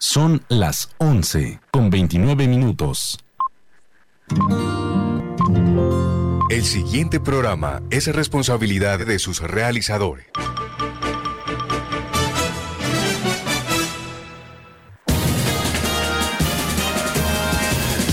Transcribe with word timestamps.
Son 0.00 0.44
las 0.48 0.90
11 0.98 1.58
con 1.72 1.90
29 1.90 2.46
minutos. 2.46 3.18
El 6.50 6.64
siguiente 6.64 7.18
programa 7.18 7.82
es 7.90 8.06
responsabilidad 8.06 9.00
de 9.04 9.18
sus 9.18 9.40
realizadores. 9.40 10.26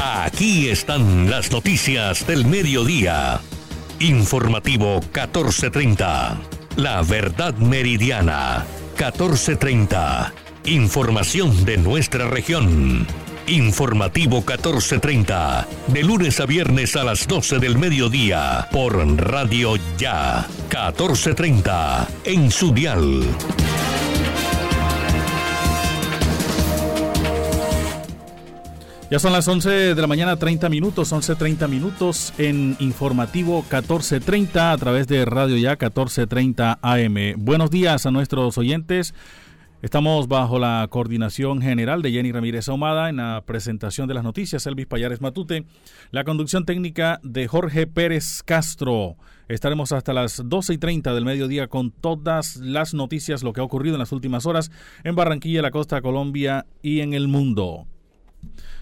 Aquí 0.02 0.70
están 0.70 1.30
las 1.30 1.52
noticias 1.52 2.26
del 2.26 2.46
mediodía. 2.48 3.42
Informativo 4.00 5.02
1430. 5.02 6.42
La 6.78 7.04
verdad 7.04 7.54
meridiana 7.58 8.66
1430. 8.98 10.45
Información 10.68 11.64
de 11.64 11.78
nuestra 11.78 12.28
región. 12.28 13.06
Informativo 13.46 14.38
1430. 14.38 15.68
De 15.90 16.02
lunes 16.02 16.40
a 16.40 16.48
viernes 16.48 16.96
a 16.96 17.04
las 17.04 17.28
12 17.28 17.60
del 17.60 17.78
mediodía. 17.78 18.68
Por 18.72 18.98
Radio 19.16 19.76
Ya. 20.00 20.48
1430. 20.72 22.08
En 22.24 22.50
su 22.50 22.74
dial. 22.74 23.22
Ya 29.12 29.20
son 29.20 29.34
las 29.34 29.48
11 29.48 29.70
de 29.70 30.02
la 30.02 30.08
mañana, 30.08 30.36
30 30.36 30.68
minutos, 30.70 31.14
11.30 31.14 31.68
minutos 31.70 32.34
en 32.40 32.76
Informativo 32.80 33.58
1430 33.58 34.72
a 34.72 34.78
través 34.80 35.06
de 35.06 35.26
Radio 35.26 35.58
Ya 35.58 35.78
1430 35.78 36.80
AM. 36.82 37.36
Buenos 37.38 37.70
días 37.70 38.08
a 38.08 38.12
nuestros 38.12 38.58
oyentes. 38.58 39.14
Estamos 39.86 40.28
bajo 40.28 40.58
la 40.58 40.88
coordinación 40.90 41.62
general 41.62 42.02
de 42.02 42.10
Jenny 42.10 42.32
Ramírez 42.32 42.68
Ahumada 42.68 43.08
en 43.08 43.18
la 43.18 43.44
presentación 43.46 44.08
de 44.08 44.16
las 44.16 44.24
noticias, 44.24 44.66
Elvis 44.66 44.88
Payares 44.88 45.22
Matute, 45.22 45.64
la 46.10 46.24
conducción 46.24 46.66
técnica 46.66 47.20
de 47.22 47.48
Jorge 47.48 47.86
Pérez 47.86 48.42
Castro. 48.42 49.16
Estaremos 49.48 49.92
hasta 49.92 50.12
las 50.12 50.42
12 50.44 50.74
y 50.74 50.78
30 50.80 51.14
del 51.14 51.24
mediodía 51.24 51.68
con 51.68 51.92
todas 51.92 52.56
las 52.56 52.96
noticias, 52.96 53.44
lo 53.44 53.54
que 53.54 53.62
ha 53.62 53.64
ocurrido 53.64 53.94
en 53.94 54.00
las 54.00 54.12
últimas 54.12 54.48
horas 54.48 54.72
en 55.04 55.14
Barranquilla, 55.14 55.62
la 55.62 55.70
costa 55.70 56.02
Colombia 56.02 56.66
y 56.82 57.02
en 57.02 57.14
el 57.14 57.28
mundo. 57.28 57.86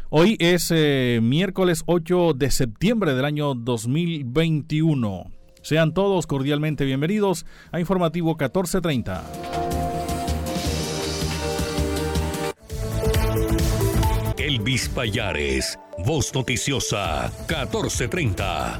Hoy 0.10 0.38
es 0.40 0.72
eh, 0.74 1.20
miércoles 1.22 1.84
8 1.86 2.32
de 2.34 2.50
septiembre 2.50 3.14
del 3.14 3.26
año 3.26 3.56
2021. 3.56 5.26
Sean 5.64 5.94
todos 5.94 6.28
cordialmente 6.28 6.86
bienvenidos 6.86 7.46
a 7.74 7.82
Informativo 7.82 8.30
1430. 8.30 9.93
Elvis 14.64 15.78
Voz 16.06 16.34
Noticiosa 16.34 17.30
1430. 17.50 18.80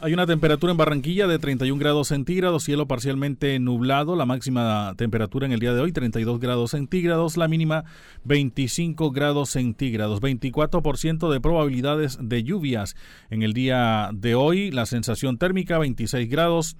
Hay 0.00 0.12
una 0.12 0.26
temperatura 0.26 0.72
en 0.72 0.76
Barranquilla 0.76 1.28
de 1.28 1.38
31 1.38 1.78
grados 1.78 2.08
centígrados, 2.08 2.64
cielo 2.64 2.88
parcialmente 2.88 3.60
nublado, 3.60 4.16
la 4.16 4.26
máxima 4.26 4.94
temperatura 4.96 5.46
en 5.46 5.52
el 5.52 5.60
día 5.60 5.72
de 5.72 5.80
hoy 5.80 5.92
32 5.92 6.40
grados 6.40 6.72
centígrados, 6.72 7.36
la 7.36 7.46
mínima 7.46 7.84
25 8.24 9.12
grados 9.12 9.50
centígrados, 9.50 10.20
24% 10.20 11.30
de 11.30 11.40
probabilidades 11.40 12.18
de 12.20 12.42
lluvias 12.42 12.96
en 13.30 13.42
el 13.42 13.52
día 13.52 14.10
de 14.12 14.34
hoy, 14.34 14.72
la 14.72 14.86
sensación 14.86 15.38
térmica 15.38 15.78
26 15.78 16.28
grados, 16.28 16.76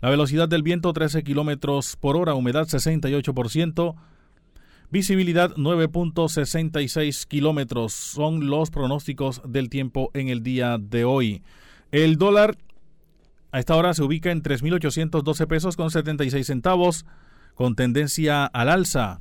la 0.00 0.10
velocidad 0.10 0.48
del 0.48 0.64
viento 0.64 0.92
13 0.92 1.22
kilómetros 1.22 1.94
por 1.94 2.16
hora, 2.16 2.34
humedad 2.34 2.66
68%, 2.66 3.94
Visibilidad 4.94 5.52
9.66 5.56 7.26
kilómetros 7.26 7.92
son 7.92 8.46
los 8.46 8.70
pronósticos 8.70 9.42
del 9.44 9.68
tiempo 9.68 10.12
en 10.14 10.28
el 10.28 10.44
día 10.44 10.78
de 10.78 11.04
hoy. 11.04 11.42
El 11.90 12.16
dólar 12.16 12.56
a 13.50 13.58
esta 13.58 13.74
hora 13.74 13.92
se 13.94 14.04
ubica 14.04 14.30
en 14.30 14.44
3.812 14.44 15.48
pesos 15.48 15.76
con 15.76 15.90
76 15.90 16.46
centavos, 16.46 17.06
con 17.56 17.74
tendencia 17.74 18.46
al 18.46 18.68
alza. 18.68 19.20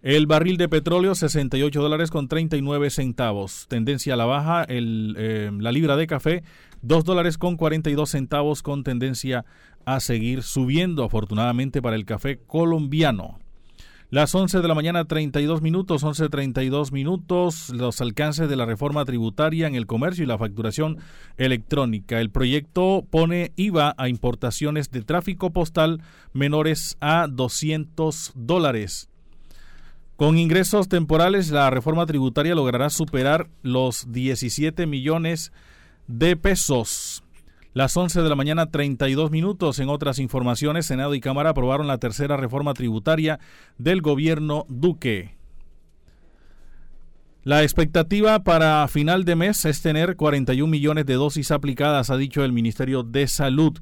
El 0.00 0.28
barril 0.28 0.58
de 0.58 0.68
petróleo 0.68 1.16
68 1.16 1.82
dólares 1.82 2.12
con 2.12 2.28
39 2.28 2.90
centavos, 2.90 3.66
tendencia 3.68 4.14
a 4.14 4.16
la 4.16 4.26
baja. 4.26 4.64
Eh, 4.68 5.50
la 5.58 5.72
libra 5.72 5.96
de 5.96 6.06
café 6.06 6.44
2 6.82 7.04
dólares 7.04 7.36
con 7.36 7.56
42 7.56 8.10
centavos 8.10 8.62
con 8.62 8.84
tendencia 8.84 9.44
a 9.84 9.98
seguir 9.98 10.44
subiendo, 10.44 11.02
afortunadamente 11.02 11.82
para 11.82 11.96
el 11.96 12.04
café 12.04 12.38
colombiano. 12.46 13.40
Las 14.08 14.32
11 14.36 14.60
de 14.60 14.68
la 14.68 14.74
mañana, 14.76 15.04
32 15.04 15.62
minutos, 15.62 16.04
11.32 16.04 16.92
minutos, 16.92 17.70
los 17.70 18.00
alcances 18.00 18.48
de 18.48 18.54
la 18.54 18.64
reforma 18.64 19.04
tributaria 19.04 19.66
en 19.66 19.74
el 19.74 19.86
comercio 19.86 20.22
y 20.22 20.28
la 20.28 20.38
facturación 20.38 20.98
electrónica. 21.38 22.20
El 22.20 22.30
proyecto 22.30 23.04
pone 23.10 23.50
IVA 23.56 23.96
a 23.98 24.08
importaciones 24.08 24.92
de 24.92 25.02
tráfico 25.02 25.50
postal 25.50 26.02
menores 26.32 26.96
a 27.00 27.26
200 27.28 28.30
dólares. 28.36 29.08
Con 30.14 30.38
ingresos 30.38 30.88
temporales, 30.88 31.50
la 31.50 31.68
reforma 31.70 32.06
tributaria 32.06 32.54
logrará 32.54 32.90
superar 32.90 33.48
los 33.62 34.12
17 34.12 34.86
millones 34.86 35.52
de 36.06 36.36
pesos. 36.36 37.24
Las 37.76 37.94
11 37.94 38.22
de 38.22 38.28
la 38.30 38.36
mañana, 38.36 38.70
32 38.70 39.30
minutos. 39.30 39.80
En 39.80 39.90
otras 39.90 40.18
informaciones, 40.18 40.86
Senado 40.86 41.14
y 41.14 41.20
Cámara 41.20 41.50
aprobaron 41.50 41.86
la 41.86 41.98
tercera 41.98 42.38
reforma 42.38 42.72
tributaria 42.72 43.38
del 43.76 44.00
gobierno 44.00 44.64
Duque. 44.70 45.36
La 47.44 47.62
expectativa 47.62 48.42
para 48.44 48.88
final 48.88 49.26
de 49.26 49.36
mes 49.36 49.66
es 49.66 49.82
tener 49.82 50.16
41 50.16 50.70
millones 50.70 51.04
de 51.04 51.16
dosis 51.16 51.50
aplicadas, 51.50 52.08
ha 52.08 52.16
dicho 52.16 52.42
el 52.44 52.54
Ministerio 52.54 53.02
de 53.02 53.26
Salud. 53.26 53.78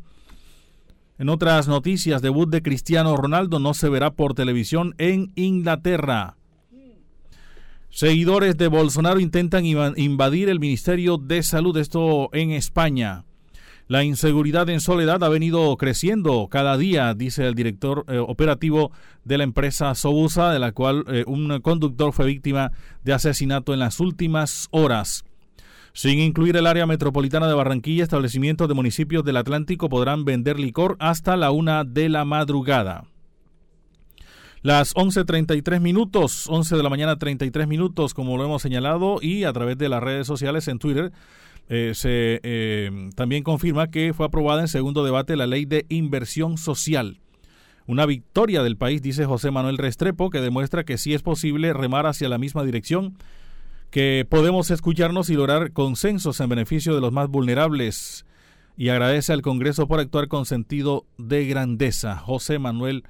En 1.17 1.29
otras 1.29 1.69
noticias, 1.69 2.21
debut 2.21 2.51
de 2.51 2.63
Cristiano 2.63 3.17
Ronaldo 3.17 3.61
no 3.61 3.75
se 3.75 3.89
verá 3.89 4.11
por 4.11 4.35
televisión 4.35 4.97
en 4.99 5.31
Inglaterra. 5.37 6.37
Seguidores 7.91 8.57
de 8.57 8.67
Bolsonaro 8.67 9.21
intentan 9.21 9.65
invadir 9.65 10.49
el 10.49 10.59
Ministerio 10.59 11.17
de 11.17 11.45
Salud, 11.45 11.77
esto 11.77 12.29
en 12.33 12.51
España. 12.51 13.25
La 13.87 14.03
inseguridad 14.03 14.67
en 14.71 14.81
Soledad 14.81 15.23
ha 15.25 15.29
venido 15.29 15.77
creciendo 15.77 16.49
cada 16.51 16.79
día, 16.79 17.13
dice 17.13 17.47
el 17.47 17.55
director 17.55 18.07
eh, 18.09 18.17
operativo 18.17 18.93
de 19.25 19.37
la 19.37 19.45
empresa 19.45 19.95
Sobusa, 19.95 20.51
de 20.53 20.59
la 20.59 20.73
cual 20.73 21.05
eh, 21.09 21.25
un 21.27 21.61
conductor 21.61 22.15
fue 22.15 22.25
víctima 22.25 22.73
de 23.03 23.13
asesinato 23.13 23.75
en 23.75 23.81
las 23.81 24.01
últimas 24.01 24.69
horas. 24.71 25.25
Sin 25.93 26.19
incluir 26.19 26.57
el 26.57 26.67
área 26.67 26.87
metropolitana 26.87 27.47
de 27.47 27.53
Barranquilla, 27.53 28.03
establecimientos 28.03 28.69
de 28.69 28.75
municipios 28.75 29.23
del 29.23 29.37
Atlántico 29.37 29.91
podrán 29.91 30.25
vender 30.25 30.59
licor 30.59 30.97
hasta 30.99 31.37
la 31.37 31.51
una 31.51 31.85
de 31.85 32.09
la 32.09 32.25
madrugada. 32.25 33.05
Las 34.63 34.95
11.33 34.95 35.79
minutos, 35.81 36.47
11 36.49 36.77
de 36.77 36.83
la 36.83 36.89
mañana 36.89 37.17
33 37.17 37.69
minutos, 37.69 38.15
como 38.15 38.39
lo 38.39 38.47
hemos 38.47 38.63
señalado, 38.63 39.19
y 39.21 39.45
a 39.45 39.53
través 39.53 39.77
de 39.77 39.91
las 39.91 40.03
redes 40.03 40.27
sociales 40.27 40.69
en 40.69 40.79
Twitter, 40.79 41.13
eh, 41.69 41.93
se 41.95 42.41
eh, 42.43 43.11
también 43.15 43.43
confirma 43.43 43.91
que 43.91 44.13
fue 44.13 44.27
aprobada 44.27 44.61
en 44.61 44.69
segundo 44.69 45.05
debate 45.05 45.37
la 45.37 45.47
ley 45.47 45.65
de 45.65 45.87
inversión 45.89 46.59
social. 46.59 47.21
Una 47.87 48.07
victoria 48.07 48.63
del 48.63 48.77
país, 48.77 49.03
dice 49.03 49.27
José 49.27 49.51
Manuel 49.51 49.79
Restrepo, 49.79 50.31
que 50.31 50.41
demuestra 50.41 50.85
que 50.85 50.99
sí 50.99 51.15
es 51.15 51.23
posible 51.23 51.73
remar 51.73 52.07
hacia 52.07 52.29
la 52.29 52.39
misma 52.39 52.65
dirección, 52.65 53.17
que 53.91 54.27
podemos 54.29 54.71
escucharnos 54.71 55.29
y 55.31 55.35
lograr 55.35 55.73
consensos 55.73 56.41
en 56.41 56.49
beneficio 56.49 56.95
de 56.95 57.01
los 57.01 57.13
más 57.13 57.29
vulnerables. 57.29 58.25
Y 58.77 58.89
agradece 58.89 59.33
al 59.33 59.43
Congreso 59.43 59.87
por 59.87 60.01
actuar 60.01 60.29
con 60.29 60.47
sentido 60.47 61.07
de 61.17 61.47
grandeza. 61.47 62.17
José 62.19 62.59
Manuel 62.59 63.05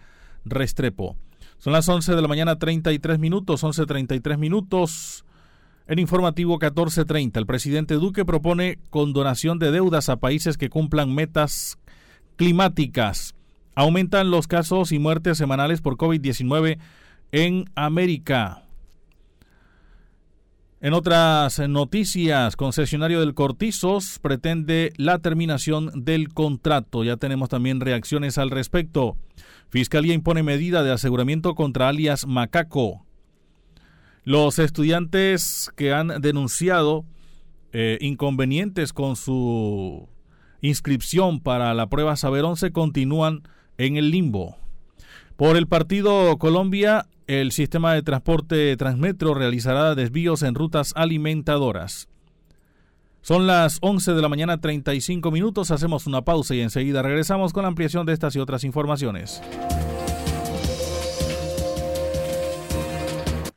Restrepo. 0.44 1.17
Son 1.58 1.73
las 1.73 1.88
11 1.88 2.14
de 2.14 2.20
la 2.20 2.29
mañana, 2.29 2.58
33 2.58 3.19
minutos, 3.19 3.64
11.33 3.64 4.37
minutos. 4.37 5.24
En 5.86 5.98
informativo 5.98 6.54
1430, 6.54 7.38
el 7.38 7.46
presidente 7.46 7.94
Duque 7.94 8.25
propone 8.25 8.78
condonación 8.88 9.58
de 9.58 9.70
deudas 9.70 10.08
a 10.08 10.16
países 10.16 10.56
que 10.56 10.70
cumplan 10.70 11.14
metas 11.14 11.78
climáticas. 12.36 13.34
Aumentan 13.75 14.31
los 14.31 14.46
casos 14.46 14.92
y 14.92 14.98
muertes 14.98 15.36
semanales 15.36 15.82
por 15.82 15.96
COVID-19 15.96 16.78
en 17.32 17.66
América. 17.75 18.62
En 20.81 20.94
otras 20.94 21.58
noticias, 21.69 22.56
concesionario 22.56 23.20
del 23.20 23.34
Cortizos 23.34 24.19
pretende 24.20 24.92
la 24.96 25.19
terminación 25.19 26.04
del 26.04 26.32
contrato. 26.32 27.04
Ya 27.04 27.19
tenemos 27.19 27.50
también 27.50 27.81
reacciones 27.81 28.38
al 28.38 28.50
respecto. 28.50 29.16
Fiscalía 29.69 30.14
impone 30.14 30.42
medida 30.42 30.82
de 30.82 30.92
aseguramiento 30.92 31.54
contra 31.54 31.88
alias 31.88 32.26
Macaco. 32.26 33.04
Los 34.25 34.59
estudiantes 34.59 35.71
que 35.76 35.93
han 35.93 36.09
denunciado 36.23 37.05
eh, 37.73 37.99
inconvenientes 38.00 38.94
con 38.94 39.17
su 39.17 40.09
inscripción 40.62 41.41
para 41.41 41.75
la 41.75 41.88
prueba 41.88 42.17
Saber 42.17 42.44
11 42.44 42.73
continúan 42.73 43.43
en 43.76 43.99
el 43.99 44.11
limbo. 44.11 44.56
Por 45.37 45.56
el 45.56 45.67
partido 45.67 46.38
Colombia, 46.38 47.06
el 47.26 47.53
sistema 47.53 47.93
de 47.93 48.03
transporte 48.03 48.75
Transmetro 48.79 49.35
realizará 49.35 49.94
desvíos 49.94 50.43
en 50.43 50.55
rutas 50.55 50.93
alimentadoras. 50.97 52.09
Son 53.20 53.47
las 53.47 53.79
11 53.82 54.12
de 54.12 54.23
la 54.23 54.29
mañana 54.29 54.61
35 54.61 55.31
minutos, 55.31 55.70
hacemos 55.70 56.06
una 56.06 56.23
pausa 56.23 56.55
y 56.55 56.61
enseguida 56.61 57.03
regresamos 57.03 57.53
con 57.53 57.62
la 57.62 57.69
ampliación 57.69 58.06
de 58.06 58.12
estas 58.12 58.37
y 58.37 58.38
otras 58.38 58.65
informaciones. 58.65 59.43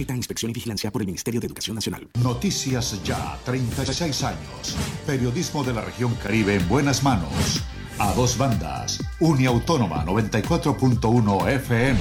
Inspección 0.00 0.50
y 0.50 0.54
vigilancia 0.54 0.90
por 0.90 1.02
el 1.02 1.06
Ministerio 1.06 1.40
de 1.40 1.46
Educación 1.46 1.76
Nacional. 1.76 2.08
Noticias 2.22 3.00
Ya, 3.04 3.38
36 3.44 4.22
años. 4.24 4.76
Periodismo 5.06 5.62
de 5.62 5.72
la 5.72 5.82
región 5.82 6.14
Caribe 6.16 6.56
en 6.56 6.68
buenas 6.68 7.02
manos 7.02 7.62
a 7.98 8.12
dos 8.12 8.36
bandas, 8.36 9.00
Uniautónoma 9.20 10.04
94.1 10.04 11.48
FM 11.48 12.00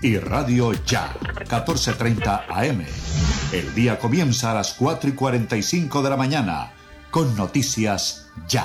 y 0.00 0.16
Radio 0.16 0.72
Ya 0.84 1.14
1430 1.22 2.46
AM. 2.48 2.84
El 3.52 3.74
día 3.74 3.98
comienza 3.98 4.52
a 4.52 4.54
las 4.54 4.72
4 4.74 5.10
y 5.10 5.12
45 5.12 6.02
de 6.02 6.10
la 6.10 6.16
mañana 6.16 6.72
con 7.10 7.36
noticias 7.36 8.28
Ya. 8.48 8.64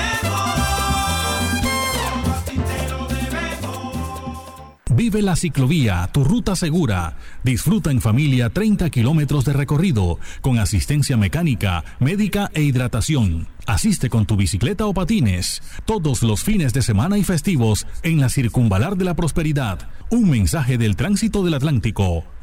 Vive 5.01 5.23
la 5.23 5.35
ciclovía, 5.35 6.07
tu 6.13 6.23
ruta 6.23 6.55
segura. 6.55 7.17
Disfruta 7.43 7.89
en 7.89 8.01
familia 8.01 8.51
30 8.51 8.91
kilómetros 8.91 9.45
de 9.45 9.53
recorrido, 9.53 10.19
con 10.41 10.59
asistencia 10.59 11.17
mecánica, 11.17 11.83
médica 11.99 12.51
e 12.53 12.61
hidratación. 12.61 13.47
Asiste 13.65 14.11
con 14.11 14.27
tu 14.27 14.35
bicicleta 14.35 14.85
o 14.85 14.93
patines, 14.93 15.63
todos 15.85 16.21
los 16.21 16.43
fines 16.43 16.71
de 16.73 16.83
semana 16.83 17.17
y 17.17 17.23
festivos 17.23 17.87
en 18.03 18.19
la 18.19 18.29
Circunvalar 18.29 18.95
de 18.95 19.05
la 19.05 19.15
Prosperidad. 19.15 19.89
Un 20.11 20.29
mensaje 20.29 20.77
del 20.77 20.95
tránsito 20.95 21.43
del 21.43 21.55
Atlántico 21.55 22.23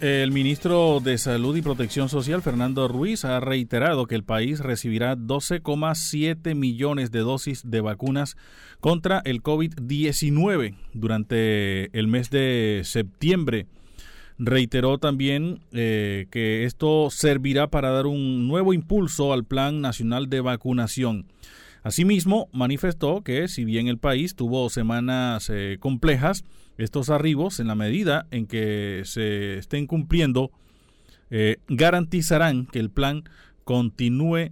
El 0.00 0.30
ministro 0.30 1.00
de 1.00 1.18
Salud 1.18 1.56
y 1.56 1.62
Protección 1.62 2.08
Social, 2.08 2.40
Fernando 2.40 2.86
Ruiz, 2.86 3.24
ha 3.24 3.40
reiterado 3.40 4.06
que 4.06 4.14
el 4.14 4.22
país 4.22 4.60
recibirá 4.60 5.16
12,7 5.16 6.54
millones 6.54 7.10
de 7.10 7.18
dosis 7.18 7.68
de 7.68 7.80
vacunas 7.80 8.36
contra 8.78 9.20
el 9.24 9.42
COVID-19 9.42 10.76
durante 10.92 11.98
el 11.98 12.06
mes 12.06 12.30
de 12.30 12.82
septiembre. 12.84 13.66
Reiteró 14.38 14.98
también 14.98 15.62
eh, 15.72 16.28
que 16.30 16.62
esto 16.62 17.08
servirá 17.10 17.66
para 17.66 17.90
dar 17.90 18.06
un 18.06 18.46
nuevo 18.46 18.72
impulso 18.72 19.32
al 19.32 19.44
Plan 19.44 19.80
Nacional 19.80 20.30
de 20.30 20.40
Vacunación. 20.40 21.26
Asimismo, 21.82 22.48
manifestó 22.52 23.22
que 23.22 23.48
si 23.48 23.64
bien 23.64 23.88
el 23.88 23.98
país 23.98 24.34
tuvo 24.34 24.68
semanas 24.70 25.50
eh, 25.50 25.76
complejas, 25.80 26.44
estos 26.76 27.10
arribos, 27.10 27.60
en 27.60 27.66
la 27.66 27.74
medida 27.74 28.26
en 28.30 28.46
que 28.46 29.02
se 29.04 29.58
estén 29.58 29.86
cumpliendo, 29.86 30.50
eh, 31.30 31.56
garantizarán 31.68 32.66
que 32.66 32.78
el 32.78 32.90
plan 32.90 33.24
continúe 33.64 34.50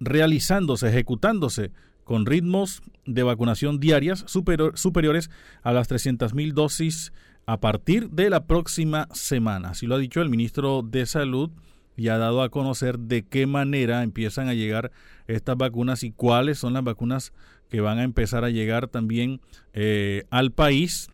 realizándose, 0.00 0.88
ejecutándose 0.88 1.70
con 2.04 2.26
ritmos 2.26 2.82
de 3.06 3.22
vacunación 3.22 3.80
diarias 3.80 4.24
superiores 4.26 5.30
a 5.62 5.72
las 5.72 5.88
300.000 5.88 6.52
dosis 6.52 7.12
a 7.46 7.60
partir 7.60 8.10
de 8.10 8.30
la 8.30 8.46
próxima 8.46 9.08
semana. 9.12 9.70
Así 9.70 9.86
lo 9.86 9.94
ha 9.94 9.98
dicho 9.98 10.20
el 10.20 10.30
ministro 10.30 10.82
de 10.82 11.06
Salud 11.06 11.50
y 11.96 12.08
ha 12.08 12.18
dado 12.18 12.42
a 12.42 12.48
conocer 12.48 12.98
de 12.98 13.22
qué 13.22 13.46
manera 13.46 14.02
empiezan 14.02 14.48
a 14.48 14.54
llegar 14.54 14.90
estas 15.26 15.56
vacunas 15.56 16.02
y 16.02 16.10
cuáles 16.10 16.58
son 16.58 16.74
las 16.74 16.84
vacunas 16.84 17.32
que 17.70 17.80
van 17.80 17.98
a 17.98 18.04
empezar 18.04 18.44
a 18.44 18.50
llegar 18.50 18.88
también 18.88 19.40
eh, 19.72 20.24
al 20.30 20.52
país 20.52 21.08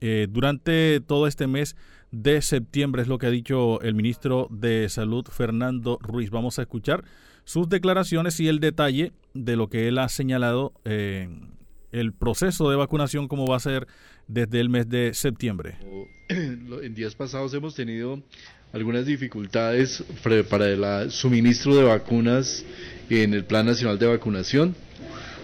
eh, 0.00 0.26
durante 0.30 1.00
todo 1.00 1.26
este 1.26 1.46
mes 1.46 1.76
de 2.10 2.40
septiembre, 2.42 3.02
es 3.02 3.08
lo 3.08 3.18
que 3.18 3.26
ha 3.26 3.30
dicho 3.30 3.80
el 3.82 3.94
ministro 3.94 4.48
de 4.50 4.88
Salud, 4.88 5.26
Fernando 5.30 5.98
Ruiz. 6.00 6.30
Vamos 6.30 6.58
a 6.58 6.62
escuchar 6.62 7.04
sus 7.44 7.68
declaraciones 7.68 8.38
y 8.40 8.48
el 8.48 8.60
detalle 8.60 9.12
de 9.34 9.56
lo 9.56 9.68
que 9.68 9.88
él 9.88 9.98
ha 9.98 10.08
señalado 10.08 10.72
eh, 10.84 11.28
el 11.92 12.12
proceso 12.12 12.70
de 12.70 12.76
vacunación 12.76 13.28
como 13.28 13.46
va 13.46 13.56
a 13.56 13.60
ser 13.60 13.86
desde 14.28 14.60
el 14.60 14.68
mes 14.68 14.88
de 14.88 15.14
septiembre. 15.14 15.78
En 16.28 16.94
días 16.94 17.14
pasados 17.14 17.54
hemos 17.54 17.74
tenido 17.76 18.20
algunas 18.72 19.06
dificultades 19.06 20.02
para 20.22 20.66
el 20.66 21.10
suministro 21.10 21.76
de 21.76 21.84
vacunas 21.84 22.64
en 23.08 23.34
el 23.34 23.44
Plan 23.44 23.66
Nacional 23.66 23.98
de 23.98 24.06
Vacunación. 24.06 24.74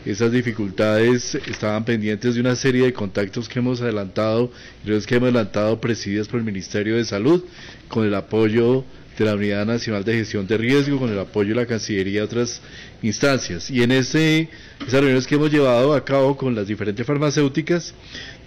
Esas 0.04 0.32
dificultades 0.32 1.36
estaban 1.46 1.84
pendientes 1.84 2.34
de 2.34 2.40
una 2.40 2.56
serie 2.56 2.84
de 2.84 2.92
contactos 2.92 3.48
que 3.48 3.60
hemos 3.60 3.80
adelantado, 3.80 4.50
los 4.84 5.06
que 5.06 5.14
hemos 5.14 5.28
adelantado 5.28 5.80
presididas 5.80 6.26
por 6.26 6.40
el 6.40 6.44
Ministerio 6.44 6.96
de 6.96 7.04
Salud, 7.04 7.44
con 7.88 8.04
el 8.04 8.14
apoyo 8.14 8.84
de 9.16 9.24
la 9.24 9.34
Unidad 9.34 9.64
Nacional 9.64 10.02
de 10.02 10.14
Gestión 10.14 10.46
de 10.48 10.58
Riesgo, 10.58 10.98
con 10.98 11.10
el 11.10 11.18
apoyo 11.20 11.50
de 11.50 11.60
la 11.60 11.66
Cancillería 11.66 12.20
y 12.20 12.24
otras 12.24 12.60
instancias. 13.02 13.70
Y 13.70 13.82
en 13.82 13.92
ese, 13.92 14.48
esas 14.80 14.94
reuniones 15.00 15.28
que 15.28 15.36
hemos 15.36 15.52
llevado 15.52 15.94
a 15.94 16.04
cabo 16.04 16.36
con 16.36 16.56
las 16.56 16.66
diferentes 16.66 17.06
farmacéuticas, 17.06 17.94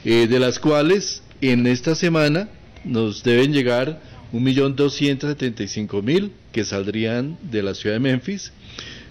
eh, 0.03 0.27
de 0.27 0.39
las 0.39 0.59
cuales 0.59 1.23
en 1.39 1.67
esta 1.67 1.95
semana 1.95 2.49
nos 2.83 3.23
deben 3.23 3.53
llegar 3.53 4.01
1.275.000 4.33 6.31
que 6.51 6.65
saldrían 6.65 7.37
de 7.41 7.63
la 7.63 7.75
ciudad 7.75 7.95
de 7.95 8.01
Memphis. 8.01 8.51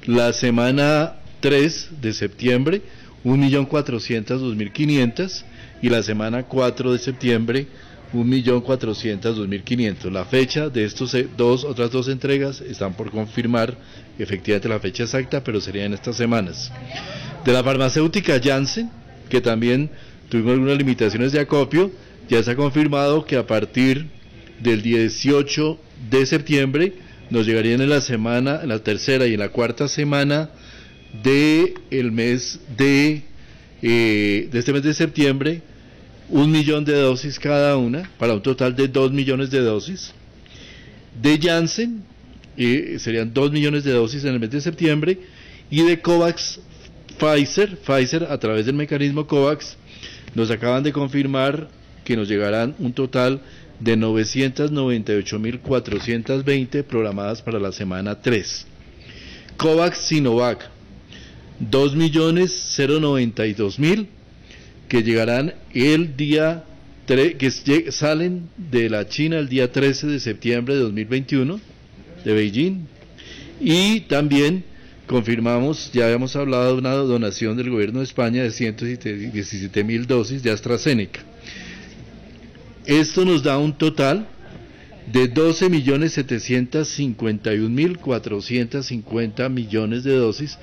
La 0.05 0.35
semana 0.35 1.15
3 1.41 1.89
de 2.03 2.13
septiembre, 2.13 2.83
1.402.500 3.25 5.45
y 5.83 5.89
la 5.89 6.03
semana 6.03 6.45
4 6.45 6.93
de 6.93 6.99
septiembre 6.99 7.67
1.402.500. 8.13 10.11
La 10.11 10.25
fecha 10.25 10.69
de 10.69 10.85
estos 10.85 11.17
dos, 11.37 11.65
otras 11.65 11.91
dos 11.91 12.09
entregas 12.09 12.61
están 12.61 12.95
por 12.95 13.11
confirmar 13.11 13.77
efectivamente 14.19 14.69
la 14.69 14.79
fecha 14.79 15.03
exacta, 15.03 15.43
pero 15.43 15.61
serían 15.61 15.93
estas 15.93 16.17
semanas. 16.17 16.71
De 17.45 17.53
la 17.53 17.63
farmacéutica 17.65 18.41
Janssen, 18.43 18.91
que 19.29 19.41
también 19.41 19.91
tuvimos 20.29 20.53
algunas 20.53 20.79
limitaciones 20.79 21.33
de 21.33 21.41
acopio, 21.41 21.91
ya 22.29 22.43
se 22.43 22.53
ha 22.53 22.57
confirmado 22.57 23.25
que 23.25 23.37
a 23.37 23.47
partir 23.47 24.07
del 24.61 24.83
18 24.83 25.79
de 26.11 26.27
septiembre 26.27 26.95
nos 27.31 27.47
llegarían 27.47 27.81
en 27.81 27.91
la 27.91 28.01
semana, 28.01 28.61
en 28.63 28.69
la 28.69 28.79
tercera 28.79 29.27
y 29.27 29.35
en 29.35 29.41
la 29.41 29.49
cuarta 29.49 29.89
semana 29.89 30.51
de 31.23 31.75
el 31.91 32.13
mes 32.13 32.61
de, 32.77 33.23
eh, 33.83 34.49
de 34.51 34.59
este 34.59 34.73
mes 34.73 34.83
de 34.83 34.95
septiembre 34.95 35.63
un 36.29 36.51
millón 36.51 36.85
de 36.85 36.95
dosis 36.95 37.39
cada 37.39 37.77
una, 37.77 38.11
para 38.19 38.35
un 38.35 38.43
total 38.43 38.75
de 38.75 38.89
dos 38.89 39.13
millones 39.13 39.51
de 39.51 39.61
dosis. 39.61 40.13
De 41.21 41.39
Janssen, 41.41 42.03
eh, 42.57 42.97
serían 42.99 43.33
dos 43.33 43.53
millones 43.53 43.85
de 43.85 43.93
dosis 43.93 44.25
en 44.25 44.35
el 44.35 44.41
mes 44.41 44.51
de 44.51 44.61
septiembre. 44.61 45.19
Y 45.71 45.83
de 45.83 46.01
COVAX 46.01 46.61
Pfizer, 47.19 47.79
Pfizer 47.79 48.25
a 48.25 48.39
través 48.39 48.67
del 48.67 48.75
mecanismo 48.75 49.27
COVAX, 49.27 49.77
nos 50.35 50.51
acaban 50.51 50.83
de 50.83 50.93
confirmar 50.93 51.69
que 52.05 52.17
nos 52.17 52.29
llegarán 52.29 52.75
un 52.79 52.93
total 52.93 53.41
de 53.81 53.97
998.420 53.97 56.85
programadas 56.85 57.41
para 57.43 57.59
la 57.59 57.73
semana 57.73 58.21
3. 58.21 58.67
COVAX 59.57 59.99
Sinovac, 59.99 60.71
2.092.000 61.71 64.07
que 64.89 65.03
llegarán 65.03 65.55
el 65.73 66.17
día 66.17 66.65
que 67.07 67.51
salen 67.91 68.49
de 68.57 68.89
la 68.89 69.09
China 69.09 69.39
el 69.39 69.49
día 69.49 69.71
13 69.71 70.07
de 70.07 70.21
septiembre 70.21 70.75
de 70.75 70.81
2021 70.81 71.61
de 72.25 72.33
Beijing 72.33 72.87
y 73.61 74.01
también 74.01 74.65
confirmamos, 75.07 75.91
ya 75.93 76.07
habíamos 76.07 76.35
hablado 76.35 76.73
de 76.73 76.79
una 76.79 76.93
donación 76.93 77.57
del 77.57 77.71
gobierno 77.71 77.99
de 77.99 78.05
España 78.05 78.43
de 78.43 78.51
117 78.51 79.85
mil 79.85 80.07
dosis 80.07 80.43
de 80.43 80.51
AstraZeneca. 80.51 81.21
Esto 82.87 83.25
nos 83.25 83.43
da 83.43 83.59
un 83.59 83.77
total 83.77 84.27
de 85.13 85.29
12 85.29 85.69
millones 85.69 86.13
751 86.13 87.69
mil 87.69 87.99
450 87.99 89.49
millones 89.51 90.05
de 90.05 90.17
dosis 90.17 90.59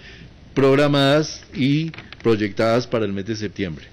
programadas 0.53 1.41
y 1.53 1.91
proyectadas 2.21 2.87
para 2.87 3.05
el 3.05 3.13
mes 3.13 3.25
de 3.25 3.35
septiembre. 3.35 3.85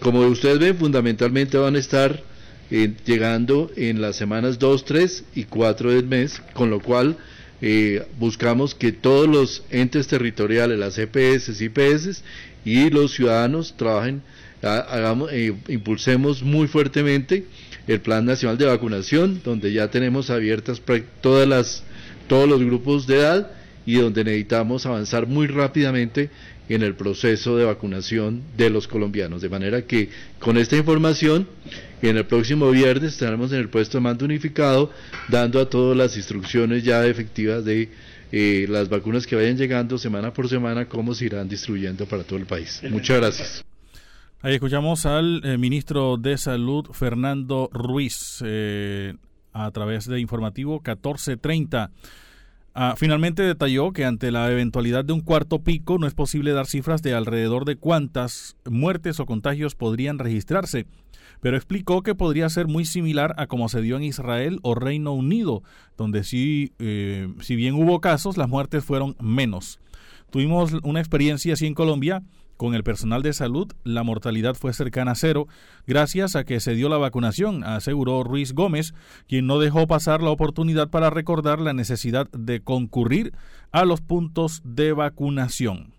Como 0.00 0.20
ustedes 0.20 0.58
ven, 0.58 0.76
fundamentalmente 0.76 1.56
van 1.56 1.76
a 1.76 1.78
estar 1.78 2.22
eh, 2.70 2.92
llegando 3.04 3.70
en 3.76 4.00
las 4.00 4.16
semanas 4.16 4.58
2, 4.58 4.84
3 4.84 5.24
y 5.34 5.44
4 5.44 5.92
del 5.92 6.06
mes, 6.06 6.42
con 6.54 6.70
lo 6.70 6.80
cual 6.80 7.16
eh, 7.60 8.04
buscamos 8.18 8.74
que 8.74 8.92
todos 8.92 9.28
los 9.28 9.62
entes 9.70 10.08
territoriales, 10.08 10.78
las 10.78 10.98
EPS, 10.98 11.60
IPS 11.60 12.24
y 12.64 12.90
los 12.90 13.12
ciudadanos 13.12 13.74
trabajen, 13.76 14.22
hagamos, 14.62 15.30
eh, 15.32 15.54
impulsemos 15.68 16.42
muy 16.42 16.66
fuertemente 16.66 17.44
el 17.86 18.00
Plan 18.00 18.24
Nacional 18.24 18.58
de 18.58 18.66
Vacunación, 18.66 19.40
donde 19.44 19.72
ya 19.72 19.90
tenemos 19.90 20.30
abiertas 20.30 20.82
todas 21.20 21.46
las, 21.46 21.84
todos 22.26 22.48
los 22.48 22.60
grupos 22.60 23.06
de 23.06 23.18
edad 23.18 23.50
y 23.86 23.94
donde 23.94 24.24
necesitamos 24.24 24.86
avanzar 24.86 25.26
muy 25.26 25.46
rápidamente 25.46 26.30
en 26.68 26.82
el 26.82 26.94
proceso 26.94 27.56
de 27.56 27.64
vacunación 27.64 28.42
de 28.56 28.70
los 28.70 28.88
colombianos. 28.88 29.42
De 29.42 29.48
manera 29.48 29.82
que 29.82 30.08
con 30.38 30.56
esta 30.56 30.76
información, 30.76 31.46
en 32.00 32.16
el 32.16 32.24
próximo 32.26 32.70
viernes 32.70 33.12
estaremos 33.14 33.52
en 33.52 33.58
el 33.58 33.68
puesto 33.68 33.98
de 33.98 34.02
mando 34.02 34.24
unificado, 34.24 34.90
dando 35.28 35.60
a 35.60 35.68
todas 35.68 35.96
las 35.96 36.16
instrucciones 36.16 36.84
ya 36.84 37.04
efectivas 37.06 37.64
de 37.64 37.90
eh, 38.30 38.66
las 38.68 38.88
vacunas 38.88 39.26
que 39.26 39.36
vayan 39.36 39.56
llegando 39.56 39.98
semana 39.98 40.32
por 40.32 40.48
semana, 40.48 40.86
cómo 40.86 41.14
se 41.14 41.26
irán 41.26 41.48
distribuyendo 41.48 42.06
para 42.06 42.24
todo 42.24 42.38
el 42.38 42.46
país. 42.46 42.80
Muchas 42.90 43.18
gracias. 43.18 43.64
Ahí 44.40 44.54
escuchamos 44.54 45.06
al 45.06 45.40
eh, 45.44 45.58
ministro 45.58 46.16
de 46.16 46.36
Salud, 46.36 46.86
Fernando 46.92 47.68
Ruiz, 47.72 48.42
eh, 48.44 49.14
a 49.52 49.70
través 49.70 50.06
de 50.06 50.18
informativo 50.18 50.80
1430. 50.80 51.90
Ah, 52.74 52.94
finalmente 52.96 53.42
detalló 53.42 53.92
que 53.92 54.06
ante 54.06 54.30
la 54.30 54.50
eventualidad 54.50 55.04
de 55.04 55.12
un 55.12 55.20
cuarto 55.20 55.62
pico 55.62 55.98
no 55.98 56.06
es 56.06 56.14
posible 56.14 56.52
dar 56.52 56.66
cifras 56.66 57.02
de 57.02 57.12
alrededor 57.12 57.66
de 57.66 57.76
cuántas 57.76 58.56
muertes 58.64 59.20
o 59.20 59.26
contagios 59.26 59.74
podrían 59.74 60.18
registrarse, 60.18 60.86
pero 61.42 61.58
explicó 61.58 62.02
que 62.02 62.14
podría 62.14 62.48
ser 62.48 62.68
muy 62.68 62.86
similar 62.86 63.34
a 63.36 63.46
como 63.46 63.68
se 63.68 63.82
dio 63.82 63.98
en 63.98 64.04
Israel 64.04 64.58
o 64.62 64.74
Reino 64.74 65.12
Unido, 65.12 65.62
donde 65.98 66.24
sí, 66.24 66.72
eh, 66.78 67.28
si 67.40 67.56
bien 67.56 67.74
hubo 67.74 68.00
casos, 68.00 68.38
las 68.38 68.48
muertes 68.48 68.84
fueron 68.84 69.16
menos. 69.20 69.78
Tuvimos 70.30 70.72
una 70.82 71.00
experiencia 71.00 71.52
así 71.52 71.66
en 71.66 71.74
Colombia 71.74 72.22
con 72.62 72.76
el 72.76 72.84
personal 72.84 73.22
de 73.22 73.32
salud, 73.32 73.72
la 73.82 74.04
mortalidad 74.04 74.54
fue 74.54 74.72
cercana 74.72 75.10
a 75.10 75.14
cero 75.16 75.48
gracias 75.84 76.36
a 76.36 76.44
que 76.44 76.60
se 76.60 76.76
dio 76.76 76.88
la 76.88 76.96
vacunación, 76.96 77.64
aseguró 77.64 78.22
Ruiz 78.22 78.52
Gómez, 78.52 78.94
quien 79.26 79.48
no 79.48 79.58
dejó 79.58 79.88
pasar 79.88 80.22
la 80.22 80.30
oportunidad 80.30 80.88
para 80.88 81.10
recordar 81.10 81.60
la 81.60 81.72
necesidad 81.72 82.30
de 82.30 82.60
concurrir 82.60 83.32
a 83.72 83.84
los 83.84 84.00
puntos 84.00 84.62
de 84.64 84.92
vacunación. 84.92 85.92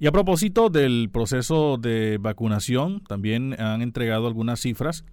Y 0.00 0.08
a 0.08 0.10
propósito 0.10 0.68
del 0.68 1.10
proceso 1.12 1.78
de 1.80 2.18
vacunación, 2.20 3.04
también 3.04 3.54
han 3.60 3.82
entregado 3.82 4.26
algunas 4.26 4.58
cifras 4.58 5.04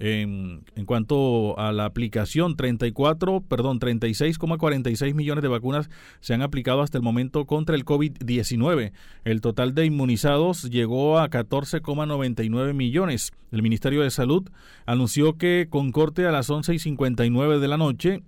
en, 0.00 0.64
cuanto 0.86 1.58
a 1.58 1.72
la 1.72 1.84
aplicación, 1.84 2.56
34, 2.56 3.42
perdón, 3.42 3.78
36,46 3.78 5.14
millones 5.14 5.42
de 5.42 5.48
vacunas 5.48 5.90
se 6.20 6.32
han 6.32 6.40
aplicado 6.40 6.80
hasta 6.80 6.96
el 6.96 7.04
momento 7.04 7.44
contra 7.44 7.76
el 7.76 7.84
COVID-19. 7.84 8.92
El 9.24 9.40
total 9.42 9.74
de 9.74 9.84
inmunizados 9.84 10.70
llegó 10.70 11.18
a 11.18 11.28
14,99 11.28 12.72
millones. 12.72 13.32
El 13.52 13.62
Ministerio 13.62 14.02
de 14.02 14.10
Salud 14.10 14.48
anunció 14.86 15.36
que 15.36 15.66
con 15.68 15.92
corte 15.92 16.26
a 16.26 16.32
las 16.32 16.48
11 16.48 16.74
y 16.74 16.78
59 16.78 17.58
de 17.58 17.68
la 17.68 17.76
noche, 17.76 18.22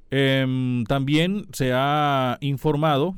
Em, 0.09 0.83
también 0.85 1.45
se 1.53 1.71
ha 1.73 2.37
informado 2.41 3.15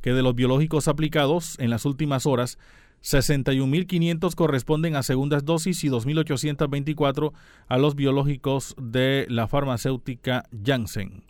que 0.00 0.12
de 0.12 0.22
los 0.22 0.34
biológicos 0.34 0.86
aplicados 0.86 1.58
en 1.58 1.70
las 1.70 1.84
últimas 1.84 2.26
horas, 2.26 2.58
61.500 3.02 4.34
corresponden 4.34 4.96
a 4.96 5.02
segundas 5.02 5.44
dosis 5.44 5.84
y 5.84 5.88
2.824 5.88 7.32
a 7.68 7.78
los 7.78 7.94
biológicos 7.94 8.74
de 8.80 9.26
la 9.28 9.48
farmacéutica 9.48 10.44
Janssen. 10.64 11.22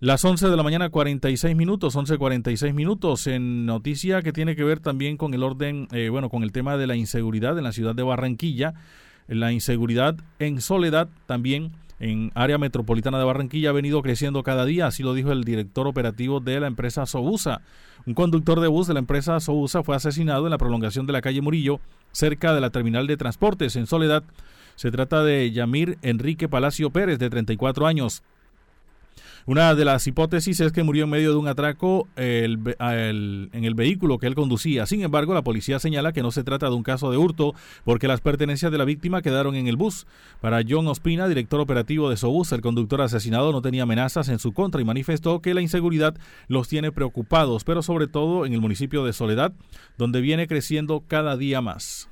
Las 0.00 0.24
11 0.24 0.48
de 0.48 0.56
la 0.56 0.62
mañana 0.62 0.90
46 0.90 1.56
minutos, 1.56 1.96
11.46 1.96 2.74
minutos 2.74 3.26
en 3.26 3.64
noticia 3.64 4.20
que 4.20 4.32
tiene 4.32 4.54
que 4.54 4.64
ver 4.64 4.80
también 4.80 5.16
con 5.16 5.32
el 5.32 5.42
orden, 5.42 5.88
eh, 5.92 6.10
bueno, 6.10 6.28
con 6.28 6.42
el 6.42 6.52
tema 6.52 6.76
de 6.76 6.86
la 6.86 6.96
inseguridad 6.96 7.56
en 7.56 7.64
la 7.64 7.72
ciudad 7.72 7.94
de 7.94 8.02
Barranquilla, 8.02 8.74
la 9.28 9.52
inseguridad 9.52 10.16
en 10.38 10.60
soledad 10.60 11.08
también 11.26 11.72
en 12.00 12.32
área 12.34 12.58
metropolitana 12.58 13.18
de 13.18 13.24
Barranquilla 13.24 13.70
ha 13.70 13.72
venido 13.72 14.02
creciendo 14.02 14.42
cada 14.42 14.64
día, 14.64 14.86
así 14.86 15.02
lo 15.02 15.14
dijo 15.14 15.32
el 15.32 15.44
director 15.44 15.86
operativo 15.86 16.40
de 16.40 16.60
la 16.60 16.66
empresa 16.66 17.06
Sobusa. 17.06 17.60
Un 18.06 18.14
conductor 18.14 18.60
de 18.60 18.68
bus 18.68 18.86
de 18.86 18.94
la 18.94 19.00
empresa 19.00 19.38
Sobusa 19.40 19.82
fue 19.82 19.96
asesinado 19.96 20.46
en 20.46 20.50
la 20.50 20.58
prolongación 20.58 21.06
de 21.06 21.12
la 21.12 21.22
calle 21.22 21.40
Murillo, 21.40 21.80
cerca 22.12 22.54
de 22.54 22.60
la 22.60 22.70
terminal 22.70 23.06
de 23.06 23.16
transportes 23.16 23.76
en 23.76 23.86
Soledad. 23.86 24.24
Se 24.74 24.90
trata 24.90 25.22
de 25.22 25.50
Yamir 25.52 25.98
Enrique 26.02 26.48
Palacio 26.48 26.90
Pérez, 26.90 27.18
de 27.18 27.30
34 27.30 27.86
años. 27.86 28.22
Una 29.46 29.74
de 29.74 29.84
las 29.84 30.06
hipótesis 30.06 30.58
es 30.60 30.72
que 30.72 30.82
murió 30.82 31.04
en 31.04 31.10
medio 31.10 31.30
de 31.32 31.36
un 31.36 31.48
atraco 31.48 32.08
en 32.16 33.50
el 33.52 33.74
vehículo 33.74 34.16
que 34.16 34.26
él 34.26 34.34
conducía. 34.34 34.86
Sin 34.86 35.02
embargo, 35.02 35.34
la 35.34 35.42
policía 35.42 35.78
señala 35.78 36.12
que 36.12 36.22
no 36.22 36.30
se 36.30 36.44
trata 36.44 36.70
de 36.70 36.74
un 36.74 36.82
caso 36.82 37.10
de 37.10 37.18
hurto 37.18 37.54
porque 37.84 38.08
las 38.08 38.22
pertenencias 38.22 38.72
de 38.72 38.78
la 38.78 38.86
víctima 38.86 39.20
quedaron 39.20 39.54
en 39.54 39.66
el 39.66 39.76
bus. 39.76 40.06
Para 40.40 40.62
John 40.66 40.86
Ospina, 40.86 41.28
director 41.28 41.60
operativo 41.60 42.08
de 42.08 42.16
Sobus, 42.16 42.52
el 42.52 42.62
conductor 42.62 43.02
asesinado 43.02 43.52
no 43.52 43.60
tenía 43.60 43.82
amenazas 43.82 44.30
en 44.30 44.38
su 44.38 44.52
contra 44.52 44.80
y 44.80 44.84
manifestó 44.84 45.42
que 45.42 45.52
la 45.52 45.60
inseguridad 45.60 46.16
los 46.48 46.66
tiene 46.68 46.90
preocupados, 46.90 47.64
pero 47.64 47.82
sobre 47.82 48.06
todo 48.06 48.46
en 48.46 48.54
el 48.54 48.62
municipio 48.62 49.04
de 49.04 49.12
Soledad, 49.12 49.52
donde 49.98 50.22
viene 50.22 50.46
creciendo 50.46 51.04
cada 51.06 51.36
día 51.36 51.60
más. 51.60 52.08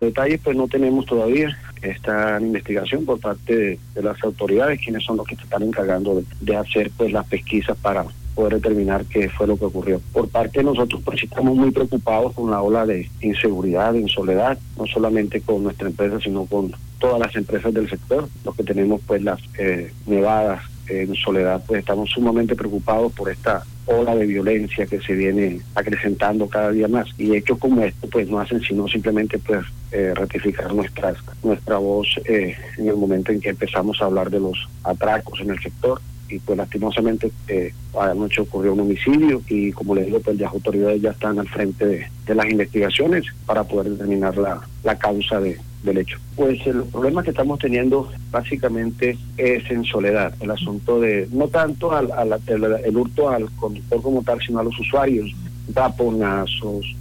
Detalles 0.00 0.40
pues 0.42 0.56
no 0.56 0.68
tenemos 0.68 1.06
todavía. 1.06 1.56
Esta 1.82 2.40
investigación 2.40 3.04
por 3.04 3.20
parte 3.20 3.78
de, 3.94 4.02
las 4.02 4.22
autoridades, 4.22 4.80
quienes 4.80 5.04
son 5.04 5.16
los 5.16 5.26
que 5.26 5.36
se 5.36 5.42
están 5.42 5.62
encargando 5.62 6.22
de, 6.40 6.56
hacer 6.56 6.90
pues 6.96 7.12
las 7.12 7.26
pesquisas 7.26 7.76
para 7.78 8.04
poder 8.34 8.54
determinar 8.54 9.04
qué 9.06 9.28
fue 9.28 9.48
lo 9.48 9.56
que 9.56 9.64
ocurrió. 9.64 10.00
Por 10.12 10.28
parte 10.28 10.60
de 10.60 10.64
nosotros 10.64 11.02
pues 11.04 11.22
estamos 11.22 11.56
muy 11.56 11.72
preocupados 11.72 12.32
con 12.34 12.50
la 12.50 12.62
ola 12.62 12.86
de 12.86 13.10
inseguridad, 13.20 13.92
de 13.92 14.00
insoledad, 14.00 14.58
no 14.76 14.86
solamente 14.86 15.40
con 15.40 15.64
nuestra 15.64 15.88
empresa, 15.88 16.20
sino 16.20 16.46
con 16.46 16.72
todas 16.98 17.18
las 17.18 17.34
empresas 17.34 17.74
del 17.74 17.90
sector. 17.90 18.28
Los 18.44 18.54
que 18.54 18.62
tenemos 18.62 19.00
pues 19.06 19.22
las 19.22 19.40
eh, 19.58 19.92
nevadas 20.06 20.62
en 20.88 21.14
soledad, 21.14 21.62
pues 21.66 21.80
estamos 21.80 22.10
sumamente 22.10 22.54
preocupados 22.54 23.12
por 23.12 23.30
esta 23.30 23.64
ola 23.86 24.14
de 24.14 24.26
violencia 24.26 24.86
que 24.86 25.00
se 25.00 25.14
viene 25.14 25.60
acrecentando 25.74 26.48
cada 26.48 26.70
día 26.70 26.88
más. 26.88 27.08
Y 27.18 27.34
hechos 27.34 27.58
como 27.58 27.82
esto 27.82 28.08
pues 28.10 28.28
no 28.28 28.38
hacen 28.40 28.60
sino 28.60 28.86
simplemente 28.88 29.38
pues 29.38 29.64
eh, 29.92 30.12
ratificar 30.14 30.72
nuestras, 30.74 31.16
nuestra 31.42 31.78
voz 31.78 32.08
eh, 32.24 32.56
en 32.76 32.88
el 32.88 32.96
momento 32.96 33.32
en 33.32 33.40
que 33.40 33.50
empezamos 33.50 34.00
a 34.00 34.06
hablar 34.06 34.30
de 34.30 34.40
los 34.40 34.68
atracos 34.84 35.40
en 35.40 35.50
el 35.50 35.60
sector 35.60 36.00
y 36.28 36.38
pues 36.38 36.58
lastimosamente 36.58 37.30
eh, 37.48 37.72
anoche 37.98 38.42
ocurrió 38.42 38.72
un 38.72 38.80
homicidio 38.80 39.42
y 39.48 39.72
como 39.72 39.94
les 39.94 40.06
digo 40.06 40.20
pues 40.20 40.38
las 40.38 40.52
autoridades 40.52 41.00
ya 41.00 41.10
están 41.10 41.38
al 41.38 41.48
frente 41.48 41.86
de, 41.86 42.34
las 42.34 42.50
investigaciones 42.50 43.24
para 43.46 43.64
poder 43.64 43.92
determinar 43.92 44.36
la, 44.36 44.60
la 44.84 44.98
causa 44.98 45.40
de, 45.40 45.58
del 45.82 45.98
hecho. 45.98 46.18
Pues 46.36 46.64
el 46.66 46.84
problema 46.84 47.22
que 47.22 47.30
estamos 47.30 47.58
teniendo 47.58 48.10
básicamente 48.30 49.16
es 49.36 49.70
en 49.70 49.84
soledad, 49.84 50.34
el 50.40 50.50
asunto 50.50 51.00
de 51.00 51.28
no 51.32 51.48
tanto 51.48 51.92
al, 51.92 52.10
el, 52.46 52.96
hurto 52.96 53.30
al 53.30 53.50
conductor 53.52 54.02
como 54.02 54.22
tal, 54.22 54.40
sino 54.40 54.58
a 54.58 54.64
los 54.64 54.78
usuarios, 54.78 55.34
taponazos, 55.72 56.94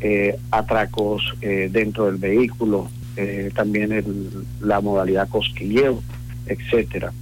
eh, 0.00 0.38
atracos 0.50 1.22
eh, 1.40 1.68
dentro 1.70 2.06
del 2.06 2.16
vehículo, 2.16 2.88
eh, 3.16 3.50
también 3.54 3.92
el, 3.92 4.44
la 4.60 4.80
modalidad 4.80 5.28
cosquilleo, 5.28 6.02
etcétera. 6.46 7.12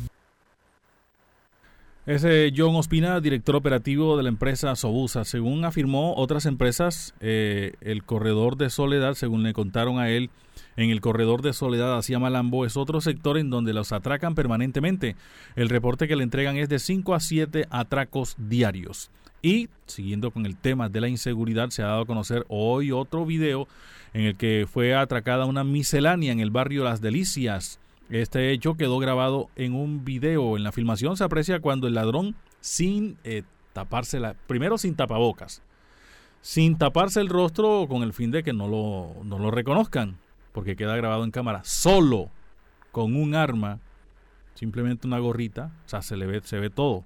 Es 2.07 2.23
John 2.55 2.77
Ospina, 2.77 3.19
director 3.23 3.57
operativo 3.57 4.19
de 4.19 4.25
la 4.25 4.29
empresa 4.29 4.77
Sobusa. 4.77 5.25
Según 5.25 5.65
afirmó 5.65 6.15
otras 6.17 6.45
empresas, 6.45 7.15
el 7.21 8.03
corredor 8.05 8.59
de 8.59 8.69
Soledad, 8.69 9.15
según 9.15 9.43
le 9.43 9.55
contaron 9.55 9.99
a 9.99 10.11
él, 10.11 10.29
en 10.77 10.91
el 10.91 11.01
corredor 11.01 11.41
de 11.41 11.55
Soledad 11.55 11.97
hacia 11.97 12.19
Malambo 12.19 12.67
es 12.67 12.77
otro 12.77 13.01
sector 13.01 13.39
en 13.39 13.49
donde 13.49 13.73
los 13.73 13.91
atracan 13.93 14.35
permanentemente. 14.35 15.17
El 15.57 15.71
reporte 15.71 16.07
que 16.07 16.17
le 16.17 16.25
entregan 16.25 16.59
es 16.59 16.69
de 16.69 16.79
5 16.79 17.15
a 17.15 17.21
7 17.21 17.69
atracos 17.71 18.37
diarios. 18.37 19.11
Y, 19.41 19.71
siguiendo 19.87 20.31
con 20.31 20.45
el 20.45 20.57
tema 20.57 20.91
de 20.91 21.01
la 21.01 21.09
inseguridad, 21.09 21.71
se 21.71 21.83
ha 21.83 21.87
dado 21.87 22.03
a 22.03 22.07
conocer 22.07 22.45
hoy 22.49 22.93
otro 22.93 23.25
video 23.25 23.67
en 24.13 24.25
el 24.27 24.37
que 24.37 24.67
fue 24.71 24.95
atracada 24.95 25.47
una 25.47 25.65
miscelánea 25.65 26.33
en 26.33 26.41
el 26.41 26.51
barrio 26.51 26.85
Las 26.85 27.01
Delicias. 27.01 27.81
Este 28.15 28.53
hecho 28.53 28.77
quedó 28.77 29.01
grabado 29.01 29.51
en 29.57 29.75
un 29.75 30.05
video. 30.05 30.57
En 30.57 30.63
la 30.63 30.71
filmación 30.71 31.17
se 31.17 31.25
aprecia 31.25 31.59
cuando 31.59 31.89
el 31.89 31.95
ladrón, 31.95 32.37
sin 32.61 33.19
eh, 33.25 33.43
taparse 33.73 34.21
la, 34.21 34.35
primero 34.47 34.79
sin 34.79 34.95
tapabocas, 34.95 35.63
sin 36.41 36.79
taparse 36.79 37.21
el 37.21 37.29
rostro 37.29 37.87
con 37.89 38.05
el 38.05 38.13
fin 38.13 38.31
de 38.31 38.45
que 38.45 38.53
no 38.53 38.69
lo, 38.69 39.25
no 39.25 39.41
lo 39.41 39.51
reconozcan 39.51 40.17
porque 40.53 40.77
queda 40.77 40.95
grabado 40.95 41.25
en 41.25 41.33
cámara, 41.33 41.63
solo 41.65 42.31
con 42.93 43.17
un 43.17 43.35
arma, 43.35 43.81
simplemente 44.55 45.09
una 45.09 45.19
gorrita, 45.19 45.73
o 45.85 45.89
sea, 45.89 46.01
se 46.01 46.17
le 46.17 46.27
ve, 46.27 46.41
se 46.45 46.61
ve 46.61 46.71
todo. 46.71 47.03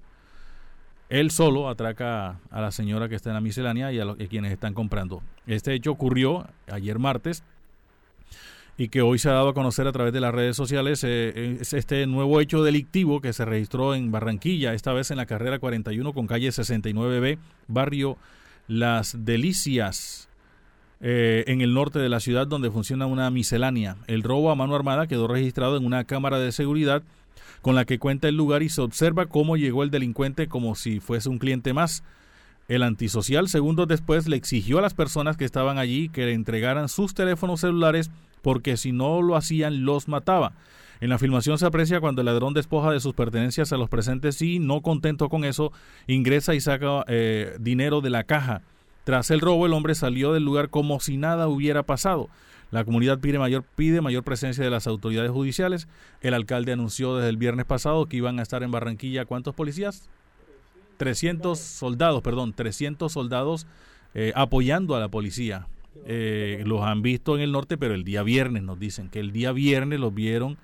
Él 1.09 1.31
solo 1.31 1.71
atraca 1.71 2.39
a 2.51 2.61
la 2.61 2.71
señora 2.71 3.09
que 3.09 3.15
está 3.15 3.31
en 3.31 3.35
la 3.37 3.41
miscelánea 3.41 3.91
y 3.93 3.99
a, 3.99 4.05
los, 4.05 4.19
quienes 4.29 4.53
están 4.53 4.75
comprando. 4.75 5.23
Este 5.47 5.73
hecho 5.73 5.91
ocurrió 5.91 6.47
ayer 6.71 6.99
martes 6.99 7.45
y 8.79 8.89
que 8.89 9.03
hoy 9.03 9.19
se 9.19 9.29
ha 9.29 9.33
dado 9.33 9.49
a 9.49 9.55
conocer 9.55 9.89
a 9.89 9.93
través 9.93 10.13
de 10.13 10.21
las 10.21 10.33
redes 10.33 10.57
sociales 10.57 11.03
eh, 11.03 11.59
es 11.61 11.73
este 11.73 12.07
nuevo 12.07 12.41
hecho 12.41 12.63
delictivo 12.63 13.21
que 13.21 13.33
se 13.33 13.45
registró 13.45 13.97
en 13.97 14.13
Barranquilla, 14.13 14.73
esta 14.73 14.93
vez 14.93 15.11
en 15.11 15.17
la 15.17 15.27
carrera 15.27 15.59
41 15.59 16.13
con 16.15 16.29
calle 16.29 16.49
69B, 16.49 17.39
barrio 17.67 18.17
Las 18.69 19.25
Delicias. 19.25 20.29
Eh, 21.01 21.45
en 21.47 21.61
el 21.61 21.75
norte 21.75 22.01
de 22.01 22.09
la 22.09 22.19
ciudad 22.19 22.49
donde 22.49 22.73
funciona 22.73 23.07
una 23.07 23.31
miscelánea. 23.31 23.97
El 24.09 24.25
robo 24.25 24.51
a 24.51 24.57
mano 24.57 24.75
armada 24.75 25.07
quedó 25.07 25.29
registrado 25.29 25.77
en 25.77 25.85
una 25.85 26.03
cámara 26.05 26.41
de 26.41 26.51
seguridad 26.51 27.05
con 27.63 27.77
la 27.77 27.85
que 27.85 28.01
cuenta 28.01 28.29
el 28.29 28.37
lugar 28.37 28.65
y 28.65 28.69
se 28.69 28.81
observa 28.81 29.27
cómo 29.27 29.57
llegó 29.57 29.85
el 29.85 29.91
delincuente 29.91 30.49
como 30.49 30.75
si 30.75 30.99
fuese 30.99 31.29
un 31.29 31.39
cliente 31.39 31.73
más. 31.73 32.03
El 32.69 32.83
antisocial 32.83 33.49
segundos 33.49 33.89
después 33.89 34.29
le 34.29 34.37
exigió 34.37 34.79
a 34.79 34.83
las 34.83 34.93
personas 34.93 35.39
que 35.39 35.47
estaban 35.47 35.79
allí 35.79 36.11
que 36.11 36.27
le 36.27 36.35
entregaran 36.35 36.91
sus 36.91 37.15
teléfonos 37.15 37.61
celulares 37.61 38.11
porque 38.43 38.77
si 38.77 38.93
no 38.93 39.23
lo 39.23 39.37
hacían 39.37 39.87
los 39.87 40.07
mataba. 40.07 40.53
En 41.01 41.09
la 41.09 41.19
filmación 41.19 41.57
se 41.57 41.65
aprecia 41.65 42.01
cuando 42.01 42.21
el 42.21 42.27
ladrón 42.27 42.53
despoja 42.53 42.91
de 42.91 43.01
sus 43.01 43.15
pertenencias 43.15 43.73
a 43.73 43.79
los 43.79 43.89
presentes 43.89 44.43
y, 44.43 44.59
no 44.59 44.83
contento 44.83 45.31
con 45.31 45.45
eso, 45.45 45.73
ingresa 46.07 46.55
y 46.55 46.61
saca 46.61 47.05
eh, 47.09 47.57
dinero 47.59 48.03
de 48.03 48.11
la 48.11 48.25
caja. 48.25 48.61
Tras 49.05 49.31
el 49.31 49.41
robo, 49.41 49.65
el 49.65 49.73
hombre 49.73 49.95
salió 49.95 50.35
del 50.35 50.45
lugar 50.45 50.69
como 50.69 51.01
si 51.01 51.17
nada 51.17 51.49
hubiera 51.49 51.85
pasado. 51.85 52.29
La 52.71 52.85
comunidad 52.85 53.19
pide 53.19 53.39
mayor, 53.39 53.65
pide 53.77 54.03
mayor 54.03 54.25
presencia 54.25 54.63
de 54.63 54.69
las 54.69 54.87
autoridades 54.87 55.31
judiciales. 55.31 55.89
El 56.21 56.35
alcalde 56.35 56.73
anunció 56.73 57.17
desde 57.17 57.31
el 57.31 57.39
viernes 57.39 57.65
pasado 57.65 58.05
que 58.07 58.19
iban 58.19 58.39
a 58.39 58.43
estar 58.43 58.63
en 58.63 58.71
Barranquilla 58.71 59.25
cuántos 59.25 59.55
policías? 59.55 60.11
300 60.99 61.59
soldados, 61.59 62.23
perdón, 62.23 62.53
300 62.53 63.11
soldados 63.11 63.67
eh, 64.15 64.33
apoyando 64.35 64.95
a 64.95 65.01
la 65.01 65.09
policía. 65.09 65.67
Eh, 66.05 66.63
los 66.67 66.83
han 66.83 67.03
visto 67.03 67.37
en 67.37 67.43
el 67.43 67.53
norte, 67.53 67.79
pero 67.79 67.95
el 67.95 68.05
día 68.05 68.23
viernes 68.23 68.63
nos 68.63 68.79
dicen 68.79 69.09
que 69.09 69.21
el 69.21 69.33
día 69.33 69.53
viernes 69.53 69.99
los 69.99 70.15
vieron 70.15 70.59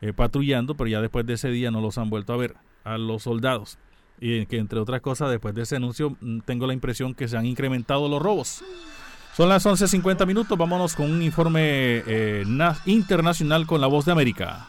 eh, 0.00 0.12
patrullando, 0.12 0.74
pero 0.74 0.88
ya 0.88 1.00
después 1.00 1.26
de 1.26 1.34
ese 1.34 1.50
día 1.50 1.70
no 1.70 1.80
los 1.80 1.98
han 1.98 2.10
vuelto 2.10 2.32
a 2.32 2.36
ver 2.36 2.54
a 2.84 2.98
los 2.98 3.22
soldados. 3.22 3.78
Y 4.20 4.46
que 4.46 4.58
entre 4.58 4.78
otras 4.78 5.00
cosas, 5.00 5.30
después 5.30 5.54
de 5.54 5.62
ese 5.62 5.76
anuncio, 5.76 6.16
mm, 6.20 6.40
tengo 6.40 6.66
la 6.66 6.72
impresión 6.72 7.14
que 7.14 7.28
se 7.28 7.36
han 7.36 7.46
incrementado 7.46 8.08
los 8.08 8.20
robos. 8.20 8.62
Son 9.36 9.48
las 9.48 9.66
11.50 9.66 10.24
minutos, 10.24 10.56
vámonos 10.56 10.94
con 10.94 11.10
un 11.10 11.22
informe 11.22 12.02
eh, 12.06 12.44
internacional 12.86 13.66
con 13.66 13.80
la 13.82 13.86
voz 13.86 14.06
de 14.06 14.12
América. 14.12 14.68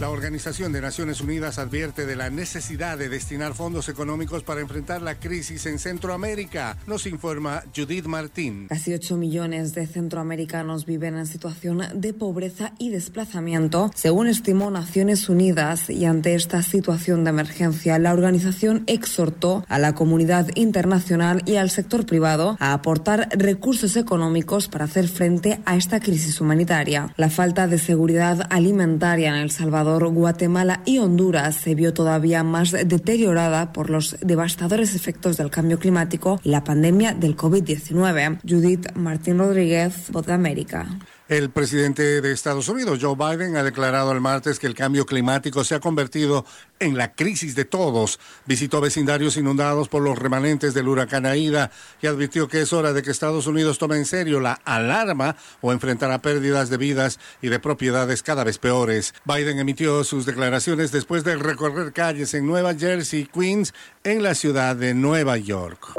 La 0.00 0.08
Organización 0.08 0.72
de 0.72 0.80
Naciones 0.80 1.20
Unidas 1.20 1.58
advierte 1.58 2.06
de 2.06 2.16
la 2.16 2.30
necesidad 2.30 2.98
de 2.98 3.08
destinar 3.08 3.54
fondos 3.54 3.88
económicos 3.88 4.42
para 4.42 4.60
enfrentar 4.60 5.02
la 5.02 5.16
crisis 5.16 5.66
en 5.66 5.78
Centroamérica, 5.78 6.78
nos 6.86 7.06
informa 7.06 7.62
Judith 7.76 8.06
Martín. 8.06 8.66
Casi 8.68 8.94
8 8.94 9.16
millones 9.16 9.74
de 9.74 9.86
centroamericanos 9.86 10.86
viven 10.86 11.16
en 11.16 11.26
situación 11.26 11.82
de 11.94 12.14
pobreza 12.14 12.72
y 12.78 12.90
desplazamiento, 12.90 13.90
según 13.94 14.28
estimó 14.28 14.70
Naciones 14.70 15.28
Unidas, 15.28 15.88
y 15.88 16.06
ante 16.06 16.34
esta 16.34 16.62
situación 16.62 17.22
de 17.22 17.30
emergencia, 17.30 17.98
la 17.98 18.12
organización 18.12 18.84
exhortó 18.86 19.64
a 19.68 19.78
la 19.78 19.94
comunidad 19.94 20.48
internacional 20.56 21.42
y 21.44 21.56
al 21.56 21.70
sector 21.70 22.06
privado 22.06 22.56
a 22.58 22.72
aportar 22.72 23.28
recursos 23.32 23.96
económicos 23.96 24.68
para 24.68 24.86
hacer 24.86 25.06
frente 25.06 25.60
a 25.64 25.76
esta 25.76 26.00
crisis 26.00 26.40
humanitaria. 26.40 27.12
La 27.16 27.30
falta 27.30 27.68
de 27.68 27.78
seguridad 27.78 28.46
alimentaria 28.50 29.28
en 29.28 29.36
El 29.36 29.50
Salvador 29.50 29.81
Guatemala 29.84 30.82
y 30.84 30.98
Honduras 30.98 31.56
se 31.56 31.74
vio 31.74 31.92
todavía 31.92 32.44
más 32.44 32.70
deteriorada 32.70 33.72
por 33.72 33.90
los 33.90 34.16
devastadores 34.20 34.94
efectos 34.94 35.36
del 35.36 35.50
cambio 35.50 35.78
climático 35.78 36.40
y 36.44 36.50
la 36.50 36.64
pandemia 36.64 37.14
del 37.14 37.36
COVID-19. 37.36 38.40
Judith 38.48 38.92
Martín 38.94 39.38
Rodríguez, 39.38 40.10
Voz 40.10 40.26
de 40.26 40.32
América. 40.32 40.86
El 41.32 41.48
presidente 41.48 42.20
de 42.20 42.30
Estados 42.30 42.68
Unidos, 42.68 42.98
Joe 43.00 43.16
Biden, 43.16 43.56
ha 43.56 43.62
declarado 43.62 44.12
el 44.12 44.20
martes 44.20 44.58
que 44.58 44.66
el 44.66 44.74
cambio 44.74 45.06
climático 45.06 45.64
se 45.64 45.74
ha 45.74 45.80
convertido 45.80 46.44
en 46.78 46.94
la 46.98 47.14
crisis 47.14 47.54
de 47.54 47.64
todos. 47.64 48.20
Visitó 48.44 48.82
vecindarios 48.82 49.38
inundados 49.38 49.88
por 49.88 50.02
los 50.02 50.18
remanentes 50.18 50.74
del 50.74 50.88
huracán 50.88 51.24
Aida 51.24 51.70
y 52.02 52.06
advirtió 52.06 52.48
que 52.48 52.60
es 52.60 52.74
hora 52.74 52.92
de 52.92 53.02
que 53.02 53.10
Estados 53.10 53.46
Unidos 53.46 53.78
tome 53.78 53.96
en 53.96 54.04
serio 54.04 54.40
la 54.40 54.60
alarma 54.66 55.34
o 55.62 55.72
enfrentará 55.72 56.20
pérdidas 56.20 56.68
de 56.68 56.76
vidas 56.76 57.18
y 57.40 57.48
de 57.48 57.58
propiedades 57.58 58.22
cada 58.22 58.44
vez 58.44 58.58
peores. 58.58 59.14
Biden 59.24 59.58
emitió 59.58 60.04
sus 60.04 60.26
declaraciones 60.26 60.92
después 60.92 61.24
de 61.24 61.36
recorrer 61.36 61.94
calles 61.94 62.34
en 62.34 62.46
Nueva 62.46 62.74
Jersey 62.74 63.24
Queens 63.24 63.72
en 64.04 64.22
la 64.22 64.34
ciudad 64.34 64.76
de 64.76 64.92
Nueva 64.92 65.38
York. 65.38 65.94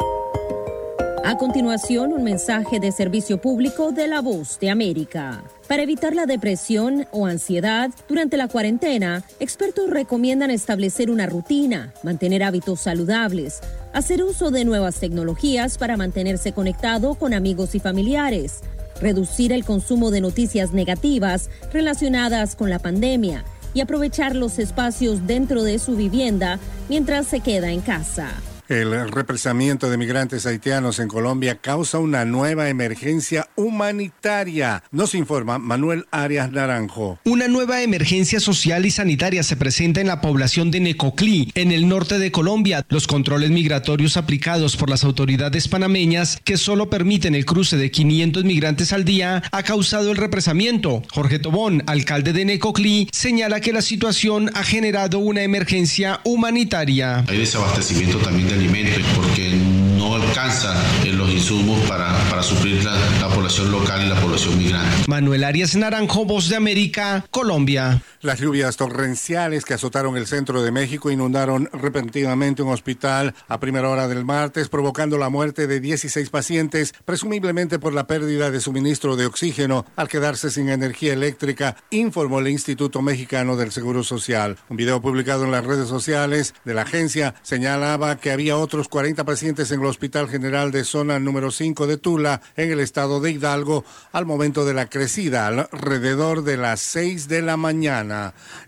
A 1.26 1.38
continuación, 1.38 2.12
un 2.12 2.26
mensaje 2.26 2.82
de 2.82 2.92
servicio 2.92 3.40
público 3.40 3.94
de 3.94 4.10
la 4.10 4.22
voz 4.22 4.60
de 4.60 4.70
América. 4.70 5.42
Para 5.70 5.84
evitar 5.84 6.14
la 6.14 6.26
depresión 6.26 7.08
o 7.12 7.26
ansiedad 7.26 7.92
durante 8.10 8.36
la 8.36 8.50
cuarentena, 8.50 9.24
expertos 9.40 9.90
recomiendan 9.90 10.52
establecer 10.52 11.10
una 11.10 11.26
rutina, 11.26 11.94
mantener 12.04 12.44
hábitos 12.44 12.82
saludables, 12.82 13.62
hacer 13.94 14.22
uso 14.22 14.52
de 14.52 14.66
nuevas 14.66 15.00
tecnologías 15.00 15.78
para 15.78 15.96
mantenerse 15.96 16.52
conectado 16.52 17.16
con 17.16 17.34
amigos 17.34 17.74
y 17.74 17.80
familiares, 17.80 18.60
reducir 19.00 19.54
el 19.54 19.64
consumo 19.64 20.12
de 20.12 20.20
noticias 20.20 20.74
negativas 20.74 21.50
relacionadas 21.72 22.58
con 22.58 22.70
la 22.70 22.80
pandemia 22.80 23.46
y 23.74 23.80
aprovechar 23.80 24.36
los 24.36 24.60
espacios 24.60 25.26
dentro 25.26 25.64
de 25.64 25.80
su 25.80 25.96
vivienda 25.96 26.60
mientras 26.90 27.28
se 27.28 27.40
queda 27.40 27.72
en 27.72 27.80
casa. 27.80 28.30
El 28.70 29.12
represamiento 29.12 29.90
de 29.90 29.98
migrantes 29.98 30.46
haitianos 30.46 31.00
en 31.00 31.10
Colombia 31.10 31.58
causa 31.60 32.00
una 32.00 32.24
nueva 32.24 32.70
emergencia 32.70 33.50
humanitaria, 33.58 34.84
nos 34.90 35.16
informa 35.16 35.60
Manuel 35.60 36.06
Arias 36.12 36.50
Naranjo. 36.50 37.20
Una 37.26 37.50
nueva 37.50 37.82
emergencia 37.82 38.40
social 38.40 38.86
y 38.86 38.92
sanitaria 38.92 39.44
se 39.44 39.58
presenta 39.58 40.00
en 40.00 40.08
la 40.08 40.22
población 40.22 40.72
de 40.72 40.80
Necoclí, 40.80 41.52
en 41.56 41.74
el 41.74 41.90
norte 41.90 42.20
de 42.20 42.32
Colombia. 42.32 42.86
Los 42.88 43.06
controles 43.06 43.50
migratorios 43.52 44.16
aplicados 44.16 44.78
por 44.78 44.90
las 44.90 45.04
autoridades 45.04 45.68
panameñas, 45.68 46.40
que 46.46 46.56
solo 46.56 46.90
permiten 46.90 47.36
el 47.36 47.46
cruce 47.46 47.76
de 47.76 47.92
500 47.92 48.46
migrantes 48.46 48.94
al 48.94 49.04
día, 49.04 49.44
ha 49.52 49.64
causado 49.64 50.10
el 50.10 50.18
represamiento. 50.18 51.04
Jorge 51.12 51.38
Tobón, 51.38 51.84
alcalde 51.86 52.32
de 52.32 52.46
Necoclí, 52.46 53.10
señala 53.12 53.60
que 53.60 53.74
la 53.74 53.82
situación 53.82 54.52
ha 54.54 54.64
generado 54.64 55.20
una 55.20 55.44
emergencia 55.44 56.22
humanitaria. 56.24 57.26
Hay 57.28 57.40
desabastecimiento 57.40 58.20
también 58.20 58.53
alimentos 58.54 59.04
porque 59.16 59.56
no 59.98 60.16
alcanza 60.16 60.74
los 61.12 61.32
insumos 61.32 61.80
para, 61.88 62.12
para 62.30 62.44
suplir 62.44 62.84
la, 62.84 62.94
población 63.30 63.72
local 63.72 64.04
y 64.06 64.10
la 64.10 64.16
población 64.16 64.58
migrante. 64.58 65.06
Manuel 65.08 65.44
Arias 65.44 65.76
Naranjo, 65.76 66.26
Voz 66.26 66.50
de 66.50 66.56
América, 66.56 67.26
Colombia. 67.32 68.02
Las 68.24 68.40
lluvias 68.40 68.78
torrenciales 68.78 69.66
que 69.66 69.74
azotaron 69.74 70.16
el 70.16 70.28
centro 70.28 70.64
de 70.64 70.72
México 70.72 71.12
inundaron 71.12 71.70
repentinamente 71.74 72.64
un 72.64 72.72
hospital 72.72 73.36
a 73.50 73.60
primera 73.60 73.90
hora 73.90 74.08
del 74.08 74.24
martes, 74.24 74.70
provocando 74.70 75.18
la 75.18 75.28
muerte 75.28 75.68
de 75.68 75.82
16 75.82 76.30
pacientes, 76.30 76.94
presumiblemente 77.04 77.80
por 77.80 77.92
la 77.92 78.08
pérdida 78.08 78.50
de 78.50 78.62
suministro 78.62 79.18
de 79.18 79.26
oxígeno 79.26 79.86
al 79.98 80.08
quedarse 80.08 80.52
sin 80.52 80.70
energía 80.70 81.12
eléctrica, 81.12 81.76
informó 81.90 82.40
el 82.40 82.48
Instituto 82.48 83.02
Mexicano 83.02 83.58
del 83.58 83.74
Seguro 83.74 84.06
Social. 84.06 84.58
Un 84.70 84.78
video 84.78 85.02
publicado 85.02 85.44
en 85.44 85.52
las 85.52 85.66
redes 85.66 85.90
sociales 85.90 86.54
de 86.64 86.76
la 86.76 86.84
agencia 86.84 87.36
señalaba 87.42 88.16
que 88.16 88.32
había 88.32 88.56
otros 88.56 88.88
40 88.88 89.26
pacientes 89.26 89.70
en 89.72 89.82
el 89.82 89.88
Hospital 89.88 90.30
General 90.30 90.72
de 90.72 90.86
Zona 90.86 91.20
número 91.20 91.52
5 91.52 91.88
de 91.88 91.98
Tula, 91.98 92.40
en 92.56 92.72
el 92.72 92.80
estado 92.80 93.20
de 93.20 93.32
Hidalgo, 93.32 93.84
al 94.14 94.26
momento 94.26 94.64
de 94.64 94.76
la 94.76 94.90
crecida, 94.90 95.48
alrededor 95.48 96.46
de 96.46 96.56
las 96.56 96.80
6 96.80 97.28
de 97.28 97.42
la 97.42 97.58
mañana. 97.58 98.13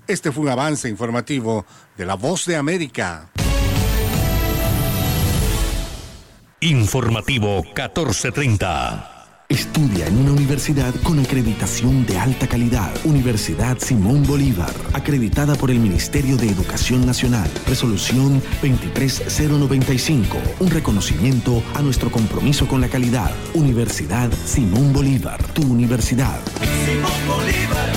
Este 0.08 0.32
fue 0.32 0.44
un 0.44 0.50
avance 0.50 0.90
informativo 0.90 1.66
de 1.98 2.06
La 2.06 2.16
Voz 2.16 2.46
de 2.46 2.56
América. 2.56 3.30
Informativo 6.62 7.64
1430. 7.64 9.16
Estudia 9.48 10.08
en 10.08 10.18
una 10.18 10.32
universidad 10.32 10.92
con 11.04 11.20
acreditación 11.20 12.04
de 12.08 12.18
alta 12.18 12.48
calidad. 12.48 12.92
Universidad 13.04 13.78
Simón 13.78 14.24
Bolívar, 14.24 14.74
acreditada 14.94 15.54
por 15.54 15.70
el 15.70 15.80
Ministerio 15.80 16.36
de 16.36 16.50
Educación 16.50 17.06
Nacional. 17.06 17.48
Resolución 17.68 18.42
23095, 18.62 20.38
un 20.60 20.72
reconocimiento 20.72 21.62
a 21.76 21.84
nuestro 21.84 22.10
compromiso 22.10 22.68
con 22.68 22.82
la 22.82 22.90
calidad. 22.90 23.32
Universidad 23.54 24.32
Simón 24.46 24.92
Bolívar, 24.94 25.42
tu 25.54 25.62
universidad. 25.62 26.40
Simón 26.86 27.12
Bolívar. 27.28 27.95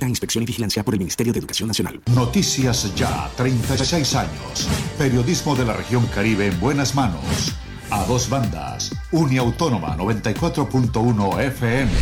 Inspección 0.00 0.42
y 0.42 0.46
vigilancia 0.46 0.82
por 0.82 0.94
el 0.94 1.00
Ministerio 1.00 1.32
de 1.32 1.38
Educación 1.38 1.68
Nacional. 1.68 2.00
Noticias 2.14 2.94
Ya, 2.96 3.30
36 3.36 4.14
años. 4.14 4.68
Periodismo 4.96 5.54
de 5.54 5.66
la 5.66 5.74
región 5.74 6.06
Caribe 6.06 6.46
en 6.46 6.58
buenas 6.60 6.94
manos 6.94 7.54
a 7.90 8.04
dos 8.04 8.30
bandas, 8.30 8.90
Uniautónoma 9.10 9.96
94.1 9.98 11.40
FM 11.40 11.92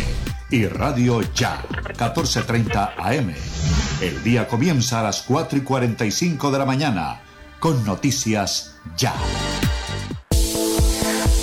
y 0.49 0.65
Radio 0.67 1.21
Ya 1.33 1.61
14.30 1.97 2.93
AM. 2.97 3.33
El 4.01 4.23
día 4.23 4.47
comienza 4.47 5.01
a 5.01 5.03
las 5.03 5.21
4 5.23 5.59
y 5.59 5.61
45 5.61 6.49
de 6.49 6.59
la 6.59 6.65
mañana 6.65 7.21
con 7.59 7.83
Noticias 7.85 8.75
Ya. 8.95 9.13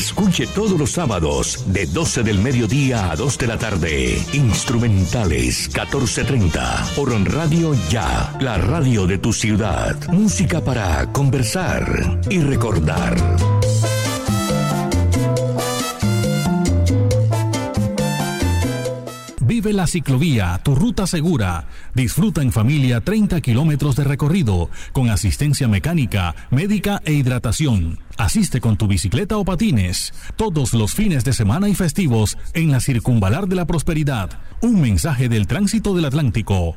Escuche 0.00 0.46
todos 0.46 0.78
los 0.78 0.92
sábados 0.92 1.62
de 1.66 1.84
12 1.84 2.22
del 2.22 2.38
mediodía 2.38 3.10
a 3.10 3.16
2 3.16 3.36
de 3.36 3.46
la 3.46 3.58
tarde. 3.58 4.18
Instrumentales 4.32 5.68
1430 5.68 6.86
por 6.96 7.10
Radio 7.30 7.74
Ya, 7.90 8.34
la 8.40 8.56
radio 8.56 9.06
de 9.06 9.18
tu 9.18 9.34
ciudad. 9.34 9.94
Música 10.10 10.64
para 10.64 11.12
conversar 11.12 12.18
y 12.30 12.40
recordar. 12.40 13.14
Vive 19.50 19.74
la 19.74 19.86
ciclovía, 19.86 20.58
tu 20.64 20.74
ruta 20.74 21.06
segura. 21.06 21.66
Disfruta 21.92 22.40
en 22.40 22.52
familia 22.52 23.02
30 23.02 23.42
kilómetros 23.42 23.96
de 23.96 24.04
recorrido 24.04 24.70
con 24.92 25.10
asistencia 25.10 25.68
mecánica, 25.68 26.34
médica 26.50 27.02
e 27.04 27.12
hidratación. 27.12 27.98
Asiste 28.20 28.60
con 28.60 28.76
tu 28.76 28.86
bicicleta 28.86 29.38
o 29.38 29.46
patines 29.46 30.12
todos 30.36 30.74
los 30.74 30.92
fines 30.92 31.24
de 31.24 31.32
semana 31.32 31.70
y 31.70 31.74
festivos 31.74 32.36
en 32.52 32.70
la 32.70 32.78
Circunvalar 32.78 33.48
de 33.48 33.56
la 33.56 33.64
Prosperidad. 33.64 34.28
Un 34.60 34.78
mensaje 34.78 35.30
del 35.30 35.46
Tránsito 35.46 35.94
del 35.94 36.04
Atlántico. 36.04 36.76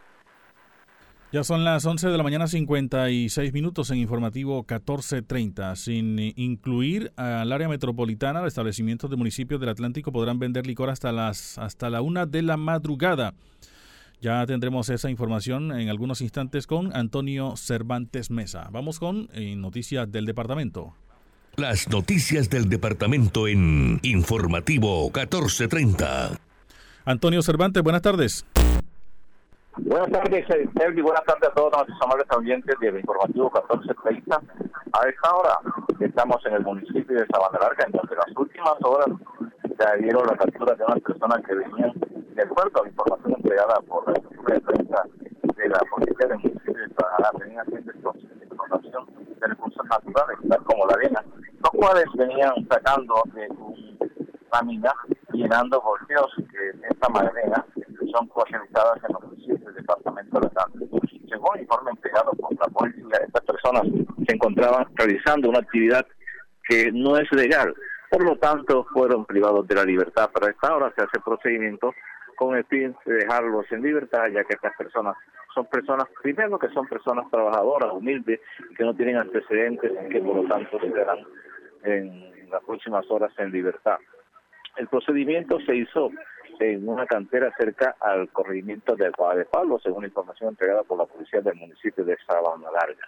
Ya 1.31 1.45
son 1.45 1.63
las 1.63 1.85
11 1.85 2.09
de 2.09 2.17
la 2.17 2.23
mañana 2.23 2.45
56 2.45 3.53
minutos 3.53 3.89
en 3.89 3.99
informativo 3.99 4.65
1430. 4.67 5.77
Sin 5.77 6.19
incluir 6.35 7.13
al 7.15 7.53
área 7.53 7.69
metropolitana, 7.69 8.41
los 8.41 8.49
establecimientos 8.49 9.09
de 9.09 9.15
municipios 9.15 9.61
del 9.61 9.69
Atlántico 9.69 10.11
podrán 10.11 10.39
vender 10.39 10.67
licor 10.67 10.89
hasta 10.89 11.13
las 11.13 11.57
hasta 11.57 11.89
la 11.89 12.01
una 12.01 12.25
de 12.25 12.41
la 12.41 12.57
madrugada. 12.57 13.33
Ya 14.19 14.45
tendremos 14.45 14.89
esa 14.89 15.09
información 15.09 15.71
en 15.71 15.87
algunos 15.87 16.19
instantes 16.19 16.67
con 16.67 16.93
Antonio 16.93 17.55
Cervantes 17.55 18.29
Mesa. 18.29 18.67
Vamos 18.69 18.99
con 18.99 19.29
eh, 19.33 19.55
noticias 19.55 20.11
del 20.11 20.25
departamento. 20.25 20.93
Las 21.55 21.87
noticias 21.87 22.49
del 22.49 22.67
departamento 22.67 23.47
en 23.47 24.01
informativo 24.03 25.05
1430. 25.05 26.41
Antonio 27.05 27.41
Cervantes, 27.41 27.81
buenas 27.81 28.01
tardes. 28.01 28.45
Buenas 29.77 30.11
tardes, 30.11 30.45
Sergi. 30.47 31.01
Buenas 31.01 31.23
tardes 31.23 31.49
a 31.49 31.53
todos 31.53 31.71
nuestros 31.71 32.01
amables 32.01 32.27
oyentes 32.35 32.75
del 32.81 32.99
informativo 32.99 33.49
1430. 33.53 34.35
A 34.35 35.07
esta 35.07 35.33
hora 35.33 35.59
estamos 36.01 36.45
en 36.45 36.53
el 36.55 36.63
municipio 36.63 37.17
de 37.17 37.25
Sabana 37.27 37.57
Larga, 37.57 37.85
en 37.85 37.93
donde 37.93 38.15
las 38.15 38.35
últimas 38.35 38.75
horas 38.83 39.07
se 39.63 39.97
dieron 40.03 40.27
la 40.27 40.35
captura 40.35 40.75
de 40.75 40.83
unas 40.83 40.99
personas 40.99 41.41
que 41.47 41.55
venían, 41.55 41.93
de 42.35 42.43
acuerdo 42.43 42.81
a 42.81 42.83
la 42.83 42.89
información 42.89 43.33
entregada 43.37 43.79
por 43.87 44.07
la 44.07 44.13
estructura 44.13 44.55
de 44.55 44.61
prensa 44.61 45.03
de 45.55 45.69
la 45.69 45.79
policía 45.89 46.27
del 46.27 46.39
municipio 46.39 46.73
de 46.73 46.93
Sabana 46.93 47.17
Larga, 47.19 47.39
venían 47.39 47.61
haciendo 47.61 47.91
explotación 47.91 49.05
de 49.39 49.47
recursos 49.47 49.85
naturales, 49.85 50.37
tal 50.49 50.63
como 50.65 50.85
la 50.85 50.93
arena, 50.95 51.23
los 51.63 51.71
cuales 51.71 52.05
venían 52.15 52.53
sacando 52.69 53.23
de 53.33 53.47
una 53.47 54.61
mina, 54.63 54.93
llenando 55.31 55.81
volteos 55.81 56.29
que 56.51 56.87
esta 56.89 57.07
manera 57.07 57.65
son 58.11 58.27
comercializadas 58.27 59.03
en 59.03 59.13
los 59.13 59.23
municipios 59.23 59.65
del 59.65 59.75
departamento 59.75 60.39
de 60.39 60.49
la 60.53 60.65
Según 61.29 61.55
el 61.55 61.61
informe 61.61 61.91
entregado 61.91 62.31
por 62.33 62.53
la 62.53 62.67
policía, 62.67 63.17
estas 63.25 63.45
personas 63.45 63.83
se 64.27 64.35
encontraban 64.35 64.85
realizando 64.95 65.49
una 65.49 65.59
actividad 65.59 66.05
que 66.67 66.91
no 66.91 67.17
es 67.17 67.31
legal, 67.31 67.73
por 68.09 68.23
lo 68.23 68.35
tanto 68.37 68.85
fueron 68.93 69.25
privados 69.25 69.67
de 69.67 69.75
la 69.75 69.83
libertad. 69.83 70.29
Pero 70.33 70.47
a 70.47 70.49
esta 70.51 70.75
hora 70.75 70.93
se 70.95 71.03
hace 71.03 71.19
procedimiento 71.23 71.93
con 72.35 72.55
el 72.55 72.65
fin 72.65 72.95
de 73.05 73.13
dejarlos 73.13 73.65
en 73.71 73.81
libertad, 73.81 74.27
ya 74.33 74.43
que 74.43 74.53
estas 74.53 74.75
personas 74.75 75.15
son 75.53 75.65
personas, 75.65 76.07
primero 76.21 76.57
que 76.57 76.69
son 76.69 76.87
personas 76.87 77.29
trabajadoras, 77.29 77.91
humildes, 77.91 78.39
que 78.75 78.83
no 78.83 78.95
tienen 78.95 79.17
antecedentes, 79.17 79.91
que 80.09 80.21
por 80.21 80.37
lo 80.37 80.47
tanto 80.47 80.79
serán 80.79 81.19
en 81.83 82.49
las 82.49 82.63
próximas 82.63 83.05
horas 83.09 83.31
en 83.37 83.51
libertad. 83.51 83.97
El 84.77 84.87
procedimiento 84.87 85.59
se 85.65 85.75
hizo 85.75 86.09
en 86.61 86.87
una 86.87 87.07
cantera 87.07 87.51
cerca 87.57 87.95
al 87.99 88.29
corregimiento 88.29 88.95
de 88.95 89.05
de 89.05 89.45
Pablo, 89.45 89.79
según 89.79 90.05
información 90.05 90.49
entregada 90.49 90.83
por 90.83 90.99
la 90.99 91.05
policía 91.05 91.41
del 91.41 91.55
municipio 91.55 92.05
de 92.05 92.15
Sabana 92.27 92.69
Larga. 92.71 93.07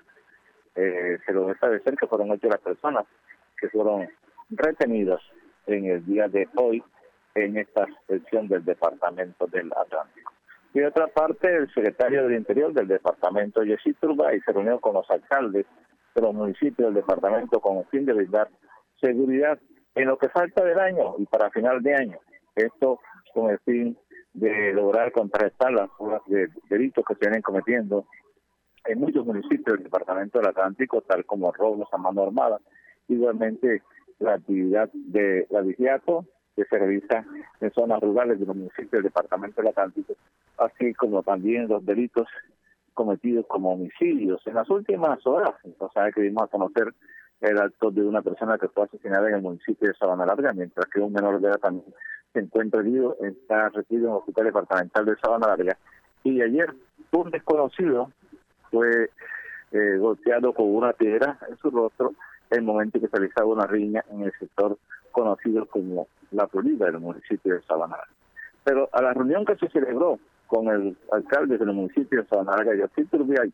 Eh, 0.76 1.20
se 1.24 1.34
lo 1.34 1.46
de 1.46 1.56
cerca 1.60 1.96
que 2.00 2.08
fueron 2.08 2.32
ocho 2.32 2.48
las 2.48 2.60
personas 2.60 3.06
que 3.60 3.70
fueron 3.70 4.10
retenidas 4.50 5.22
en 5.68 5.86
el 5.86 6.04
día 6.04 6.28
de 6.28 6.50
hoy 6.56 6.84
en 7.36 7.58
esta 7.58 7.86
sección 8.08 8.48
del 8.48 8.66
departamento 8.66 9.46
del 9.46 9.72
Atlántico. 9.72 10.34
Y 10.74 10.80
de 10.80 10.88
otra 10.88 11.06
parte, 11.08 11.56
el 11.56 11.72
secretario 11.72 12.24
del 12.24 12.34
Interior 12.34 12.74
del 12.74 12.88
departamento, 12.88 13.62
Jessy 13.62 13.94
Turbay, 13.94 14.42
se 14.42 14.52
reunió 14.52 14.80
con 14.80 14.96
los 14.96 15.10
alcaldes 15.12 15.68
de 16.16 16.22
los 16.22 16.34
municipios 16.34 16.88
del 16.88 16.96
departamento 16.96 17.60
con 17.60 17.78
el 17.78 17.86
fin 17.86 18.06
de 18.06 18.14
brindar 18.14 18.50
seguridad 19.00 19.60
en 19.94 20.08
lo 20.08 20.18
que 20.18 20.30
falta 20.30 20.64
del 20.64 20.80
año 20.80 21.16
y 21.20 21.26
para 21.26 21.52
final 21.52 21.84
de 21.84 21.96
año. 21.96 22.18
Esto 22.56 23.00
con 23.34 23.52
el 23.52 23.60
fin 23.60 23.98
de 24.34 24.74
lograr 24.74 25.12
contrarrestar 25.12 25.72
las 25.72 25.90
de 26.28 26.50
delitos 26.70 27.06
que 27.06 27.14
se 27.16 27.20
vienen 27.22 27.42
cometiendo 27.42 28.06
en 28.86 29.00
muchos 29.00 29.26
municipios 29.26 29.76
del 29.76 29.84
departamento 29.84 30.40
del 30.40 30.50
Atlántico, 30.50 31.02
tal 31.02 31.26
como 31.26 31.52
robos 31.52 31.88
a 31.92 31.98
mano 31.98 32.24
armada. 32.24 32.60
Igualmente, 33.08 33.82
la 34.20 34.34
actividad 34.34 34.90
de 34.94 35.48
la 35.50 35.62
vigiato 35.62 36.26
que 36.56 36.66
se 36.66 36.78
realiza 36.78 37.26
en 37.62 37.72
zonas 37.72 38.02
rurales 38.02 38.40
de 38.40 38.46
los 38.46 38.56
municipios 38.56 38.92
del 38.92 39.04
departamento 39.04 39.62
del 39.62 39.70
Atlántico, 39.70 40.14
así 40.58 40.94
como 40.94 41.24
también 41.24 41.68
los 41.68 41.86
delitos 41.86 42.28
cometidos 42.94 43.46
como 43.48 43.74
homicidios. 43.74 44.46
En 44.46 44.56
las 44.56 44.70
últimas 44.70 45.26
horas, 45.26 45.54
entonces 45.64 46.14
que 46.14 46.22
dimos 46.22 46.44
a 46.44 46.48
conocer 46.48 46.94
el 47.42 47.58
acto 47.58 47.92
de 47.92 48.02
una 48.02 48.22
persona 48.22 48.58
que 48.58 48.70
fue 48.70 48.86
asesinada 48.86 49.28
en 49.30 49.36
el 49.36 49.42
municipio 49.42 49.88
de 49.88 49.96
Sabana 49.96 50.26
Larga, 50.26 50.54
mientras 50.54 50.86
que 50.88 51.00
un 51.00 51.14
menor 51.14 51.42
de 51.42 51.50
edad 51.50 51.60
también 51.60 51.94
se 52.32 52.40
encuentra 52.40 52.82
herido, 52.82 53.18
está 53.22 53.72
en 53.74 54.00
el 54.00 54.06
hospital 54.08 54.46
departamental 54.46 55.06
de 55.06 55.16
Sabana 55.18 55.48
Larga. 55.48 55.78
Y 56.24 56.42
ayer 56.42 56.74
un 57.12 57.30
desconocido 57.32 58.12
fue 58.72 59.10
eh, 59.72 59.98
golpeado 59.98 60.54
con 60.54 60.74
una 60.74 60.94
piedra 60.94 61.38
en 61.50 61.58
su 61.58 61.70
rostro 61.70 62.14
en 62.50 62.60
el 62.60 62.64
momento 62.64 63.00
que 63.00 63.08
se 63.08 63.18
realizaba 63.18 63.48
una 63.48 63.68
riña 63.68 64.04
en 64.10 64.24
el 64.24 64.32
sector 64.40 64.78
conocido 65.12 65.66
como 65.66 66.08
La 66.32 66.48
Florida 66.48 66.86
del 66.86 67.00
municipio 67.00 67.56
de 67.56 67.62
Sabana 67.64 67.98
Larga. 67.98 68.14
Pero 68.64 68.90
a 68.92 69.02
la 69.02 69.14
reunión 69.14 69.46
que 69.46 69.56
se 69.58 69.70
celebró 69.70 70.20
con 70.48 70.68
el 70.68 70.98
alcalde 71.12 71.58
del 71.58 71.74
municipio 71.74 72.22
de 72.22 72.28
Sabana 72.28 72.56
Larga, 72.56 72.76
Yacir 72.76 73.08
Turbiay, 73.10 73.52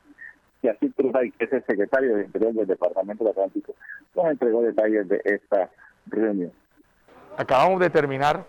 Y 0.61 0.67
así 0.67 0.89
Trujay, 0.89 1.31
que 1.31 1.45
es 1.45 1.53
el 1.53 1.65
secretario 1.65 2.15
de 2.15 2.25
Interior 2.25 2.53
del 2.53 2.67
Departamento 2.67 3.23
del 3.23 3.31
Atlántico, 3.31 3.75
nos 4.15 4.25
entregó 4.25 4.61
detalles 4.61 5.07
de 5.07 5.21
esta 5.23 5.69
reunión. 6.07 6.51
Acabamos 7.37 7.79
de 7.79 7.89
terminar 7.89 8.43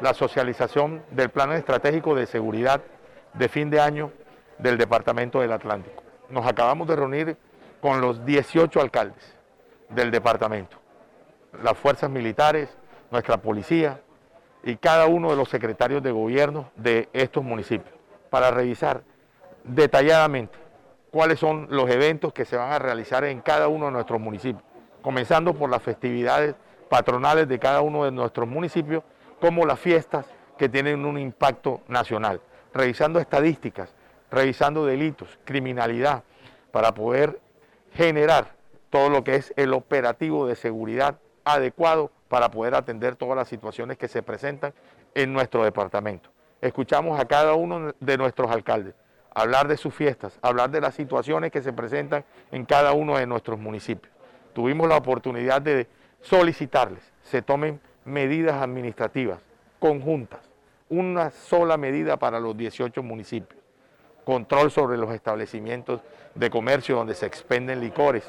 la 0.00 0.14
socialización 0.14 1.02
del 1.10 1.30
Plan 1.30 1.52
Estratégico 1.52 2.14
de 2.14 2.26
Seguridad 2.26 2.82
de 3.34 3.48
fin 3.48 3.70
de 3.70 3.80
año 3.80 4.12
del 4.58 4.78
Departamento 4.78 5.40
del 5.40 5.52
Atlántico. 5.52 6.02
Nos 6.30 6.46
acabamos 6.46 6.86
de 6.86 6.96
reunir 6.96 7.36
con 7.80 8.00
los 8.00 8.24
18 8.24 8.80
alcaldes 8.80 9.36
del 9.88 10.10
departamento, 10.10 10.76
las 11.62 11.76
fuerzas 11.76 12.10
militares, 12.10 12.76
nuestra 13.10 13.38
policía 13.38 14.00
y 14.64 14.76
cada 14.76 15.06
uno 15.06 15.30
de 15.30 15.36
los 15.36 15.48
secretarios 15.48 16.02
de 16.02 16.10
gobierno 16.10 16.70
de 16.76 17.08
estos 17.12 17.44
municipios 17.44 17.94
para 18.30 18.50
revisar 18.50 19.02
detalladamente 19.64 20.65
cuáles 21.16 21.40
son 21.40 21.66
los 21.70 21.88
eventos 21.88 22.34
que 22.34 22.44
se 22.44 22.58
van 22.58 22.72
a 22.72 22.78
realizar 22.78 23.24
en 23.24 23.40
cada 23.40 23.68
uno 23.68 23.86
de 23.86 23.92
nuestros 23.92 24.20
municipios, 24.20 24.62
comenzando 25.00 25.54
por 25.54 25.70
las 25.70 25.80
festividades 25.82 26.54
patronales 26.90 27.48
de 27.48 27.58
cada 27.58 27.80
uno 27.80 28.04
de 28.04 28.10
nuestros 28.10 28.46
municipios, 28.46 29.02
como 29.40 29.64
las 29.64 29.80
fiestas 29.80 30.26
que 30.58 30.68
tienen 30.68 31.06
un 31.06 31.18
impacto 31.18 31.80
nacional, 31.88 32.42
revisando 32.74 33.18
estadísticas, 33.18 33.94
revisando 34.30 34.84
delitos, 34.84 35.38
criminalidad, 35.46 36.22
para 36.70 36.92
poder 36.92 37.40
generar 37.94 38.48
todo 38.90 39.08
lo 39.08 39.24
que 39.24 39.36
es 39.36 39.54
el 39.56 39.72
operativo 39.72 40.46
de 40.46 40.54
seguridad 40.54 41.18
adecuado 41.46 42.10
para 42.28 42.50
poder 42.50 42.74
atender 42.74 43.16
todas 43.16 43.36
las 43.36 43.48
situaciones 43.48 43.96
que 43.96 44.08
se 44.08 44.22
presentan 44.22 44.74
en 45.14 45.32
nuestro 45.32 45.64
departamento. 45.64 46.28
Escuchamos 46.60 47.18
a 47.18 47.24
cada 47.24 47.54
uno 47.54 47.94
de 48.00 48.18
nuestros 48.18 48.50
alcaldes 48.50 48.94
hablar 49.36 49.68
de 49.68 49.76
sus 49.76 49.94
fiestas, 49.94 50.38
hablar 50.40 50.70
de 50.70 50.80
las 50.80 50.94
situaciones 50.94 51.52
que 51.52 51.60
se 51.60 51.70
presentan 51.70 52.24
en 52.50 52.64
cada 52.64 52.94
uno 52.94 53.18
de 53.18 53.26
nuestros 53.26 53.58
municipios. 53.58 54.10
Tuvimos 54.54 54.88
la 54.88 54.96
oportunidad 54.96 55.60
de 55.60 55.86
solicitarles 56.22 57.12
se 57.22 57.42
tomen 57.42 57.78
medidas 58.06 58.62
administrativas 58.62 59.42
conjuntas, 59.78 60.40
una 60.88 61.30
sola 61.30 61.76
medida 61.76 62.16
para 62.16 62.40
los 62.40 62.56
18 62.56 63.02
municipios, 63.02 63.60
control 64.24 64.70
sobre 64.70 64.96
los 64.96 65.12
establecimientos 65.12 66.00
de 66.34 66.48
comercio 66.48 66.96
donde 66.96 67.14
se 67.14 67.26
expenden 67.26 67.80
licores, 67.80 68.24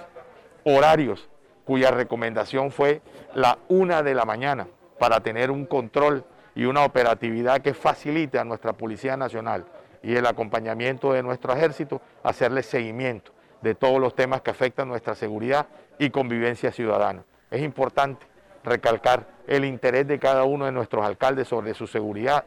horarios 0.65 1.29
cuya 1.63 1.89
recomendación 1.89 2.69
fue 2.69 3.01
la 3.33 3.59
una 3.69 4.03
de 4.03 4.13
la 4.13 4.25
mañana 4.25 4.67
para 4.99 5.21
tener 5.21 5.51
un 5.51 5.65
control 5.65 6.25
y 6.53 6.65
una 6.65 6.83
operatividad 6.83 7.61
que 7.61 7.73
facilite 7.73 8.39
a 8.39 8.43
nuestra 8.43 8.73
Policía 8.73 9.15
Nacional 9.15 9.63
y 10.07 10.15
el 10.15 10.25
acompañamiento 10.25 11.11
de 11.11 11.21
nuestro 11.21 11.51
ejército, 11.51 12.01
hacerle 12.23 12.63
seguimiento 12.63 13.33
de 13.61 13.75
todos 13.75 13.99
los 13.99 14.15
temas 14.15 14.41
que 14.41 14.49
afectan 14.49 14.87
nuestra 14.87 15.15
seguridad 15.15 15.67
y 15.99 16.11
convivencia 16.11 16.71
ciudadana. 16.71 17.25
Es 17.51 17.61
importante 17.61 18.25
recalcar 18.63 19.27
el 19.47 19.65
interés 19.65 20.07
de 20.07 20.17
cada 20.17 20.45
uno 20.45 20.63
de 20.63 20.71
nuestros 20.71 21.05
alcaldes 21.05 21.49
sobre 21.49 21.73
su 21.73 21.87
seguridad 21.87 22.45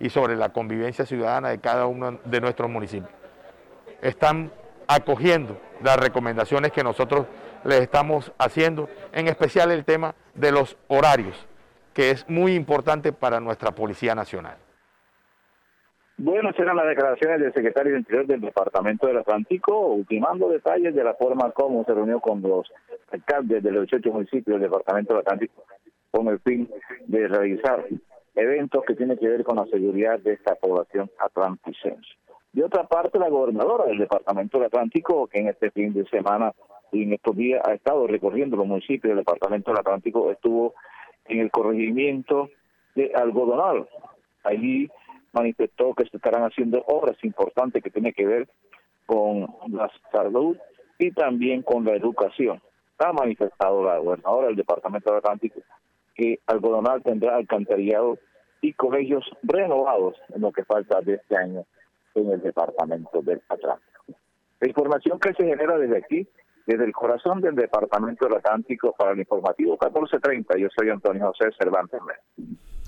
y 0.00 0.08
sobre 0.08 0.36
la 0.36 0.54
convivencia 0.54 1.04
ciudadana 1.04 1.50
de 1.50 1.58
cada 1.58 1.84
uno 1.84 2.18
de 2.24 2.40
nuestros 2.40 2.70
municipios. 2.70 3.12
Están 4.00 4.50
acogiendo 4.88 5.60
las 5.82 5.98
recomendaciones 5.98 6.72
que 6.72 6.82
nosotros 6.82 7.26
les 7.64 7.82
estamos 7.82 8.32
haciendo, 8.38 8.88
en 9.12 9.28
especial 9.28 9.70
el 9.70 9.84
tema 9.84 10.14
de 10.32 10.50
los 10.50 10.78
horarios, 10.88 11.36
que 11.92 12.10
es 12.10 12.26
muy 12.26 12.54
importante 12.54 13.12
para 13.12 13.38
nuestra 13.38 13.72
Policía 13.72 14.14
Nacional. 14.14 14.56
Bueno, 16.18 16.52
serán 16.52 16.76
las 16.76 16.86
declaraciones 16.86 17.40
del 17.40 17.52
secretario 17.52 17.92
de 17.92 17.98
Interior 17.98 18.26
del 18.26 18.40
Departamento 18.40 19.06
del 19.06 19.18
Atlántico, 19.18 19.76
ultimando 19.88 20.48
detalles 20.48 20.94
de 20.94 21.02
la 21.02 21.14
forma 21.14 21.50
como 21.50 21.84
se 21.84 21.94
reunió 21.94 22.20
con 22.20 22.42
los 22.42 22.70
alcaldes 23.10 23.62
de 23.62 23.72
los 23.72 23.88
18 23.88 24.12
municipios 24.12 24.60
del 24.60 24.70
Departamento 24.70 25.14
del 25.14 25.20
Atlántico 25.20 25.64
con 26.12 26.28
el 26.28 26.38
fin 26.40 26.68
de 27.06 27.26
realizar 27.26 27.86
eventos 28.34 28.84
que 28.86 28.94
tienen 28.94 29.18
que 29.18 29.28
ver 29.28 29.42
con 29.44 29.56
la 29.56 29.66
seguridad 29.66 30.20
de 30.20 30.34
esta 30.34 30.54
población 30.54 31.10
atlanticense. 31.18 32.08
De 32.52 32.62
otra 32.62 32.86
parte, 32.86 33.18
la 33.18 33.30
gobernadora 33.30 33.86
del 33.86 33.98
Departamento 33.98 34.58
del 34.58 34.66
Atlántico, 34.66 35.26
que 35.26 35.40
en 35.40 35.48
este 35.48 35.70
fin 35.70 35.94
de 35.94 36.04
semana 36.06 36.52
y 36.92 37.04
en 37.04 37.14
estos 37.14 37.34
días 37.34 37.62
ha 37.66 37.72
estado 37.72 38.06
recorriendo 38.06 38.58
los 38.58 38.66
municipios 38.66 39.10
del 39.10 39.24
Departamento 39.24 39.70
del 39.70 39.80
Atlántico, 39.80 40.30
estuvo 40.30 40.74
en 41.24 41.40
el 41.40 41.50
corregimiento 41.50 42.50
de 42.94 43.12
Algodonal. 43.14 43.88
Allí 44.44 44.90
manifestó 45.32 45.94
que 45.94 46.04
se 46.04 46.16
estarán 46.16 46.42
haciendo 46.44 46.82
obras 46.86 47.16
importantes 47.22 47.82
que 47.82 47.90
tienen 47.90 48.12
que 48.12 48.26
ver 48.26 48.48
con 49.06 49.46
la 49.68 49.90
salud 50.10 50.56
y 50.98 51.10
también 51.12 51.62
con 51.62 51.84
la 51.84 51.94
educación. 51.94 52.60
Ha 52.98 53.12
manifestado 53.12 53.82
la 53.82 53.98
gobernadora 53.98 54.46
del 54.46 54.56
Departamento 54.56 55.10
del 55.10 55.18
Atlántico 55.18 55.60
que 56.14 56.38
Algodonal 56.46 57.02
tendrá 57.02 57.36
alcantarillado 57.36 58.18
y 58.60 58.74
colegios 58.74 59.24
renovados 59.42 60.16
en 60.34 60.42
lo 60.42 60.52
que 60.52 60.64
falta 60.64 61.00
de 61.00 61.14
este 61.14 61.36
año 61.36 61.64
en 62.14 62.30
el 62.30 62.42
Departamento 62.42 63.22
del 63.22 63.42
Atlántico. 63.48 64.04
La 64.60 64.68
información 64.68 65.18
que 65.18 65.34
se 65.34 65.44
genera 65.44 65.76
desde 65.78 65.98
aquí, 65.98 66.28
desde 66.66 66.84
el 66.84 66.92
corazón 66.92 67.40
del 67.40 67.56
Departamento 67.56 68.26
del 68.26 68.36
Atlántico 68.36 68.94
para 68.96 69.12
el 69.12 69.18
informativo 69.18 69.72
1430, 69.72 70.58
yo 70.58 70.68
soy 70.76 70.90
Antonio 70.90 71.26
José 71.26 71.50
Cervantes. 71.58 72.00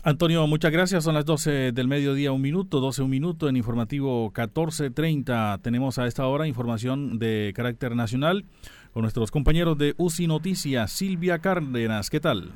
Antonio, 0.07 0.47
muchas 0.47 0.71
gracias. 0.71 1.05
Son 1.05 1.15
las 1.15 1.25
12 1.25 1.73
del 1.73 1.89
mediodía, 1.89 2.31
un 2.31 2.43
minuto, 2.43 2.79
12 2.79 3.03
un 3.03 3.11
minuto 3.11 3.49
en 3.49 3.57
informativo 3.57 4.25
1430. 4.27 5.61
Tenemos 5.63 5.99
a 5.99 6.07
esta 6.07 6.27
hora 6.27 6.47
información 6.47 7.19
de 7.19 7.55
carácter 7.57 7.97
nacional 7.97 8.45
con 8.93 9.01
nuestros 9.01 9.31
compañeros 9.31 9.79
de 9.79 9.95
UCI 9.97 10.27
Noticias. 10.27 10.93
Silvia 10.93 11.39
Cárdenas, 11.39 12.11
¿qué 12.11 12.21
tal? 12.21 12.53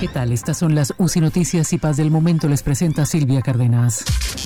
¿Qué 0.00 0.08
tal? 0.08 0.32
Estas 0.32 0.56
son 0.56 0.74
las 0.74 0.94
UCI 0.96 1.20
Noticias 1.20 1.74
y 1.74 1.78
Paz 1.78 1.98
del 1.98 2.10
Momento. 2.10 2.48
Les 2.48 2.62
presenta 2.62 3.04
Silvia 3.04 3.42
Cárdenas. 3.42 4.02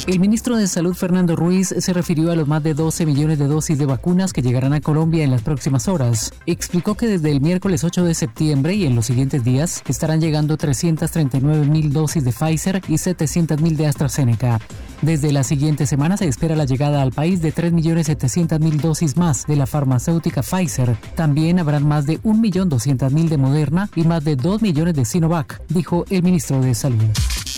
El 0.09 0.19
ministro 0.19 0.57
de 0.57 0.67
Salud, 0.67 0.95
Fernando 0.95 1.37
Ruiz, 1.37 1.73
se 1.79 1.93
refirió 1.93 2.33
a 2.33 2.35
los 2.35 2.49
más 2.49 2.61
de 2.64 2.75
12 2.75 3.07
millones 3.07 3.38
de 3.38 3.47
dosis 3.47 3.79
de 3.79 3.87
vacunas 3.87 4.33
que 4.33 4.43
llegarán 4.43 4.73
a 4.73 4.81
Colombia 4.81 5.23
en 5.23 5.31
las 5.31 5.43
próximas 5.43 5.87
horas. 5.87 6.35
Explicó 6.47 6.97
que 6.97 7.07
desde 7.07 7.31
el 7.31 7.40
miércoles 7.40 7.85
8 7.85 8.05
de 8.05 8.14
septiembre 8.14 8.75
y 8.75 8.85
en 8.85 8.97
los 8.97 9.07
siguientes 9.07 9.45
días 9.45 9.85
estarán 9.87 10.21
llegando 10.21 10.57
339 10.57 11.67
mil 11.67 11.93
dosis 11.93 12.25
de 12.25 12.33
Pfizer 12.33 12.83
y 12.88 12.99
700 12.99 13.61
mil 13.61 13.77
de 13.77 13.87
AstraZeneca. 13.87 14.59
Desde 15.05 15.33
la 15.33 15.45
siguiente 15.45 15.85
semana 15.85 16.17
se 16.17 16.27
espera 16.27 16.57
la 16.57 16.64
llegada 16.64 17.03
al 17.03 17.12
país 17.12 17.43
de 17.43 17.53
3.700.000 17.53 18.81
dosis 18.81 19.19
más 19.19 19.47
de 19.47 19.55
la 19.55 19.67
farmacéutica 19.67 20.43
Pfizer. 20.43 20.97
También 21.14 21.59
habrán 21.59 21.87
más 21.87 22.07
de 22.07 22.23
1.200.000 22.23 23.29
de 23.29 23.37
Moderna 23.37 23.90
y 23.95 24.05
más 24.05 24.25
de 24.25 24.35
2 24.35 24.62
millones 24.62 24.95
de 24.95 25.05
Sinovac, 25.05 25.61
dijo 25.69 26.07
el 26.09 26.23
ministro 26.23 26.59
de 26.62 26.75
Salud. 26.75 27.05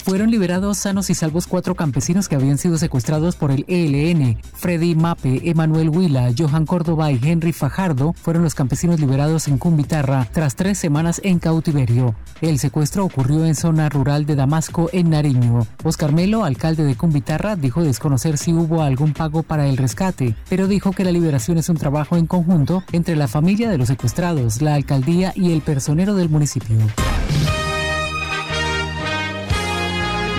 Fueron 0.07 0.31
liberados 0.31 0.79
sanos 0.79 1.11
y 1.11 1.17
salvos 1.17 1.49
cuatro 1.49 1.75
campesinos 1.75 2.29
que 2.29 2.37
habían 2.37 2.59
sido 2.59 2.79
secuestrados 2.79 3.35
por 3.35 3.51
el 3.51 3.65
ELN. 3.67 4.41
Freddy 4.55 4.95
Mape, 4.95 5.41
Emanuel 5.51 5.89
Huila, 5.89 6.33
Johan 6.39 6.65
Córdoba 6.65 7.11
y 7.11 7.19
Henry 7.21 7.53
Fajardo 7.53 8.13
fueron 8.13 8.45
los 8.45 8.55
campesinos 8.55 9.01
liberados 9.01 9.49
en 9.49 9.59
Cumbitarra 9.59 10.29
tras 10.33 10.55
tres 10.55 10.79
semanas 10.79 11.21
en 11.25 11.41
cautiverio. 11.41 12.15
El 12.41 12.61
secuestro 12.61 13.05
ocurrió 13.05 13.45
en 13.47 13.57
zona 13.57 13.89
rural 13.89 14.27
de 14.27 14.37
Damasco, 14.37 14.89
en 14.93 15.11
Nariño. 15.11 15.67
Oscar 15.83 16.13
Melo, 16.13 16.45
alcalde 16.45 16.85
de 16.85 16.95
Cumbitarra, 16.95 17.57
dijo 17.57 17.83
desconocer 17.83 18.39
si 18.39 18.53
hubo 18.53 18.83
algún 18.83 19.13
pago 19.13 19.43
para 19.43 19.67
el 19.67 19.77
rescate, 19.77 20.37
pero 20.49 20.69
dijo 20.69 20.93
que 20.93 21.03
la 21.03 21.11
liberación 21.11 21.59
es 21.59 21.69
un 21.69 21.79
trabajo 21.79 22.17
en 22.17 22.29
conjunto 22.29 22.85
entre 22.93 23.17
la 23.17 23.27
familia 23.27 23.69
de 23.69 23.79
los 23.79 23.89
secuestrados, 23.89 24.63
la 24.63 24.75
alcaldía 24.75 25.33
y 25.35 25.51
el 25.51 25.63
personero 25.63 26.15
del 26.15 26.29
municipio. 26.29 26.77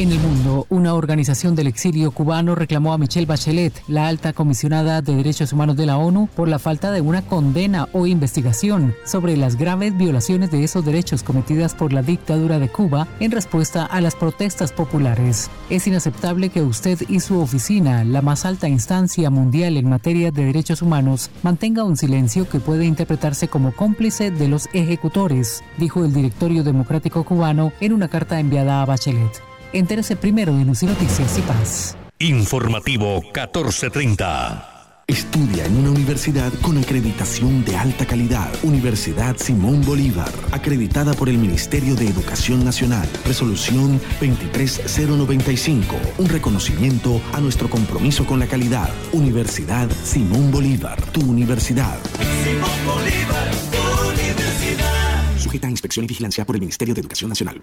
En 0.00 0.12
el 0.12 0.18
mundo, 0.18 0.66
una 0.70 0.94
organización 0.94 1.54
del 1.54 1.66
exilio 1.66 2.10
cubano 2.10 2.54
reclamó 2.54 2.94
a 2.94 2.96
Michelle 2.96 3.26
Bachelet, 3.26 3.82
la 3.86 4.08
alta 4.08 4.32
comisionada 4.32 5.02
de 5.02 5.14
derechos 5.14 5.52
humanos 5.52 5.76
de 5.76 5.84
la 5.84 5.98
ONU, 5.98 6.26
por 6.34 6.48
la 6.48 6.58
falta 6.58 6.90
de 6.90 7.02
una 7.02 7.20
condena 7.20 7.86
o 7.92 8.06
investigación 8.06 8.94
sobre 9.04 9.36
las 9.36 9.56
graves 9.56 9.94
violaciones 9.98 10.50
de 10.50 10.64
esos 10.64 10.86
derechos 10.86 11.22
cometidas 11.22 11.74
por 11.74 11.92
la 11.92 12.00
dictadura 12.00 12.58
de 12.58 12.70
Cuba 12.70 13.08
en 13.20 13.30
respuesta 13.30 13.84
a 13.84 14.00
las 14.00 14.14
protestas 14.14 14.72
populares. 14.72 15.50
Es 15.68 15.86
inaceptable 15.86 16.48
que 16.48 16.62
usted 16.62 16.98
y 17.06 17.20
su 17.20 17.38
oficina, 17.38 18.02
la 18.02 18.22
más 18.22 18.46
alta 18.46 18.70
instancia 18.70 19.28
mundial 19.28 19.76
en 19.76 19.90
materia 19.90 20.30
de 20.30 20.46
derechos 20.46 20.80
humanos, 20.80 21.28
mantenga 21.42 21.84
un 21.84 21.98
silencio 21.98 22.48
que 22.48 22.58
puede 22.58 22.86
interpretarse 22.86 23.48
como 23.48 23.72
cómplice 23.72 24.30
de 24.30 24.48
los 24.48 24.66
ejecutores, 24.72 25.62
dijo 25.76 26.06
el 26.06 26.14
directorio 26.14 26.64
democrático 26.64 27.22
cubano 27.22 27.70
en 27.80 27.92
una 27.92 28.08
carta 28.08 28.40
enviada 28.40 28.80
a 28.80 28.86
Bachelet. 28.86 29.49
Entérese 29.72 30.16
primero 30.16 30.58
en 30.58 30.68
UCI 30.68 30.86
Noticias 30.86 31.38
y 31.38 31.42
Paz. 31.42 31.96
Informativo 32.18 33.22
1430. 33.22 34.80
Estudia 35.06 35.64
en 35.66 35.76
una 35.76 35.90
universidad 35.90 36.52
con 36.62 36.78
acreditación 36.78 37.64
de 37.64 37.76
alta 37.76 38.06
calidad. 38.06 38.48
Universidad 38.62 39.36
Simón 39.38 39.84
Bolívar, 39.84 40.30
acreditada 40.52 41.14
por 41.14 41.28
el 41.28 41.36
Ministerio 41.36 41.96
de 41.96 42.06
Educación 42.06 42.64
Nacional. 42.64 43.08
Resolución 43.24 44.00
23095, 44.20 45.96
un 46.18 46.28
reconocimiento 46.28 47.20
a 47.32 47.40
nuestro 47.40 47.68
compromiso 47.68 48.24
con 48.24 48.38
la 48.38 48.46
calidad. 48.46 48.88
Universidad 49.12 49.90
Simón 50.04 50.52
Bolívar, 50.52 51.02
tu 51.10 51.22
universidad. 51.22 51.98
Simón 52.44 52.70
Bolívar, 52.86 53.50
tu 53.72 54.10
universidad. 54.10 55.38
Sujeta 55.38 55.66
a 55.66 55.70
inspección 55.70 56.04
y 56.04 56.08
vigilancia 56.08 56.44
por 56.44 56.54
el 56.54 56.60
Ministerio 56.60 56.94
de 56.94 57.00
Educación 57.00 57.30
Nacional. 57.30 57.62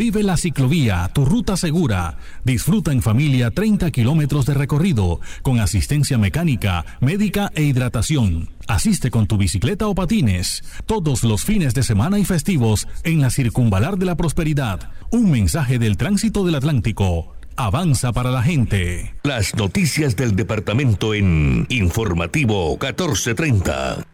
Vive 0.00 0.22
la 0.22 0.38
ciclovía, 0.38 1.10
tu 1.12 1.26
ruta 1.26 1.58
segura. 1.58 2.16
Disfruta 2.42 2.90
en 2.90 3.02
familia 3.02 3.50
30 3.50 3.90
kilómetros 3.90 4.46
de 4.46 4.54
recorrido, 4.54 5.20
con 5.42 5.60
asistencia 5.60 6.16
mecánica, 6.16 6.86
médica 7.02 7.52
e 7.54 7.64
hidratación. 7.64 8.48
Asiste 8.66 9.10
con 9.10 9.26
tu 9.26 9.36
bicicleta 9.36 9.88
o 9.88 9.94
patines, 9.94 10.64
todos 10.86 11.22
los 11.22 11.44
fines 11.44 11.74
de 11.74 11.82
semana 11.82 12.18
y 12.18 12.24
festivos 12.24 12.88
en 13.04 13.20
la 13.20 13.28
Circunvalar 13.28 13.98
de 13.98 14.06
la 14.06 14.16
Prosperidad. 14.16 14.90
Un 15.10 15.30
mensaje 15.30 15.78
del 15.78 15.98
tránsito 15.98 16.46
del 16.46 16.54
Atlántico. 16.54 17.34
Avanza 17.56 18.10
para 18.14 18.30
la 18.30 18.42
gente. 18.42 19.14
Las 19.22 19.54
noticias 19.54 20.16
del 20.16 20.34
departamento 20.34 21.12
en 21.12 21.66
Informativo 21.68 22.70
1430. 22.70 24.06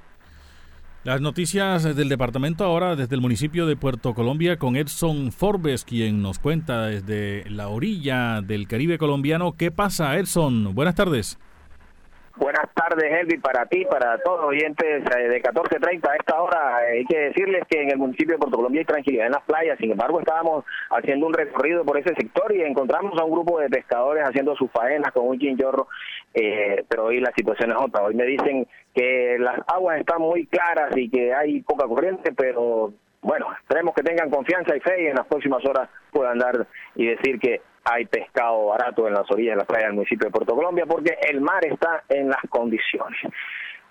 Las 1.07 1.21
noticias 1.21 1.85
del 1.85 2.09
departamento 2.09 2.65
ahora 2.65 2.97
desde 2.97 3.15
el 3.15 3.21
municipio 3.21 3.65
de 3.67 3.77
Puerto 3.77 4.13
Colombia 4.13 4.57
con 4.57 4.75
Edson 4.75 5.31
Forbes, 5.31 5.85
quien 5.85 6.21
nos 6.21 6.41
cuenta 6.41 6.87
desde 6.87 7.49
la 7.49 7.69
orilla 7.69 8.43
del 8.43 8.67
Caribe 8.67 8.99
colombiano. 8.99 9.53
¿Qué 9.53 9.71
pasa, 9.71 10.19
Edson? 10.19 10.75
Buenas 10.75 10.97
tardes. 10.97 11.39
Buenas 12.37 12.69
tardes, 12.75 13.11
Elvi, 13.21 13.39
para 13.39 13.65
ti, 13.65 13.87
para 13.87 14.19
todos 14.19 14.41
los 14.43 14.51
oyentes 14.51 15.03
eh, 15.17 15.29
de 15.29 15.43
14.30 15.43 16.07
a 16.11 16.17
esta 16.17 16.43
hora. 16.43 16.87
eh, 16.87 16.99
Hay 16.99 17.05
que 17.07 17.19
decirles 17.19 17.65
que 17.67 17.81
en 17.81 17.91
el 17.91 17.97
municipio 17.97 18.35
de 18.35 18.39
Puerto 18.39 18.57
Colombia 18.59 18.81
hay 18.81 18.85
tranquilidad 18.85 19.27
en 19.27 19.33
las 19.33 19.43
playas. 19.45 19.79
Sin 19.79 19.91
embargo, 19.91 20.21
estábamos 20.21 20.65
haciendo 20.91 21.27
un 21.27 21.33
recorrido 21.33 21.83
por 21.85 21.97
ese 21.97 22.15
sector 22.15 22.55
y 22.55 22.61
encontramos 22.61 23.19
a 23.19 23.25
un 23.25 23.31
grupo 23.31 23.59
de 23.59 23.71
pescadores 23.71 24.23
haciendo 24.23 24.55
sus 24.55 24.71
faenas 24.71 25.13
con 25.13 25.27
un 25.27 25.39
chinchorro, 25.39 25.89
eh, 26.35 26.85
pero 26.89 27.07
hoy 27.07 27.21
la 27.21 27.33
situación 27.35 27.71
es 27.71 27.79
otra. 27.79 28.03
Hoy 28.03 28.15
me 28.15 28.25
dicen 28.27 28.67
que 28.95 29.39
las 29.39 29.59
aguas 29.69 29.99
están 29.99 30.21
muy 30.21 30.47
claras 30.47 30.95
y 30.95 31.09
que 31.09 31.33
hay 31.33 31.63
poca 31.63 31.87
corriente, 31.89 32.33
pero 32.37 32.93
bueno, 33.23 33.47
esperemos 33.63 33.95
que 33.95 34.03
tengan 34.03 34.29
confianza 34.29 34.77
y 34.77 34.81
fe 34.81 35.05
y 35.05 35.07
en 35.07 35.17
las 35.17 35.27
próximas 35.27 35.65
horas 35.65 35.89
puedan 36.13 36.39
dar 36.39 36.67
y 36.97 37.07
decir 37.07 37.41
que 37.41 37.63
hay 37.91 38.07
pescado 38.07 38.67
barato 38.67 39.07
en 39.07 39.15
las 39.15 39.31
orillas 39.31 39.55
de 39.55 39.61
la 39.61 39.65
playa 39.65 39.87
del 39.87 39.95
municipio 39.95 40.27
de 40.27 40.33
Puerto 40.33 40.55
Colombia 40.55 40.85
porque 40.87 41.17
el 41.29 41.41
mar 41.41 41.65
está 41.65 42.03
en 42.09 42.29
las 42.29 42.41
condiciones. 42.49 43.19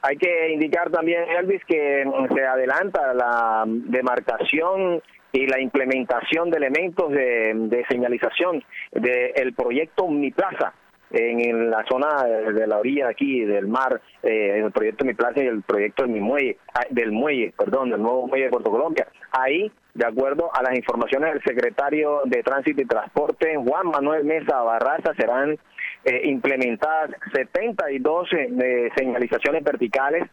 Hay 0.01 0.17
que 0.17 0.49
indicar 0.51 0.91
también, 0.91 1.23
Elvis, 1.29 1.63
que 1.65 2.05
mm, 2.05 2.35
se 2.35 2.45
adelanta 2.45 3.13
la 3.13 3.63
demarcación 3.65 5.01
y 5.31 5.47
la 5.47 5.59
implementación 5.59 6.49
de 6.51 6.57
elementos 6.57 7.11
de, 7.11 7.53
de 7.55 7.85
señalización 7.87 8.63
del 8.91 9.53
proyecto 9.53 10.07
Mi 10.07 10.31
Plaza 10.31 10.73
en, 11.11 11.39
en 11.39 11.69
la 11.69 11.83
zona 11.89 12.23
de, 12.23 12.53
de 12.53 12.67
la 12.67 12.79
orilla 12.79 13.09
aquí 13.09 13.45
del 13.45 13.67
mar, 13.67 14.01
eh, 14.23 14.61
el 14.63 14.71
proyecto 14.71 15.05
Mi 15.05 15.13
Plaza 15.13 15.43
y 15.43 15.47
el 15.47 15.61
proyecto 15.63 16.03
de 16.03 16.09
mi 16.09 16.19
muelle, 16.19 16.57
ah, 16.73 16.85
del 16.89 17.11
muelle, 17.11 17.53
perdón, 17.57 17.89
del 17.89 18.01
nuevo 18.01 18.27
muelle 18.27 18.45
de 18.45 18.51
Puerto 18.51 18.71
Colombia. 18.71 19.07
Ahí, 19.31 19.71
de 19.93 20.05
acuerdo 20.05 20.49
a 20.53 20.61
las 20.63 20.75
informaciones 20.75 21.33
del 21.33 21.43
secretario 21.43 22.21
de 22.25 22.43
Tránsito 22.43 22.81
y 22.81 22.85
Transporte, 22.85 23.55
Juan 23.55 23.87
Manuel 23.87 24.25
Mesa 24.25 24.61
Barraza, 24.61 25.13
serán 25.15 25.57
eh, 26.03 26.21
implementadas 26.25 27.11
72 27.33 28.29
eh, 28.33 28.89
señalizaciones 28.95 29.63
verticales 29.63 30.27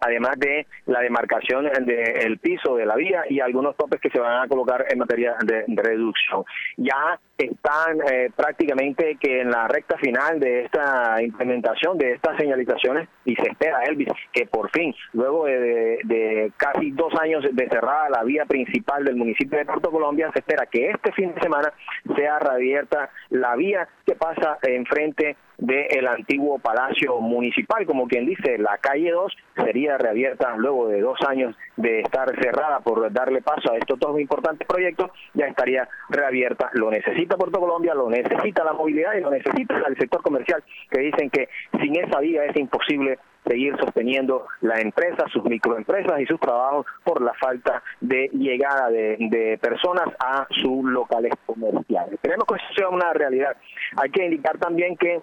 además 0.00 0.38
de 0.38 0.66
la 0.86 1.00
demarcación 1.00 1.64
del 1.84 2.38
piso 2.38 2.76
de 2.76 2.86
la 2.86 2.96
vía 2.96 3.22
y 3.28 3.40
algunos 3.40 3.76
topes 3.76 4.00
que 4.00 4.10
se 4.10 4.18
van 4.20 4.42
a 4.44 4.48
colocar 4.48 4.84
en 4.90 4.98
materia 4.98 5.36
de, 5.44 5.64
de 5.66 5.82
reducción. 5.82 6.44
Ya 6.76 7.18
están 7.38 7.98
eh, 8.12 8.30
prácticamente 8.36 9.16
que 9.18 9.40
en 9.40 9.50
la 9.50 9.66
recta 9.66 9.96
final 9.96 10.38
de 10.38 10.64
esta 10.64 11.22
implementación 11.22 11.96
de 11.96 12.12
estas 12.12 12.36
señalizaciones 12.36 13.08
y 13.24 13.34
se 13.36 13.48
espera, 13.48 13.82
Elvis, 13.84 14.08
que 14.32 14.46
por 14.46 14.70
fin, 14.70 14.94
luego 15.14 15.46
de, 15.46 15.58
de- 15.58 16.00
de 16.04 16.52
casi 16.56 16.90
dos 16.90 17.12
años 17.20 17.44
de 17.50 17.68
cerrada 17.68 18.10
la 18.10 18.22
vía 18.24 18.44
principal 18.44 19.04
del 19.04 19.16
municipio 19.16 19.58
de 19.58 19.64
Puerto 19.64 19.90
Colombia, 19.90 20.30
se 20.32 20.40
espera 20.40 20.66
que 20.66 20.90
este 20.90 21.12
fin 21.12 21.34
de 21.34 21.40
semana 21.40 21.72
sea 22.16 22.38
reabierta 22.38 23.10
la 23.30 23.56
vía 23.56 23.88
que 24.06 24.14
pasa 24.14 24.58
enfrente 24.62 25.36
del 25.60 26.08
antiguo 26.08 26.58
Palacio 26.58 27.20
Municipal, 27.20 27.84
como 27.86 28.08
quien 28.08 28.26
dice, 28.26 28.56
la 28.58 28.78
calle 28.78 29.10
2 29.10 29.36
sería 29.56 29.98
reabierta 29.98 30.56
luego 30.56 30.88
de 30.88 31.02
dos 31.02 31.18
años 31.28 31.54
de 31.76 32.00
estar 32.00 32.28
cerrada 32.40 32.80
por 32.80 33.12
darle 33.12 33.42
paso 33.42 33.70
a 33.70 33.76
estos 33.76 33.98
dos 33.98 34.18
importantes 34.18 34.66
proyectos, 34.66 35.10
ya 35.34 35.46
estaría 35.46 35.86
reabierta. 36.08 36.70
Lo 36.72 36.90
necesita 36.90 37.36
Puerto 37.36 37.60
Colombia, 37.60 37.94
lo 37.94 38.08
necesita 38.08 38.64
la 38.64 38.72
movilidad 38.72 39.14
y 39.14 39.20
lo 39.20 39.30
necesita 39.30 39.82
el 39.86 39.96
sector 39.98 40.22
comercial, 40.22 40.64
que 40.90 41.00
dicen 41.00 41.28
que 41.28 41.48
sin 41.78 41.96
esa 41.96 42.20
vía 42.20 42.44
es 42.46 42.56
imposible 42.56 43.18
seguir 43.46 43.76
sosteniendo 43.78 44.46
la 44.60 44.80
empresa, 44.80 45.26
sus 45.32 45.44
microempresas 45.44 46.20
y 46.20 46.26
sus 46.26 46.40
trabajos 46.40 46.86
por 47.04 47.22
la 47.22 47.32
falta 47.34 47.82
de 48.00 48.28
llegada 48.32 48.90
de, 48.90 49.16
de 49.18 49.58
personas 49.58 50.08
a 50.18 50.46
sus 50.50 50.84
locales 50.84 51.32
comerciales. 51.46 52.18
Tenemos 52.20 52.46
que 52.46 52.54
eso 52.54 52.74
sea 52.76 52.88
una 52.88 53.12
realidad. 53.12 53.56
Hay 53.96 54.10
que 54.10 54.24
indicar 54.24 54.58
también 54.58 54.96
que 54.96 55.20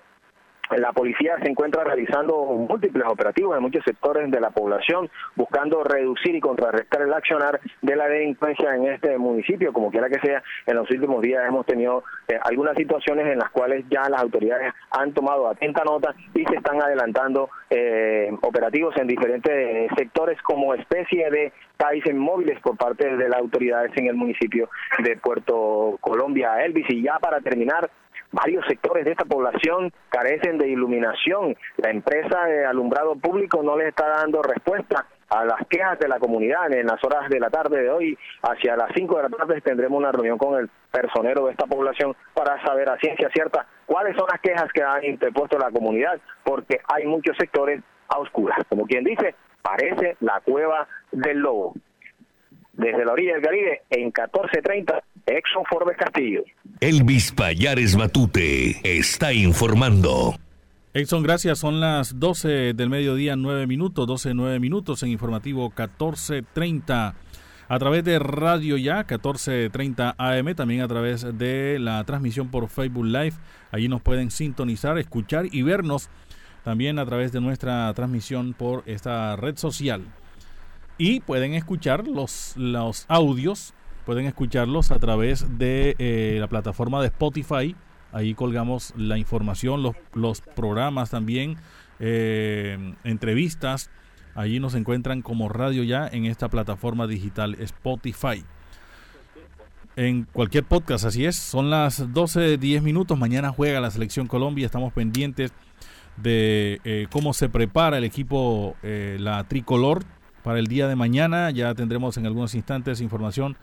la 0.76 0.92
policía 0.92 1.38
se 1.42 1.50
encuentra 1.50 1.84
realizando 1.84 2.36
múltiples 2.46 3.06
operativos 3.08 3.56
en 3.56 3.64
muchos 3.64 3.84
sectores 3.86 4.30
de 4.30 4.40
la 4.40 4.50
población, 4.50 5.10
buscando 5.36 5.84
reducir 5.84 6.36
y 6.36 6.42
contrarrestar 6.42 7.02
el 7.02 7.14
accionar 7.14 7.60
de 7.82 7.96
la 7.96 8.08
delincuencia 8.08 8.76
en 8.76 8.88
este 8.88 9.18
municipio. 9.18 9.72
Como 9.72 9.92
quiera 9.92 10.10
que 10.10 10.20
sea, 10.20 10.44
en 10.66 10.76
los 10.76 10.90
últimos 10.92 11.22
días 11.22 11.44
hemos 11.48 11.66
tenido 11.66 12.04
eh, 12.28 12.38
algunas 12.44 12.76
situaciones 12.76 13.28
en 13.28 13.40
las 13.40 13.50
cuales 13.52 13.86
ya 13.90 14.10
las 14.10 14.22
autoridades 14.22 14.74
han 14.92 15.14
tomado 15.14 15.48
atenta 15.48 15.84
nota 15.84 16.14
y 16.34 16.44
se 16.46 16.56
están 16.56 16.82
adelantando 16.82 17.50
eh, 17.70 18.32
operativos 18.42 18.96
en 18.98 19.08
diferentes 19.08 19.90
sectores 19.98 20.42
como 20.42 20.74
especie 20.74 21.30
de 21.30 21.54
países 21.78 22.14
móviles 22.14 22.60
por 22.62 22.76
parte 22.78 23.16
de 23.16 23.30
las 23.30 23.40
autoridades 23.40 23.92
en 23.96 24.08
el 24.08 24.16
municipio 24.16 24.70
de 25.04 25.18
Puerto 25.18 25.98
Colombia. 26.02 26.64
Elvis, 26.64 26.90
y 26.90 27.04
ya 27.04 27.20
para 27.20 27.40
terminar, 27.40 27.90
varios 28.32 28.66
sectores 28.68 29.06
de 29.06 29.12
esta 29.12 29.26
población 29.26 29.92
carecen 30.10 30.58
de 30.58 30.68
iluminación. 30.68 31.56
La 31.78 31.90
empresa 31.90 32.46
de 32.46 32.66
alumbrado 32.66 33.16
público 33.16 33.64
no 33.64 33.78
les 33.78 33.90
está 33.90 34.08
dando 34.08 34.42
respuesta 34.42 35.06
a 35.30 35.46
las 35.46 35.68
quejas 35.68 36.00
de 36.00 36.08
la 36.08 36.20
comunidad. 36.20 36.72
En 36.72 36.88
las 36.88 37.04
horas 37.04 37.30
de 37.30 37.40
la 37.40 37.50
tarde 37.50 37.82
de 37.82 37.90
hoy, 37.90 38.18
hacia 38.42 38.76
las 38.76 38.92
5 38.96 39.18
de 39.18 39.24
la 39.24 39.30
tarde, 39.30 39.62
tendremos 39.62 39.98
una 39.98 40.12
reunión 40.12 40.38
con 40.38 40.60
el 40.60 40.70
personero 40.92 41.46
de 41.46 41.52
esta 41.52 41.66
población 41.66 42.16
para 42.34 42.62
saber 42.64 42.90
a 42.90 42.98
ciencia 42.98 43.30
cierta 43.34 43.68
cuáles 43.86 44.16
son 44.16 44.28
las 44.32 44.42
quejas 44.42 44.72
que 44.74 44.84
han 44.84 45.04
interpuesto 45.06 45.58
la 45.58 45.72
comunidad, 45.72 46.20
porque 46.44 46.80
hay 46.94 47.06
muchos 47.06 47.36
sectores 47.38 47.82
a 48.10 48.20
oscuras. 48.20 48.60
Como 48.70 48.86
quien 48.86 49.04
dice, 49.04 49.36
parece 49.62 50.16
la 50.22 50.40
cueva 50.42 50.88
del 51.12 51.40
lobo. 51.40 51.74
Desde 52.74 53.06
la 53.06 53.12
orilla 53.12 53.34
del 53.34 53.42
Caribe, 53.42 53.82
en 53.90 54.06
1430, 54.06 55.02
Exxon 55.28 55.66
Forbes 55.70 55.98
Castillo. 55.98 56.44
Elvis 56.80 57.34
Payares 57.34 57.98
Matute 57.98 58.80
está 58.84 59.34
informando. 59.34 60.36
Exxon, 60.94 61.22
gracias. 61.22 61.60
Son 61.60 61.82
las 61.82 62.18
12 62.18 62.74
del 62.74 62.90
mediodía, 62.90 63.36
9 63.36 63.68
minutos, 63.68 64.08
12, 64.08 64.34
9 64.34 64.60
minutos 64.60 65.04
en 65.04 65.10
informativo 65.10 65.64
1430. 65.64 67.16
A 67.70 67.80
través 67.80 68.06
de 68.06 68.20
Radio 68.20 68.78
Ya, 68.78 69.00
1430 69.00 70.16
AM, 70.18 70.56
también 70.56 70.80
a 70.80 70.88
través 70.88 71.38
de 71.38 71.78
la 71.80 72.02
transmisión 72.06 72.50
por 72.50 72.70
Facebook 72.70 73.06
Live. 73.06 73.34
Allí 73.72 73.90
nos 73.90 74.02
pueden 74.02 74.32
sintonizar, 74.32 74.98
escuchar 74.98 75.48
y 75.52 75.62
vernos 75.62 76.10
también 76.64 77.00
a 77.00 77.06
través 77.06 77.34
de 77.34 77.42
nuestra 77.42 77.94
transmisión 77.94 78.54
por 78.54 78.84
esta 78.86 79.36
red 79.36 79.58
social. 79.58 80.06
Y 80.98 81.20
pueden 81.20 81.54
escuchar 81.54 82.08
los, 82.08 82.56
los 82.56 83.04
audios 83.10 83.74
Pueden 84.08 84.26
escucharlos 84.26 84.92
a 84.92 85.00
través 85.00 85.58
de 85.58 85.94
eh, 86.00 86.38
la 86.40 86.48
plataforma 86.48 87.02
de 87.02 87.08
Spotify. 87.08 87.76
Ahí 88.14 88.36
colgamos 88.36 88.94
la 88.96 89.18
información, 89.18 89.84
los, 89.84 90.40
programas 90.56 91.10
también, 91.10 91.58
eh, 92.00 92.94
entrevistas. 93.04 93.90
Allí 94.34 94.62
nos 94.62 94.76
encuentran 94.76 95.22
como 95.22 95.50
radio 95.50 95.84
ya 95.84 96.08
en 96.08 96.24
esta 96.24 96.48
plataforma 96.48 97.06
digital 97.06 97.56
Spotify. 97.60 98.46
En 99.98 100.24
cualquier 100.24 100.64
podcast, 100.64 101.04
así 101.04 101.26
es. 101.26 101.36
Son 101.36 101.70
las 101.70 102.14
12, 102.14 102.58
10 102.58 102.84
minutos. 102.84 103.20
Mañana 103.20 103.52
juega 103.52 103.82
la 103.82 103.92
selección 103.92 104.28
Colombia. 104.28 104.66
Estamos 104.66 104.94
pendientes 104.94 105.52
de 106.16 106.80
eh, 106.86 107.08
cómo 107.12 107.34
se 107.34 107.50
prepara 107.50 107.98
el 107.98 108.06
equipo, 108.06 108.78
la 108.84 109.44
tricolor, 109.50 110.06
para 110.44 110.60
el 110.60 110.68
día 110.68 110.88
de 110.88 110.96
mañana. 110.96 111.52
Ya 111.52 111.76
tendremos 111.76 112.16
en 112.16 112.26
algunos 112.26 112.56
instantes 112.56 113.02
información 113.02 113.58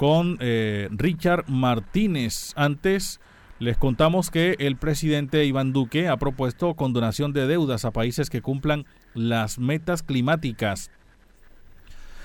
con 0.00 0.38
eh, 0.40 0.88
Richard 0.92 1.44
Martínez. 1.46 2.54
Antes 2.56 3.20
les 3.58 3.76
contamos 3.76 4.30
que 4.30 4.56
el 4.58 4.76
presidente 4.76 5.44
Iván 5.44 5.74
Duque 5.74 6.08
ha 6.08 6.16
propuesto 6.16 6.72
condonación 6.72 7.34
de 7.34 7.46
deudas 7.46 7.84
a 7.84 7.90
países 7.90 8.30
que 8.30 8.40
cumplan 8.40 8.86
las 9.12 9.58
metas 9.58 10.02
climáticas. 10.02 10.90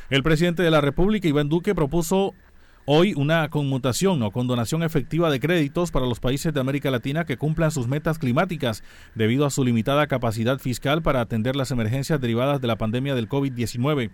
El 0.10 0.24
presidente 0.24 0.64
de 0.64 0.72
la 0.72 0.80
República, 0.80 1.28
Iván 1.28 1.50
Duque, 1.50 1.76
propuso 1.76 2.34
hoy 2.86 3.14
una 3.14 3.50
conmutación 3.50 4.24
o 4.24 4.32
condonación 4.32 4.82
efectiva 4.82 5.30
de 5.30 5.42
créditos 5.42 5.92
para 5.92 6.06
los 6.06 6.22
países 6.22 6.54
de 6.54 6.62
América 6.62 6.92
Latina 6.92 7.26
que 7.26 7.36
cumplan 7.36 7.72
sus 7.72 7.90
metas 7.90 8.20
climáticas 8.20 8.86
debido 9.16 9.46
a 9.46 9.50
su 9.50 9.66
limitada 9.66 10.08
capacidad 10.08 10.60
fiscal 10.60 11.02
para 11.02 11.20
atender 11.20 11.58
las 11.58 11.72
emergencias 11.72 12.22
derivadas 12.22 12.62
de 12.62 12.68
la 12.68 12.78
pandemia 12.78 13.16
del 13.16 13.28
COVID-19. 13.28 14.12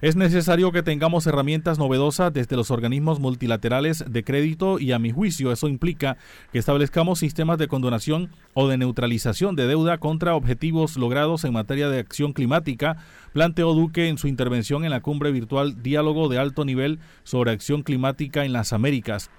Es 0.00 0.16
necesario 0.16 0.72
que 0.72 0.82
tengamos 0.82 1.26
herramientas 1.26 1.78
novedosas 1.78 2.32
desde 2.32 2.56
los 2.56 2.70
organismos 2.70 3.20
multilaterales 3.20 4.02
de 4.08 4.24
crédito 4.24 4.78
y 4.78 4.92
a 4.92 4.98
mi 4.98 5.12
juicio 5.12 5.52
eso 5.52 5.68
implica 5.68 6.16
que 6.52 6.58
establezcamos 6.58 7.18
sistemas 7.18 7.58
de 7.58 7.68
condonación 7.68 8.30
o 8.54 8.66
de 8.66 8.78
neutralización 8.78 9.56
de 9.56 9.66
deuda 9.66 9.98
contra 9.98 10.34
objetivos 10.34 10.96
logrados 10.96 11.44
en 11.44 11.52
materia 11.52 11.90
de 11.90 11.98
acción 11.98 12.32
climática, 12.32 12.96
planteó 13.34 13.74
Duque 13.74 14.08
en 14.08 14.16
su 14.16 14.26
intervención 14.26 14.86
en 14.86 14.90
la 14.90 15.02
cumbre 15.02 15.32
virtual 15.32 15.82
Diálogo 15.82 16.30
de 16.30 16.38
Alto 16.38 16.64
Nivel 16.64 16.98
sobre 17.22 17.50
Acción 17.50 17.82
Climática 17.82 18.46
en 18.46 18.54
las 18.54 18.72
Américas. 18.72 19.30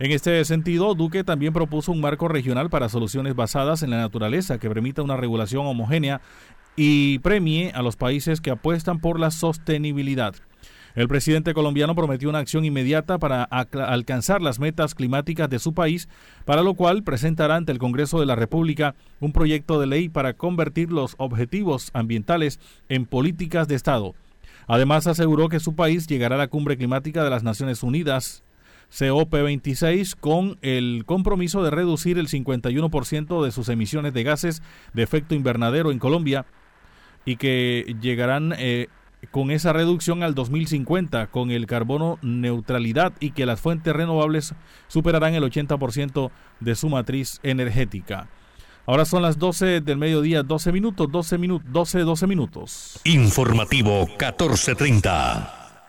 En 0.00 0.12
este 0.12 0.42
sentido, 0.46 0.94
Duque 0.94 1.24
también 1.24 1.52
propuso 1.52 1.92
un 1.92 2.00
marco 2.00 2.26
regional 2.26 2.70
para 2.70 2.88
soluciones 2.88 3.34
basadas 3.34 3.82
en 3.82 3.90
la 3.90 3.98
naturaleza 3.98 4.58
que 4.58 4.68
permita 4.68 5.02
una 5.02 5.16
regulación 5.16 5.66
homogénea 5.66 6.22
y 6.76 7.18
premie 7.20 7.72
a 7.74 7.82
los 7.82 7.96
países 7.96 8.40
que 8.40 8.50
apuestan 8.50 9.00
por 9.00 9.18
la 9.18 9.30
sostenibilidad. 9.30 10.34
El 10.94 11.06
presidente 11.06 11.54
colombiano 11.54 11.94
prometió 11.94 12.28
una 12.28 12.40
acción 12.40 12.64
inmediata 12.64 13.18
para 13.18 13.44
alcanzar 13.44 14.42
las 14.42 14.58
metas 14.58 14.94
climáticas 14.94 15.48
de 15.48 15.60
su 15.60 15.72
país, 15.72 16.08
para 16.44 16.62
lo 16.62 16.74
cual 16.74 17.04
presentará 17.04 17.56
ante 17.56 17.70
el 17.70 17.78
Congreso 17.78 18.18
de 18.18 18.26
la 18.26 18.34
República 18.34 18.96
un 19.20 19.32
proyecto 19.32 19.80
de 19.80 19.86
ley 19.86 20.08
para 20.08 20.34
convertir 20.34 20.90
los 20.90 21.14
objetivos 21.18 21.90
ambientales 21.92 22.58
en 22.88 23.06
políticas 23.06 23.68
de 23.68 23.76
Estado. 23.76 24.14
Además, 24.66 25.06
aseguró 25.06 25.48
que 25.48 25.60
su 25.60 25.74
país 25.74 26.06
llegará 26.06 26.34
a 26.34 26.38
la 26.38 26.48
cumbre 26.48 26.76
climática 26.76 27.22
de 27.22 27.30
las 27.30 27.44
Naciones 27.44 27.82
Unidas, 27.82 28.42
COP26, 28.92 30.16
con 30.18 30.58
el 30.62 31.04
compromiso 31.06 31.62
de 31.62 31.70
reducir 31.70 32.18
el 32.18 32.28
51% 32.28 33.44
de 33.44 33.52
sus 33.52 33.68
emisiones 33.68 34.12
de 34.12 34.24
gases 34.24 34.62
de 34.92 35.04
efecto 35.04 35.36
invernadero 35.36 35.92
en 35.92 36.00
Colombia 36.00 36.46
y 37.24 37.36
que 37.36 37.96
llegarán 38.00 38.54
eh, 38.56 38.88
con 39.30 39.50
esa 39.50 39.72
reducción 39.72 40.22
al 40.22 40.34
2050 40.34 41.26
con 41.28 41.50
el 41.50 41.66
carbono 41.66 42.18
neutralidad 42.22 43.12
y 43.20 43.32
que 43.32 43.46
las 43.46 43.60
fuentes 43.60 43.94
renovables 43.94 44.54
superarán 44.88 45.34
el 45.34 45.44
80% 45.44 46.30
de 46.60 46.74
su 46.74 46.88
matriz 46.88 47.40
energética. 47.42 48.28
Ahora 48.86 49.04
son 49.04 49.22
las 49.22 49.38
12 49.38 49.82
del 49.82 49.98
mediodía, 49.98 50.42
12 50.42 50.72
minutos, 50.72 51.12
12 51.12 51.38
minutos, 51.38 51.70
12, 51.70 52.00
12 52.00 52.26
minutos. 52.26 53.00
Informativo 53.04 54.06
1430. 54.06 55.59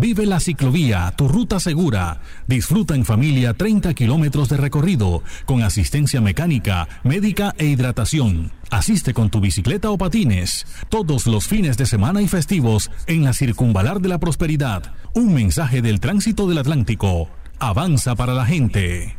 Vive 0.00 0.24
la 0.24 0.40
ciclovía, 0.40 1.12
tu 1.14 1.28
ruta 1.28 1.60
segura. 1.60 2.22
Disfruta 2.46 2.94
en 2.94 3.04
familia 3.04 3.52
30 3.52 3.92
kilómetros 3.92 4.48
de 4.48 4.56
recorrido 4.56 5.22
con 5.44 5.62
asistencia 5.62 6.22
mecánica, 6.22 6.88
médica 7.04 7.54
e 7.58 7.66
hidratación. 7.66 8.50
Asiste 8.70 9.12
con 9.12 9.28
tu 9.28 9.40
bicicleta 9.40 9.90
o 9.90 9.98
patines 9.98 10.66
todos 10.88 11.26
los 11.26 11.46
fines 11.46 11.76
de 11.76 11.84
semana 11.84 12.22
y 12.22 12.28
festivos 12.28 12.90
en 13.06 13.24
la 13.24 13.34
Circunvalar 13.34 14.00
de 14.00 14.08
la 14.08 14.18
Prosperidad. 14.18 14.94
Un 15.14 15.34
mensaje 15.34 15.82
del 15.82 16.00
tránsito 16.00 16.48
del 16.48 16.56
Atlántico. 16.56 17.28
Avanza 17.58 18.14
para 18.14 18.32
la 18.32 18.46
gente. 18.46 19.18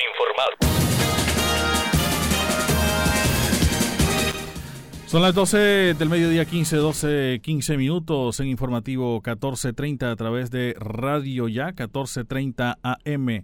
Son 5.11 5.21
las 5.21 5.35
12 5.35 5.95
del 5.95 6.07
mediodía, 6.07 6.45
15, 6.45 6.77
12, 6.77 7.41
15 7.43 7.75
minutos 7.75 8.39
en 8.39 8.47
informativo 8.47 9.15
1430 9.15 10.09
a 10.09 10.15
través 10.15 10.51
de 10.51 10.73
Radio 10.79 11.49
Ya, 11.49 11.65
1430 11.65 12.79
AM. 12.81 13.43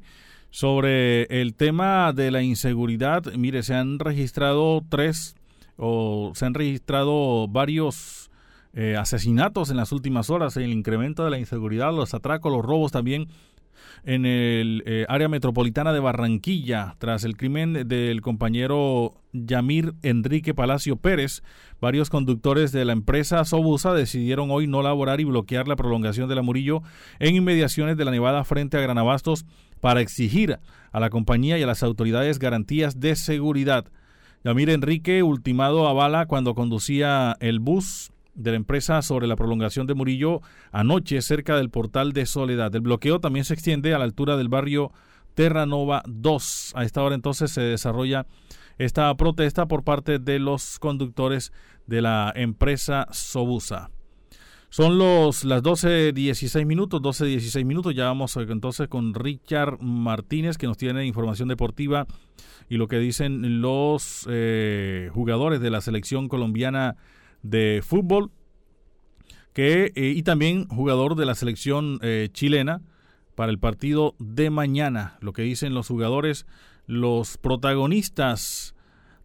Sobre 0.50 1.24
el 1.24 1.56
tema 1.56 2.14
de 2.14 2.32
la 2.32 2.42
inseguridad, 2.42 3.26
mire, 3.34 3.64
se 3.64 3.74
han 3.74 4.00
registrado 4.00 4.82
tres 4.88 5.36
o 5.76 6.32
se 6.36 6.46
han 6.46 6.54
registrado 6.54 7.50
varios 7.50 8.32
eh, 8.74 8.96
asesinatos 8.96 9.70
en 9.70 9.76
las 9.76 9.92
últimas 9.92 10.30
horas, 10.30 10.56
el 10.56 10.72
incremento 10.72 11.26
de 11.26 11.32
la 11.32 11.38
inseguridad, 11.38 11.94
los 11.94 12.14
atracos, 12.14 12.50
los 12.50 12.64
robos 12.64 12.94
también 12.94 13.28
en 14.04 14.26
el 14.26 14.84
eh, 14.86 15.06
área 15.10 15.28
metropolitana 15.28 15.94
de 15.94 16.00
Barranquilla 16.00 16.96
tras 16.98 17.24
el 17.24 17.38
crimen 17.38 17.88
del 17.88 18.22
compañero 18.22 19.22
Yamir 19.34 19.94
Enrique 20.02 20.54
Palacio 20.54 20.96
Pérez. 20.96 21.44
Varios 21.80 22.10
conductores 22.10 22.72
de 22.72 22.86
la 22.86 22.94
empresa 22.94 23.44
Sobusa 23.46 23.94
decidieron 23.94 24.50
hoy 24.52 24.68
no 24.68 24.82
laborar 24.82 25.20
y 25.22 25.26
bloquear 25.26 25.68
la 25.68 25.76
prolongación 25.76 26.30
de 26.30 26.36
la 26.36 26.42
Murillo 26.42 26.82
en 27.20 27.36
inmediaciones 27.36 27.98
de 27.98 28.06
la 28.06 28.12
Nevada 28.12 28.44
frente 28.44 28.78
a 28.78 28.82
Granabastos 28.82 29.46
para 29.80 30.02
exigir 30.02 30.60
a 30.92 31.00
la 31.00 31.10
compañía 31.10 31.58
y 31.58 31.64
a 31.64 31.68
las 31.68 31.84
autoridades 31.84 32.40
garantías 32.40 33.00
de 33.00 33.16
seguridad. 33.16 33.86
Yamir 34.44 34.70
Enrique, 34.70 35.24
ultimado 35.24 35.88
a 35.88 35.94
bala 35.94 36.26
cuando 36.26 36.56
conducía 36.56 37.36
el 37.40 37.60
bus 37.60 38.12
de 38.38 38.52
la 38.52 38.58
empresa 38.58 39.02
sobre 39.02 39.28
la 39.28 39.36
prolongación 39.36 39.88
de 39.88 39.96
Murillo 39.96 40.42
anoche 40.72 41.22
cerca 41.22 41.58
del 41.58 41.70
portal 41.70 42.14
de 42.14 42.26
Soledad. 42.26 42.74
El 42.74 42.82
bloqueo 42.82 43.20
también 43.20 43.44
se 43.44 43.54
extiende 43.54 43.94
a 43.94 43.98
la 43.98 44.06
altura 44.06 44.38
del 44.38 44.48
barrio 44.48 44.92
Terranova 45.34 46.04
2. 46.08 46.74
A 46.76 46.84
esta 46.84 47.04
hora 47.04 47.16
entonces 47.16 47.52
se 47.52 47.62
desarrolla 47.62 48.26
esta 48.78 49.14
protesta 49.16 49.68
por 49.68 49.84
parte 49.84 50.20
de 50.20 50.40
los 50.40 50.80
conductores 50.80 51.52
de 51.88 52.02
la 52.02 52.32
empresa 52.36 53.08
Sobusa. 53.12 53.90
Son 54.70 54.98
los 54.98 55.46
las 55.46 55.64
12.16 55.64 56.66
minutos, 56.66 57.02
12.16 57.02 57.66
minutos. 57.66 57.96
Ya 57.96 58.06
vamos 58.06 58.36
entonces 58.38 58.88
con 58.88 59.14
Richard 59.14 59.80
Martínez 59.82 60.58
que 60.58 60.68
nos 60.68 60.78
tiene 60.78 61.06
información 61.06 61.48
deportiva 61.48 62.06
y 62.70 62.78
lo 62.78 62.88
que 62.88 63.00
dicen 63.00 63.62
los 63.62 64.28
eh, 64.30 65.10
jugadores 65.14 65.62
de 65.62 65.70
la 65.70 65.82
selección 65.82 66.28
colombiana 66.28 66.98
de 67.50 67.82
fútbol 67.84 68.32
que, 69.54 69.92
eh, 69.96 70.14
y 70.16 70.24
también 70.24 70.68
jugador 70.68 71.16
de 71.16 71.26
la 71.26 71.36
selección 71.36 72.00
eh, 72.02 72.30
chilena 72.32 72.82
para 73.36 73.52
el 73.52 73.60
partido 73.60 74.16
de 74.20 74.50
mañana. 74.50 75.18
Lo 75.22 75.34
que 75.34 75.42
dicen 75.42 75.74
los 75.74 75.88
jugadores, 75.88 76.46
los 76.86 77.38
protagonistas 77.38 78.76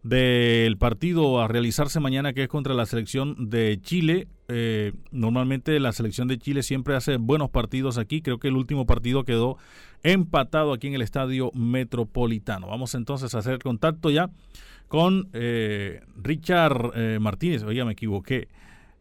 del 0.03 0.77
partido 0.77 1.41
a 1.41 1.47
realizarse 1.47 1.99
mañana 1.99 2.33
que 2.33 2.43
es 2.43 2.49
contra 2.49 2.73
la 2.73 2.85
selección 2.85 3.49
de 3.49 3.79
Chile. 3.81 4.27
Eh, 4.49 4.91
normalmente 5.11 5.79
la 5.79 5.93
selección 5.93 6.27
de 6.27 6.37
Chile 6.37 6.61
siempre 6.61 6.95
hace 6.95 7.17
buenos 7.17 7.49
partidos 7.49 7.97
aquí. 7.97 8.21
Creo 8.21 8.39
que 8.39 8.49
el 8.49 8.57
último 8.57 8.85
partido 8.85 9.23
quedó 9.23 9.57
empatado 10.03 10.73
aquí 10.73 10.87
en 10.87 10.95
el 10.95 11.01
estadio 11.01 11.51
metropolitano. 11.53 12.67
Vamos 12.67 12.95
entonces 12.95 13.33
a 13.33 13.39
hacer 13.39 13.59
contacto 13.59 14.09
ya 14.09 14.29
con 14.93 15.27
eh, 15.33 16.01
Richard 16.21 16.91
eh, 16.93 17.17
Martínez. 17.19 17.63
Oiga, 17.63 17.83
me 17.83 17.93
equivoqué. 17.93 18.47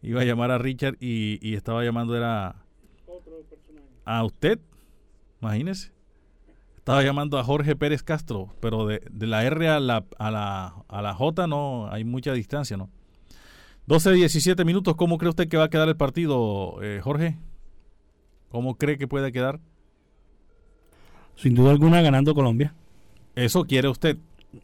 Iba 0.01 0.22
a 0.22 0.24
llamar 0.24 0.51
a 0.51 0.57
Richard 0.57 0.97
y, 1.01 1.38
y 1.47 1.55
estaba 1.55 1.84
llamando 1.84 2.16
era 2.16 2.57
a 4.07 4.24
usted. 4.24 4.59
Imagínese. 5.43 5.93
Estaba 6.78 7.03
llamando 7.03 7.38
a 7.38 7.45
Jorge 7.45 7.76
Pérez 7.76 8.03
Castro, 8.03 8.55
pero 8.61 8.86
de, 8.86 9.03
de 9.11 9.26
la 9.26 9.45
R 9.45 9.68
a 9.68 9.80
la, 9.80 10.07
a, 10.18 10.30
la, 10.30 10.76
a 10.88 11.03
la 11.03 11.12
J 11.12 11.47
no 11.47 11.93
hay 11.93 12.05
mucha 12.05 12.32
distancia, 12.32 12.78
¿no? 12.78 12.88
12, 13.84 14.12
17 14.12 14.64
minutos. 14.64 14.97
¿Cómo 14.97 15.18
cree 15.18 15.28
usted 15.28 15.47
que 15.47 15.59
va 15.59 15.64
a 15.64 15.68
quedar 15.68 15.90
el 15.90 15.97
partido, 15.99 16.82
eh, 16.82 17.03
Jorge? 17.05 17.36
¿Cómo 18.49 18.78
cree 18.78 18.97
que 18.97 19.09
puede 19.09 19.30
quedar? 19.30 19.61
Sin 21.36 21.55
duda 21.55 21.70
alguna 21.70 22.01
ganando 22.01 22.34
Colombia. 22.34 22.72
¿Eso 23.34 23.64
quiere 23.64 23.88
usted? 23.88 24.16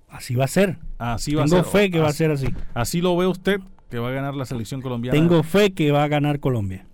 Así 0.09 0.35
va 0.35 0.45
a 0.45 0.49
ser. 0.49 0.79
Así 0.99 1.35
va 1.35 1.45
Tengo 1.45 1.59
a 1.59 1.65
ser. 1.65 1.73
fe 1.73 1.91
que 1.91 1.99
va 2.01 2.09
a 2.09 2.13
ser 2.13 2.31
así. 2.31 2.49
Así 2.75 3.01
lo 3.01 3.17
ve 3.17 3.27
usted, 3.27 3.61
que 3.91 3.99
va 3.99 4.09
a 4.09 4.13
ganar 4.13 4.35
la 4.35 4.45
selección 4.45 4.83
colombiana. 4.83 5.19
Tengo 5.19 5.43
fe 5.43 5.73
que 5.73 5.91
va 5.93 6.05
a 6.05 6.09
ganar 6.09 6.41
Colombia. 6.41 6.85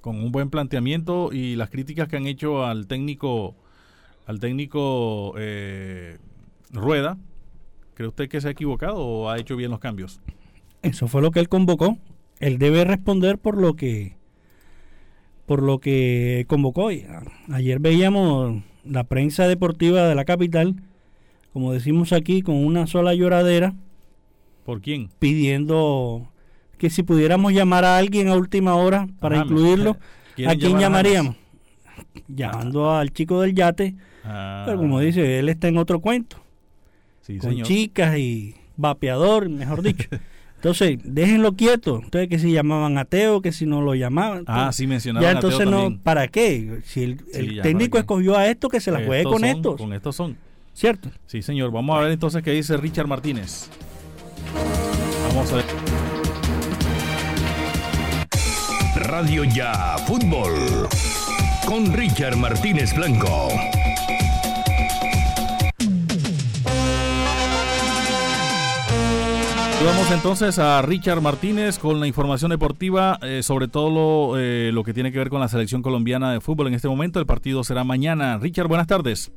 con 0.00 0.16
un 0.16 0.30
buen 0.32 0.48
planteamiento 0.48 1.30
y 1.32 1.56
las 1.56 1.70
críticas 1.70 2.08
que 2.08 2.16
han 2.16 2.26
hecho 2.26 2.64
al 2.64 2.86
técnico 2.86 3.54
al 4.26 4.40
técnico 4.40 5.34
eh, 5.38 6.18
Rueda 6.70 7.16
¿cree 7.94 8.08
usted 8.08 8.28
que 8.28 8.40
se 8.40 8.48
ha 8.48 8.50
equivocado 8.52 8.96
o 8.98 9.28
ha 9.30 9.38
hecho 9.38 9.56
bien 9.56 9.70
los 9.70 9.80
cambios? 9.80 10.20
Eso 10.82 11.08
fue 11.08 11.20
lo 11.20 11.30
que 11.32 11.40
él 11.40 11.48
convocó. 11.48 11.98
Él 12.38 12.58
debe 12.58 12.84
responder 12.84 13.38
por 13.38 13.56
lo 13.58 13.74
que 13.74 14.16
por 15.46 15.62
lo 15.62 15.78
que 15.80 16.44
convocó. 16.48 16.90
Y, 16.92 17.00
a- 17.02 17.22
Ayer 17.52 17.80
veíamos 17.80 18.62
la 18.84 19.04
prensa 19.04 19.48
deportiva 19.48 20.06
de 20.06 20.14
la 20.14 20.24
capital, 20.24 20.76
como 21.58 21.72
decimos 21.72 22.12
aquí, 22.12 22.40
con 22.40 22.54
una 22.54 22.86
sola 22.86 23.14
lloradera, 23.14 23.74
¿Por 24.64 24.80
quién? 24.80 25.08
pidiendo 25.18 26.28
que 26.78 26.88
si 26.88 27.02
pudiéramos 27.02 27.52
llamar 27.52 27.84
a 27.84 27.98
alguien 27.98 28.28
a 28.28 28.36
última 28.36 28.76
hora 28.76 29.08
para 29.18 29.38
incluirlo, 29.38 29.96
¿quieren 30.36 30.56
¿a 30.56 30.56
quién 30.56 30.78
llamaríamos? 30.78 31.34
Llamando 32.28 32.92
al 32.94 33.12
chico 33.12 33.40
del 33.40 33.54
yate, 33.54 33.96
Ah, 34.22 34.62
pero 34.66 34.78
como 34.78 35.00
dice, 35.00 35.40
él 35.40 35.48
está 35.48 35.66
en 35.66 35.78
otro 35.78 35.98
cuento, 35.98 36.36
sí, 37.22 37.38
con 37.38 37.50
señor. 37.50 37.66
chicas 37.66 38.16
y 38.18 38.54
vapeador, 38.76 39.48
mejor 39.48 39.82
dicho. 39.82 40.08
Entonces, 40.54 40.98
déjenlo 41.02 41.54
quieto. 41.54 42.00
Entonces, 42.04 42.28
que 42.28 42.38
si 42.38 42.52
llamaban 42.52 42.98
a 42.98 43.04
Teo, 43.04 43.42
que 43.42 43.50
si 43.50 43.66
no 43.66 43.80
lo 43.82 43.96
llamaban. 43.96 44.44
Ah, 44.46 44.70
sí 44.72 44.86
mencionaban 44.86 45.24
Ya 45.24 45.32
entonces 45.32 45.66
no, 45.66 45.82
también. 45.82 45.98
¿para 46.00 46.28
qué? 46.28 46.80
Si 46.84 47.02
el, 47.02 47.18
Sí, 47.18 47.26
el 47.34 47.54
ya, 47.56 47.62
técnico 47.62 47.98
escogió 47.98 48.36
a 48.36 48.46
esto, 48.48 48.68
que 48.68 48.80
se 48.80 48.92
la 48.92 49.04
juegue 49.04 49.24
con 49.24 49.34
son, 49.40 49.44
estos. 49.44 49.76
Con 49.76 49.92
estos 49.92 50.14
son. 50.16 50.36
¿Cierto? 50.78 51.10
Sí, 51.26 51.42
señor. 51.42 51.72
Vamos 51.72 51.98
a 51.98 52.02
ver 52.02 52.12
entonces 52.12 52.40
qué 52.40 52.52
dice 52.52 52.76
Richard 52.76 53.08
Martínez. 53.08 53.68
Vamos 55.26 55.52
a 55.52 55.56
ver. 55.56 55.64
Radio 58.94 59.42
Ya 59.42 59.96
Fútbol 60.06 60.88
con 61.66 61.92
Richard 61.92 62.36
Martínez 62.36 62.94
Blanco. 62.94 63.48
Vamos 69.84 70.10
entonces 70.12 70.60
a 70.60 70.80
Richard 70.82 71.20
Martínez 71.20 71.80
con 71.80 71.98
la 71.98 72.06
información 72.06 72.52
deportiva, 72.52 73.18
eh, 73.22 73.42
sobre 73.42 73.66
todo 73.66 73.90
lo, 73.90 74.38
eh, 74.38 74.70
lo 74.72 74.84
que 74.84 74.94
tiene 74.94 75.10
que 75.10 75.18
ver 75.18 75.28
con 75.28 75.40
la 75.40 75.48
selección 75.48 75.82
colombiana 75.82 76.32
de 76.32 76.40
fútbol 76.40 76.68
en 76.68 76.74
este 76.74 76.86
momento. 76.86 77.18
El 77.18 77.26
partido 77.26 77.64
será 77.64 77.82
mañana. 77.82 78.38
Richard, 78.38 78.68
buenas 78.68 78.86
tardes. 78.86 79.32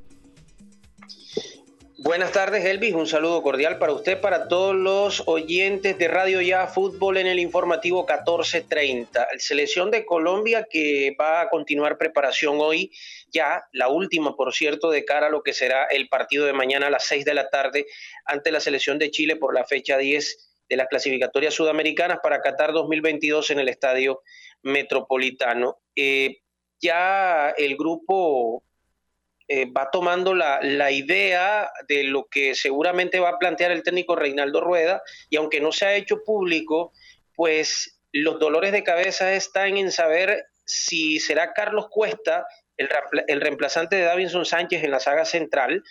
Buenas 2.04 2.32
tardes, 2.32 2.66
Elvis. 2.66 2.96
Un 2.96 3.06
saludo 3.06 3.44
cordial 3.44 3.78
para 3.78 3.94
usted, 3.94 4.20
para 4.20 4.48
todos 4.48 4.74
los 4.74 5.22
oyentes 5.28 6.00
de 6.00 6.08
Radio 6.08 6.42
Ya 6.42 6.66
Fútbol 6.66 7.18
en 7.18 7.28
el 7.28 7.38
informativo 7.38 8.00
1430. 8.00 9.28
El 9.32 9.40
selección 9.40 9.92
de 9.92 10.04
Colombia 10.04 10.66
que 10.68 11.16
va 11.22 11.42
a 11.42 11.50
continuar 11.50 12.00
preparación 12.00 12.58
hoy, 12.60 12.92
ya 13.32 13.66
la 13.72 13.88
última, 13.88 14.36
por 14.36 14.52
cierto, 14.52 14.90
de 14.90 15.06
cara 15.06 15.28
a 15.28 15.30
lo 15.30 15.44
que 15.44 15.54
será 15.54 15.86
el 15.86 16.10
partido 16.10 16.48
de 16.48 16.54
mañana 16.54 16.88
a 16.88 16.90
las 16.90 17.06
6 17.06 17.24
de 17.24 17.36
la 17.36 17.52
tarde 17.52 17.86
ante 18.26 18.52
la 18.52 18.62
selección 18.62 18.98
de 18.98 19.12
Chile 19.12 19.36
por 19.36 19.54
la 19.54 19.64
fecha 19.64 20.00
10 20.00 20.64
de 20.70 20.78
las 20.78 20.88
clasificatorias 20.88 21.54
sudamericanas 21.54 22.18
para 22.24 22.42
Qatar 22.42 22.74
2022 22.74 23.52
en 23.52 23.60
el 23.60 23.70
Estadio 23.70 24.24
Metropolitano. 24.64 25.78
Eh, 25.96 26.40
ya 26.80 27.52
el 27.52 27.78
grupo 27.78 28.64
eh, 29.54 29.66
va 29.66 29.90
tomando 29.92 30.34
la, 30.34 30.62
la, 30.62 30.92
idea 30.92 31.70
de 31.90 32.06
lo 32.06 32.24
que 32.32 32.56
seguramente 32.56 33.20
va 33.20 33.32
a 33.32 33.38
plantear 33.38 33.74
el 33.74 33.84
técnico 33.84 34.16
Reinaldo 34.16 34.62
Rueda 34.62 35.04
y 35.30 35.36
aunque 35.36 35.60
no 35.60 35.74
se 35.74 35.86
ha 35.86 35.94
hecho 35.94 36.24
público, 36.24 36.94
pues 37.36 38.00
los 38.14 38.40
dolores 38.40 38.72
de 38.72 38.86
cabeza 38.86 39.34
están 39.34 39.76
en 39.76 39.92
saber 39.92 40.46
si 40.64 41.20
será 41.20 41.52
Carlos 41.52 41.88
Cuesta 41.90 42.46
el, 42.78 42.88
el 43.28 43.42
reemplazante 43.42 43.98
de 43.98 44.04
Davinson 44.04 44.46
Sánchez 44.46 44.86
en 44.86 44.92
la 44.92 45.02
saga 45.02 45.26
central 45.26 45.84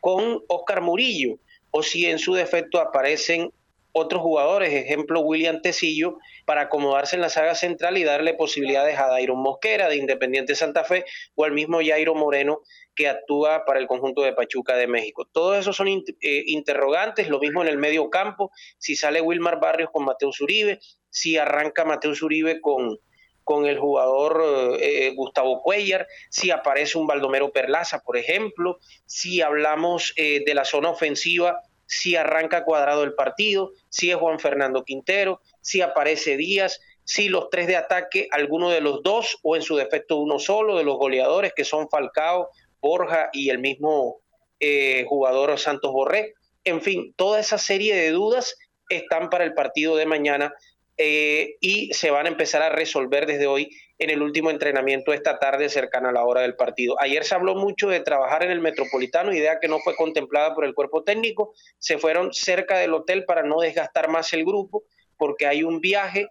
con 0.00 0.44
Oscar 0.48 0.82
Murillo 0.82 1.38
o 1.70 1.82
si 1.82 2.04
en 2.04 2.18
su 2.18 2.34
defecto 2.34 2.80
aparecen 2.80 3.50
otros 3.92 4.22
jugadores, 4.22 4.72
ejemplo 4.72 5.20
William 5.20 5.60
Tecillo, 5.62 6.18
para 6.44 6.62
acomodarse 6.62 7.16
en 7.16 7.22
la 7.22 7.28
saga 7.28 7.54
central 7.54 7.96
y 7.98 8.04
darle 8.04 8.34
posibilidades 8.34 8.98
a 8.98 9.08
Dairon 9.08 9.40
Mosquera 9.40 9.88
de 9.88 9.96
Independiente 9.96 10.54
Santa 10.54 10.84
Fe 10.84 11.04
o 11.34 11.44
al 11.44 11.52
mismo 11.52 11.80
Jairo 11.80 12.14
Moreno 12.14 12.60
que 12.94 13.08
actúa 13.08 13.64
para 13.64 13.80
el 13.80 13.86
conjunto 13.86 14.22
de 14.22 14.32
Pachuca 14.32 14.76
de 14.76 14.86
México. 14.86 15.26
Todos 15.30 15.58
esos 15.58 15.76
son 15.76 15.88
eh, 15.88 16.02
interrogantes, 16.46 17.28
lo 17.28 17.38
mismo 17.38 17.62
en 17.62 17.68
el 17.68 17.78
medio 17.78 18.10
campo, 18.10 18.50
si 18.78 18.96
sale 18.96 19.20
Wilmar 19.20 19.60
Barrios 19.60 19.90
con 19.92 20.04
Mateo 20.04 20.30
Uribe, 20.40 20.80
si 21.08 21.38
arranca 21.38 21.84
Mateo 21.84 22.12
Uribe 22.20 22.60
con, 22.60 22.98
con 23.44 23.66
el 23.66 23.78
jugador 23.78 24.78
eh, 24.80 25.12
Gustavo 25.14 25.62
Cuellar, 25.62 26.06
si 26.28 26.50
aparece 26.50 26.98
un 26.98 27.06
Baldomero 27.06 27.50
Perlaza, 27.52 28.00
por 28.00 28.16
ejemplo, 28.16 28.78
si 29.06 29.40
hablamos 29.40 30.12
eh, 30.16 30.42
de 30.44 30.54
la 30.54 30.64
zona 30.64 30.90
ofensiva, 30.90 31.60
si 31.90 32.14
arranca 32.14 32.64
cuadrado 32.64 33.02
el 33.02 33.14
partido, 33.14 33.72
si 33.88 34.12
es 34.12 34.16
Juan 34.16 34.38
Fernando 34.38 34.84
Quintero, 34.84 35.40
si 35.60 35.82
aparece 35.82 36.36
Díaz, 36.36 36.80
si 37.02 37.28
los 37.28 37.50
tres 37.50 37.66
de 37.66 37.74
ataque, 37.74 38.28
alguno 38.30 38.70
de 38.70 38.80
los 38.80 39.02
dos 39.02 39.38
o 39.42 39.56
en 39.56 39.62
su 39.62 39.74
defecto 39.74 40.18
uno 40.18 40.38
solo 40.38 40.78
de 40.78 40.84
los 40.84 40.98
goleadores 40.98 41.52
que 41.52 41.64
son 41.64 41.88
Falcao, 41.90 42.48
Borja 42.80 43.28
y 43.32 43.50
el 43.50 43.58
mismo 43.58 44.20
eh, 44.60 45.04
jugador 45.08 45.58
Santos 45.58 45.90
Borré. 45.90 46.34
En 46.62 46.80
fin, 46.80 47.12
toda 47.16 47.40
esa 47.40 47.58
serie 47.58 47.96
de 47.96 48.12
dudas 48.12 48.56
están 48.88 49.28
para 49.28 49.42
el 49.42 49.54
partido 49.54 49.96
de 49.96 50.06
mañana 50.06 50.54
eh, 51.02 51.56
y 51.62 51.94
se 51.94 52.10
van 52.10 52.26
a 52.26 52.28
empezar 52.28 52.60
a 52.60 52.68
resolver 52.68 53.24
desde 53.24 53.46
hoy 53.46 53.74
en 53.98 54.10
el 54.10 54.20
último 54.20 54.50
entrenamiento 54.50 55.14
esta 55.14 55.38
tarde 55.38 55.70
cercana 55.70 56.10
a 56.10 56.12
la 56.12 56.24
hora 56.24 56.42
del 56.42 56.56
partido. 56.56 57.00
Ayer 57.00 57.24
se 57.24 57.34
habló 57.34 57.54
mucho 57.54 57.88
de 57.88 58.00
trabajar 58.00 58.42
en 58.42 58.50
el 58.50 58.60
Metropolitano, 58.60 59.32
idea 59.32 59.60
que 59.60 59.68
no 59.68 59.78
fue 59.78 59.96
contemplada 59.96 60.54
por 60.54 60.66
el 60.66 60.74
cuerpo 60.74 61.02
técnico. 61.02 61.54
Se 61.78 61.96
fueron 61.96 62.34
cerca 62.34 62.76
del 62.76 62.92
hotel 62.92 63.24
para 63.24 63.42
no 63.42 63.60
desgastar 63.60 64.10
más 64.10 64.34
el 64.34 64.44
grupo, 64.44 64.82
porque 65.16 65.46
hay 65.46 65.62
un 65.62 65.80
viaje, 65.80 66.28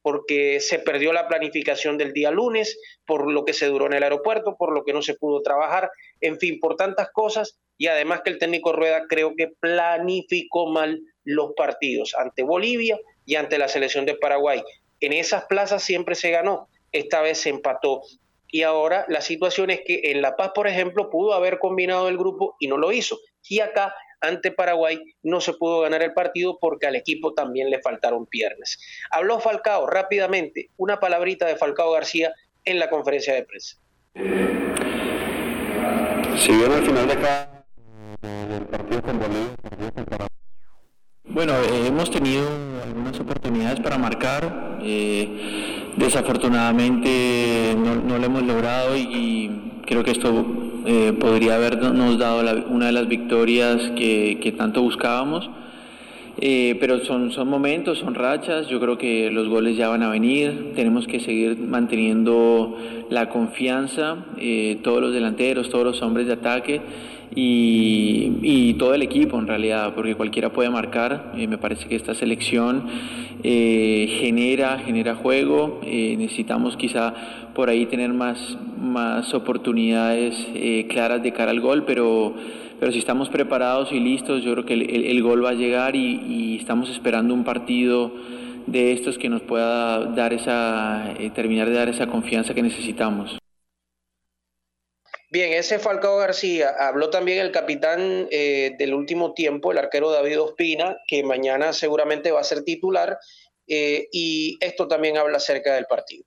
porque 0.00 0.60
se 0.60 0.78
perdió 0.78 1.12
la 1.12 1.28
planificación 1.28 1.98
del 1.98 2.14
día 2.14 2.30
lunes, 2.30 2.78
por 3.04 3.30
lo 3.30 3.44
que 3.44 3.52
se 3.52 3.66
duró 3.66 3.84
en 3.84 3.92
el 3.92 4.02
aeropuerto, 4.02 4.56
por 4.56 4.72
lo 4.72 4.82
que 4.82 4.94
no 4.94 5.02
se 5.02 5.12
pudo 5.12 5.42
trabajar, 5.42 5.90
en 6.22 6.38
fin, 6.38 6.58
por 6.58 6.76
tantas 6.76 7.10
cosas. 7.12 7.58
Y 7.76 7.88
además 7.88 8.22
que 8.24 8.30
el 8.30 8.38
técnico 8.38 8.72
Rueda 8.72 9.02
creo 9.10 9.34
que 9.36 9.48
planificó 9.60 10.68
mal 10.68 11.02
los 11.22 11.52
partidos 11.54 12.14
ante 12.16 12.42
Bolivia 12.44 12.98
y 13.26 13.34
ante 13.34 13.58
la 13.58 13.68
selección 13.68 14.06
de 14.06 14.14
Paraguay. 14.14 14.62
En 15.00 15.12
esas 15.12 15.44
plazas 15.44 15.82
siempre 15.82 16.14
se 16.14 16.30
ganó, 16.30 16.68
esta 16.92 17.20
vez 17.20 17.38
se 17.38 17.50
empató. 17.50 18.02
Y 18.48 18.62
ahora 18.62 19.04
la 19.08 19.20
situación 19.20 19.70
es 19.70 19.80
que 19.84 20.00
en 20.04 20.22
La 20.22 20.36
Paz, 20.36 20.52
por 20.54 20.68
ejemplo, 20.68 21.10
pudo 21.10 21.34
haber 21.34 21.58
combinado 21.58 22.08
el 22.08 22.16
grupo 22.16 22.56
y 22.58 22.68
no 22.68 22.78
lo 22.78 22.92
hizo. 22.92 23.18
Y 23.48 23.60
acá, 23.60 23.94
ante 24.20 24.52
Paraguay, 24.52 24.98
no 25.22 25.40
se 25.40 25.52
pudo 25.52 25.80
ganar 25.80 26.02
el 26.02 26.14
partido 26.14 26.56
porque 26.60 26.86
al 26.86 26.96
equipo 26.96 27.34
también 27.34 27.68
le 27.68 27.82
faltaron 27.82 28.24
piernas. 28.26 28.78
Habló 29.10 29.40
Falcao 29.40 29.86
rápidamente, 29.86 30.70
una 30.76 31.00
palabrita 31.00 31.46
de 31.46 31.56
Falcao 31.56 31.92
García 31.92 32.32
en 32.64 32.78
la 32.78 32.88
conferencia 32.88 33.34
de 33.34 33.42
prensa. 33.42 33.76
Si 36.38 36.52
bien 36.52 36.72
al 36.72 36.84
final 36.84 37.08
de 37.08 37.16
cada 37.16 37.66
partido 38.70 39.02
con 39.02 39.18
Bolivia, 39.18 39.56
bueno, 41.28 41.54
eh, 41.54 41.88
hemos 41.88 42.10
tenido 42.10 42.46
algunas 42.84 43.18
oportunidades 43.18 43.80
para 43.80 43.98
marcar, 43.98 44.78
eh, 44.82 45.28
desafortunadamente 45.96 47.76
no, 47.76 48.18
lo 48.18 48.24
hemos 48.24 48.42
logrado 48.42 48.96
y, 48.96 49.50
creo 49.84 50.02
que 50.02 50.10
esto 50.10 50.44
eh, 50.84 51.12
podría 51.18 51.56
habernos 51.56 52.18
dado 52.18 52.42
una 52.70 52.86
de 52.86 52.92
las 52.92 53.06
victorias 53.06 53.76
que, 53.96 54.54
tanto 54.56 54.82
buscábamos. 54.82 55.48
pero 56.40 57.04
son, 57.04 57.30
son 57.32 57.48
momentos, 57.48 57.98
son 57.98 58.14
rachas, 58.14 58.68
yo 58.68 58.80
creo 58.80 58.98
que 58.98 59.30
los 59.30 59.48
goles 59.48 59.76
ya 59.76 59.88
van 59.88 60.02
a 60.02 60.10
venir, 60.10 60.72
tenemos 60.74 61.06
que 61.06 61.20
seguir 61.20 61.58
manteniendo 61.58 62.76
la 63.10 63.28
confianza, 63.28 64.26
todos 64.82 65.00
los 65.00 65.12
delanteros, 65.12 65.70
todos 65.70 65.84
los 65.84 66.02
hombres 66.02 66.26
de 66.26 66.32
ataque 66.34 66.80
y, 67.34 68.74
todo 68.74 68.94
el 68.94 69.02
equipo 69.02 69.38
en 69.38 69.46
realidad, 69.46 69.94
porque 69.94 70.14
cualquiera 70.14 70.52
puede 70.52 70.70
marcar. 70.70 71.32
Eh, 71.36 71.46
me 71.46 71.58
parece 71.58 71.88
que 71.88 71.96
esta 71.96 72.14
selección 72.14 72.84
eh, 73.42 74.18
genera, 74.20 74.78
genera 74.78 75.14
juego. 75.14 75.80
Eh, 75.84 76.14
necesitamos 76.18 76.76
quizá 76.76 77.14
por 77.54 77.70
ahí 77.70 77.86
tener 77.86 78.12
más, 78.12 78.58
más 78.80 79.32
oportunidades 79.34 80.34
claras 80.88 81.22
de 81.22 81.32
cara 81.32 81.50
al 81.52 81.60
gol, 81.60 81.84
pero, 81.86 82.34
pero 82.78 82.92
si 82.92 82.98
estamos 82.98 83.30
preparados 83.30 83.92
y 83.92 84.00
listos, 84.00 84.44
yo 84.44 84.52
creo 84.52 84.66
que 84.66 84.74
el, 84.74 85.22
gol 85.22 85.44
va 85.44 85.50
a 85.50 85.54
llegar 85.54 85.96
y, 85.96 86.20
y, 86.28 86.56
estamos 86.56 86.90
esperando 86.90 87.32
un 87.32 87.44
partido 87.44 88.12
de 88.66 88.92
estos 88.92 89.16
que 89.16 89.28
nos 89.30 89.42
pueda 89.42 90.04
dar 90.06 90.34
esa, 90.34 91.14
terminar 91.34 91.68
de 91.68 91.76
dar 91.76 91.88
esa 91.88 92.08
confianza 92.08 92.52
que 92.52 92.62
necesitamos. 92.62 93.38
Bien, 95.36 95.52
ese 95.52 95.78
Falcao 95.78 96.16
García. 96.16 96.70
Habló 96.80 97.10
también 97.10 97.40
el 97.40 97.52
capitán 97.52 98.26
eh, 98.30 98.74
del 98.78 98.94
último 98.94 99.34
tiempo, 99.34 99.70
el 99.70 99.76
arquero 99.76 100.10
David 100.10 100.40
Ospina, 100.40 100.96
que 101.06 101.22
mañana 101.24 101.74
seguramente 101.74 102.32
va 102.32 102.40
a 102.40 102.42
ser 102.42 102.64
titular. 102.64 103.18
Eh, 103.68 104.08
y 104.12 104.56
esto 104.62 104.88
también 104.88 105.18
habla 105.18 105.36
acerca 105.36 105.74
del 105.74 105.84
partido. 105.84 106.24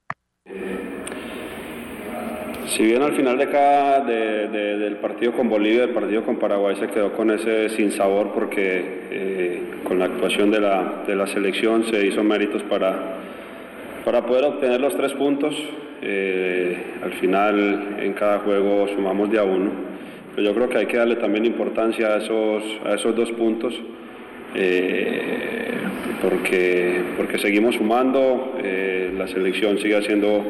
Si 2.67 2.83
bien 2.83 3.01
al 3.01 3.15
final 3.15 3.39
de 3.39 3.49
cada 3.49 4.01
del 4.01 4.97
partido 4.97 5.33
con 5.33 5.49
Bolivia, 5.49 5.85
el 5.85 5.93
partido 5.95 6.23
con 6.23 6.37
Paraguay 6.37 6.75
se 6.75 6.85
quedó 6.85 7.11
con 7.13 7.31
ese 7.31 7.69
sinsabor 7.69 8.31
porque 8.35 9.07
eh, 9.09 9.63
con 9.85 9.97
la 9.97 10.05
actuación 10.05 10.51
de 10.51 10.59
la, 10.59 11.03
de 11.07 11.15
la 11.15 11.25
selección 11.25 11.83
se 11.89 12.05
hizo 12.05 12.23
méritos 12.23 12.61
para, 12.69 13.17
para 14.05 14.25
poder 14.25 14.45
obtener 14.45 14.81
los 14.81 14.95
tres 14.95 15.13
puntos. 15.13 15.55
Eh, 16.01 16.77
al 17.03 17.11
final 17.13 17.97
en 17.99 18.13
cada 18.13 18.39
juego 18.39 18.87
sumamos 18.95 19.29
de 19.29 19.39
a 19.39 19.43
uno, 19.43 19.69
pero 20.33 20.47
yo 20.47 20.55
creo 20.55 20.69
que 20.69 20.77
hay 20.77 20.85
que 20.85 20.97
darle 20.97 21.17
también 21.17 21.45
importancia 21.45 22.13
a 22.13 22.17
esos, 22.17 22.63
a 22.85 22.93
esos 22.95 23.15
dos 23.15 23.31
puntos. 23.33 23.73
Eh, 24.55 25.21
porque, 26.21 27.01
porque 27.17 27.37
seguimos 27.37 27.75
sumando, 27.75 28.57
eh, 28.63 29.13
la 29.17 29.27
selección 29.27 29.77
sigue 29.77 29.95
haciendo 29.95 30.43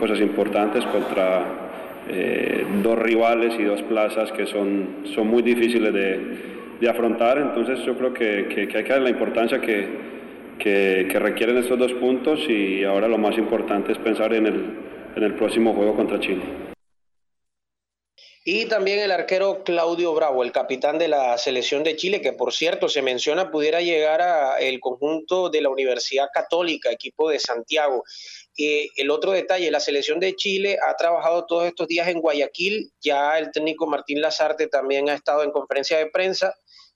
cosas 0.00 0.18
importantes 0.20 0.84
contra 0.86 1.44
dos 2.82 2.98
rivales 2.98 3.54
y 3.56 3.62
dos 3.62 3.80
plazas 3.82 4.32
que 4.32 4.46
son, 4.46 4.88
son 5.14 5.28
muy 5.28 5.42
difíciles 5.42 5.92
de, 5.94 6.18
de 6.80 6.88
afrontar, 6.88 7.38
entonces 7.38 7.84
yo 7.84 7.94
creo 7.94 8.12
que, 8.12 8.46
que, 8.52 8.66
que 8.66 8.78
hay 8.78 8.82
que 8.82 8.90
darle 8.90 9.04
la 9.04 9.10
importancia 9.10 9.60
que, 9.60 9.86
que, 10.62 11.06
requieren 11.18 11.58
estos 11.58 11.78
dos 11.78 11.92
puntos 11.94 12.40
y 12.48 12.84
ahora 12.84 13.08
lo 13.08 13.18
más 13.18 13.36
importante 13.36 13.92
es 13.92 13.98
pensar 13.98 14.32
en 14.34 14.46
el, 14.46 14.78
en 15.16 15.22
el 15.22 15.34
próximo 15.34 15.74
juego 15.74 15.96
contra 15.96 16.20
Chile. 16.20 16.42
Y 18.42 18.66
también 18.66 18.98
el 19.00 19.10
arquero 19.10 19.62
Claudio 19.64 20.14
Bravo, 20.14 20.42
el 20.42 20.50
capitán 20.50 20.98
de 20.98 21.08
la 21.08 21.36
selección 21.36 21.84
de 21.84 21.94
Chile, 21.94 22.22
que 22.22 22.32
por 22.32 22.54
cierto 22.54 22.88
se 22.88 23.02
menciona 23.02 23.50
pudiera 23.50 23.82
llegar 23.82 24.22
al 24.22 24.80
conjunto 24.80 25.50
de 25.50 25.60
la 25.60 25.68
Universidad 25.68 26.28
Católica, 26.32 26.90
equipo 26.90 27.28
de 27.28 27.38
Santiago. 27.38 28.02
Eh, 28.56 28.88
el 28.96 29.10
otro 29.10 29.32
detalle, 29.32 29.70
la 29.70 29.78
selección 29.78 30.20
de 30.20 30.34
Chile 30.36 30.78
ha 30.88 30.96
trabajado 30.96 31.44
todos 31.44 31.66
estos 31.66 31.86
días 31.86 32.08
en 32.08 32.20
Guayaquil, 32.20 32.90
ya 33.00 33.38
el 33.38 33.52
técnico 33.52 33.86
Martín 33.86 34.22
Lazarte 34.22 34.68
también 34.68 35.10
ha 35.10 35.14
estado 35.14 35.42
en 35.42 35.50
conferencia 35.50 35.98
de 35.98 36.06
prensa 36.06 36.54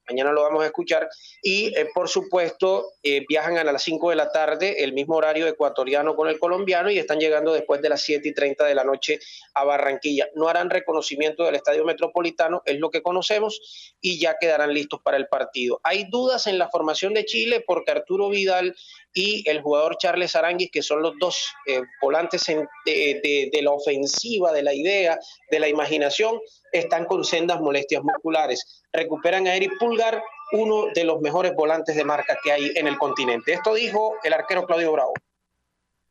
mañana 0.09 0.33
lo 0.33 0.43
vamos 0.43 0.63
a 0.63 0.67
escuchar, 0.67 1.09
y 1.43 1.77
eh, 1.77 1.89
por 1.95 2.09
supuesto 2.09 2.93
eh, 3.03 3.25
viajan 3.29 3.59
a 3.59 3.65
las 3.65 3.83
5 3.83 4.11
de 4.11 4.17
la 4.17 4.31
tarde, 4.31 4.83
el 4.85 4.93
mismo 4.93 5.17
horario 5.17 5.47
ecuatoriano 5.47 6.15
con 6.15 6.29
el 6.29 6.39
colombiano, 6.39 6.91
y 6.91 6.99
están 6.99 7.19
llegando 7.19 7.53
después 7.53 7.81
de 7.83 7.89
las 7.89 8.03
7 8.03 8.29
y 8.29 8.35
30 8.35 8.65
de 8.65 8.75
la 8.75 8.85
noche 8.85 9.19
a 9.55 9.65
Barranquilla. 9.65 10.29
No 10.35 10.49
harán 10.49 10.71
reconocimiento 10.71 11.45
del 11.45 11.55
Estadio 11.55 11.85
Metropolitano, 11.85 12.63
es 12.65 12.79
lo 12.79 12.91
que 12.91 13.03
conocemos, 13.03 13.95
y 14.01 14.19
ya 14.19 14.37
quedarán 14.39 14.73
listos 14.73 15.01
para 15.03 15.17
el 15.17 15.27
partido. 15.27 15.81
Hay 15.83 16.05
dudas 16.11 16.47
en 16.47 16.59
la 16.59 16.69
formación 16.69 17.15
de 17.15 17.25
Chile 17.25 17.65
porque 17.67 17.91
Arturo 17.91 18.29
Vidal 18.29 18.75
y 19.13 19.49
el 19.49 19.63
jugador 19.63 19.97
Charles 19.97 20.35
Aranguis, 20.35 20.71
que 20.71 20.83
son 20.83 21.03
los 21.03 21.15
dos 21.21 21.47
eh, 21.67 21.83
volantes 22.03 22.45
de, 22.85 23.51
de 23.53 23.63
la 23.63 23.71
ofensiva, 23.71 24.53
de 24.53 24.63
la 24.63 24.75
idea, 24.75 25.19
de 25.51 25.61
la 25.61 25.69
imaginación, 25.69 26.41
están 26.73 27.05
con 27.07 27.25
sendas 27.25 27.61
molestias 27.61 28.03
musculares. 28.03 28.84
Recuperan 28.95 29.49
a 29.49 29.57
Eric 29.57 29.73
Pulgar, 29.81 30.23
uno 30.53 30.87
de 30.95 31.03
los 31.03 31.21
mejores 31.21 31.53
volantes 31.57 31.97
de 31.97 32.05
marca 32.05 32.39
que 32.45 32.53
hay 32.53 32.71
en 32.77 32.87
el 32.87 32.97
continente. 32.97 33.53
Esto 33.53 33.75
dijo 33.75 34.15
el 34.23 34.33
arquero 34.33 34.65
Claudio 34.67 34.93
Bravo. 34.93 35.13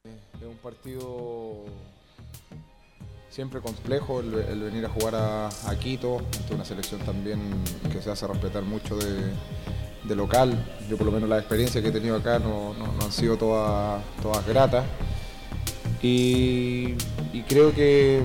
Es 0.03 0.45
un 0.45 0.57
partido 0.57 1.63
siempre 3.29 3.61
complejo 3.61 4.19
el, 4.19 4.59
venir 4.59 4.85
a 4.85 4.89
jugar 4.89 5.15
a, 5.15 5.49
Quito, 5.79 6.17
ante 6.17 6.53
una 6.53 6.65
selección 6.65 6.99
también 7.05 7.39
que 7.89 8.01
se 8.01 8.11
hace 8.11 8.27
respetar 8.27 8.63
mucho 8.63 8.97
de, 8.97 10.15
local. 10.15 10.53
Yo 10.89 10.97
por 10.97 11.05
lo 11.05 11.13
menos 11.13 11.29
la 11.29 11.39
experiencia 11.39 11.81
que 11.81 11.87
he 11.87 11.91
tenido 11.91 12.17
acá 12.17 12.37
no, 12.37 12.75
han 13.01 13.11
sido 13.13 13.37
todas, 13.37 14.03
todas 14.21 14.45
gratas. 14.45 14.83
y 16.01 16.95
creo 17.47 17.73
que 17.73 18.21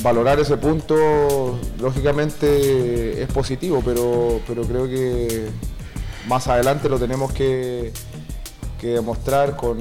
valorar 0.00 0.40
ese 0.40 0.56
punto, 0.56 1.58
lógicamente 1.78 3.22
es 3.22 3.28
positivo, 3.32 3.82
pero, 3.84 4.40
pero 4.46 4.62
creo 4.62 4.86
que 4.86 5.48
más 6.28 6.48
adelante 6.48 6.88
lo 6.88 6.98
tenemos 6.98 7.32
que, 7.32 7.92
demostrar 8.80 9.56
con, 9.56 9.78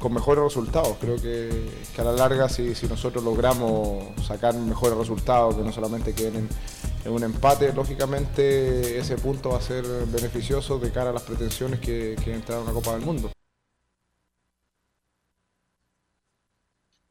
con, 0.00 0.12
mejores 0.12 0.42
resultados. 0.42 0.96
Creo 1.00 1.16
que, 1.16 1.50
a 1.98 2.02
la 2.02 2.12
larga, 2.12 2.48
si, 2.48 2.74
nosotros 2.88 3.22
logramos 3.22 4.04
sacar 4.26 4.54
mejores 4.54 4.96
resultados, 4.96 5.54
que 5.54 5.62
no 5.62 5.72
solamente 5.72 6.14
queden 6.14 6.48
en, 7.04 7.12
un 7.12 7.22
empate, 7.22 7.72
lógicamente 7.72 8.98
ese 8.98 9.16
punto 9.16 9.50
va 9.50 9.58
a 9.58 9.62
ser 9.62 9.84
beneficioso 10.06 10.78
de 10.78 10.90
cara 10.90 11.10
a 11.10 11.12
las 11.12 11.22
pretensiones 11.22 11.80
que, 11.80 12.16
que 12.24 12.34
entrar 12.34 12.58
a 12.58 12.62
una 12.62 12.72
Copa 12.72 12.92
del 12.92 13.02
Mundo. 13.02 13.30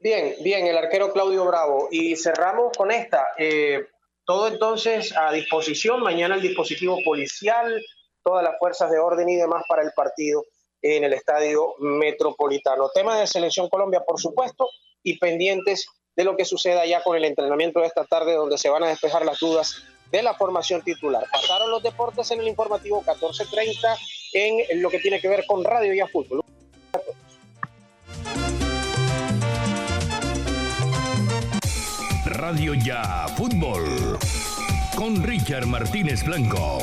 Bien, 0.02 0.34
bien, 0.40 0.66
el 0.66 0.78
arquero 0.78 1.12
Claudio 1.12 1.44
Bravo. 1.44 1.88
Y 1.90 2.16
cerramos 2.16 2.74
con 2.76 2.90
esta. 2.90 3.22
Eh, 3.36 3.86
todo 4.24 4.48
entonces 4.48 5.14
a 5.14 5.30
disposición, 5.30 6.02
mañana 6.02 6.36
el 6.36 6.40
dispositivo 6.40 6.98
policial, 7.04 7.84
todas 8.24 8.42
las 8.42 8.58
fuerzas 8.58 8.90
de 8.90 8.98
orden 8.98 9.28
y 9.28 9.36
demás 9.36 9.62
para 9.68 9.82
el 9.82 9.92
partido 9.92 10.46
en 10.80 11.04
el 11.04 11.12
estadio 11.12 11.74
metropolitano. 11.80 12.88
Tema 12.94 13.20
de 13.20 13.26
Selección 13.26 13.68
Colombia, 13.68 14.02
por 14.06 14.18
supuesto, 14.18 14.70
y 15.02 15.18
pendientes 15.18 15.86
de 16.16 16.24
lo 16.24 16.34
que 16.34 16.46
suceda 16.46 16.86
ya 16.86 17.02
con 17.02 17.16
el 17.16 17.26
entrenamiento 17.26 17.80
de 17.80 17.86
esta 17.86 18.06
tarde, 18.06 18.34
donde 18.34 18.56
se 18.56 18.70
van 18.70 18.84
a 18.84 18.88
despejar 18.88 19.26
las 19.26 19.38
dudas 19.38 19.82
de 20.10 20.22
la 20.22 20.32
formación 20.32 20.82
titular. 20.82 21.26
Pasaron 21.30 21.70
los 21.70 21.82
deportes 21.82 22.30
en 22.30 22.40
el 22.40 22.48
informativo 22.48 23.02
1430 23.02 23.98
en 24.32 24.82
lo 24.82 24.88
que 24.88 24.98
tiene 24.98 25.20
que 25.20 25.28
ver 25.28 25.44
con 25.46 25.62
radio 25.62 25.92
y 25.92 26.00
a 26.00 26.08
fútbol. 26.08 26.42
Radio 32.40 32.72
Ya 32.72 33.26
Fútbol 33.36 34.18
con 34.96 35.22
Richard 35.22 35.66
Martínez 35.66 36.24
Blanco. 36.24 36.78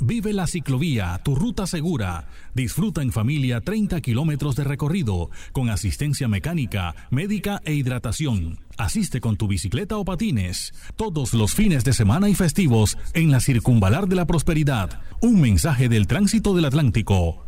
Vive 0.00 0.32
la 0.32 0.48
ciclovía, 0.48 1.20
tu 1.22 1.36
ruta 1.36 1.68
segura. 1.68 2.26
Disfruta 2.54 3.02
en 3.02 3.12
familia 3.12 3.60
30 3.60 4.00
kilómetros 4.00 4.56
de 4.56 4.64
recorrido 4.64 5.30
con 5.52 5.70
asistencia 5.70 6.26
mecánica, 6.26 6.96
médica 7.10 7.60
e 7.64 7.74
hidratación. 7.74 8.58
Asiste 8.78 9.20
con 9.20 9.36
tu 9.36 9.46
bicicleta 9.46 9.96
o 9.96 10.04
patines 10.04 10.72
todos 10.96 11.34
los 11.34 11.54
fines 11.54 11.84
de 11.84 11.92
semana 11.92 12.28
y 12.28 12.34
festivos 12.34 12.98
en 13.14 13.30
la 13.30 13.38
Circunvalar 13.38 14.08
de 14.08 14.16
la 14.16 14.26
Prosperidad. 14.26 15.00
Un 15.20 15.40
mensaje 15.40 15.88
del 15.88 16.08
tránsito 16.08 16.52
del 16.52 16.64
Atlántico 16.64 17.47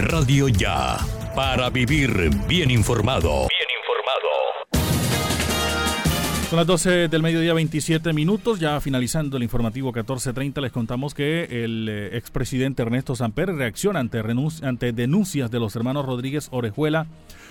Radio 0.00 0.48
Ya, 0.48 0.96
para 1.34 1.68
vivir 1.68 2.30
bien 2.48 2.70
informado. 2.70 3.48
Bien 3.48 3.68
informado. 3.80 4.28
Son 6.48 6.56
las 6.56 6.66
12 6.66 7.08
del 7.08 7.22
mediodía 7.22 7.52
27 7.52 8.12
minutos, 8.12 8.58
ya 8.58 8.80
finalizando 8.80 9.36
el 9.36 9.42
informativo 9.42 9.88
1430, 9.88 10.60
les 10.62 10.72
contamos 10.72 11.12
que 11.14 11.64
el 11.64 11.88
eh, 11.88 12.16
expresidente 12.16 12.82
Ernesto 12.82 13.14
Samper 13.14 13.54
reacciona 13.54 14.00
ante, 14.00 14.22
ante 14.62 14.92
denuncias 14.92 15.50
de 15.50 15.60
los 15.60 15.76
hermanos 15.76 16.06
Rodríguez 16.06 16.48
Orejuela 16.50 17.06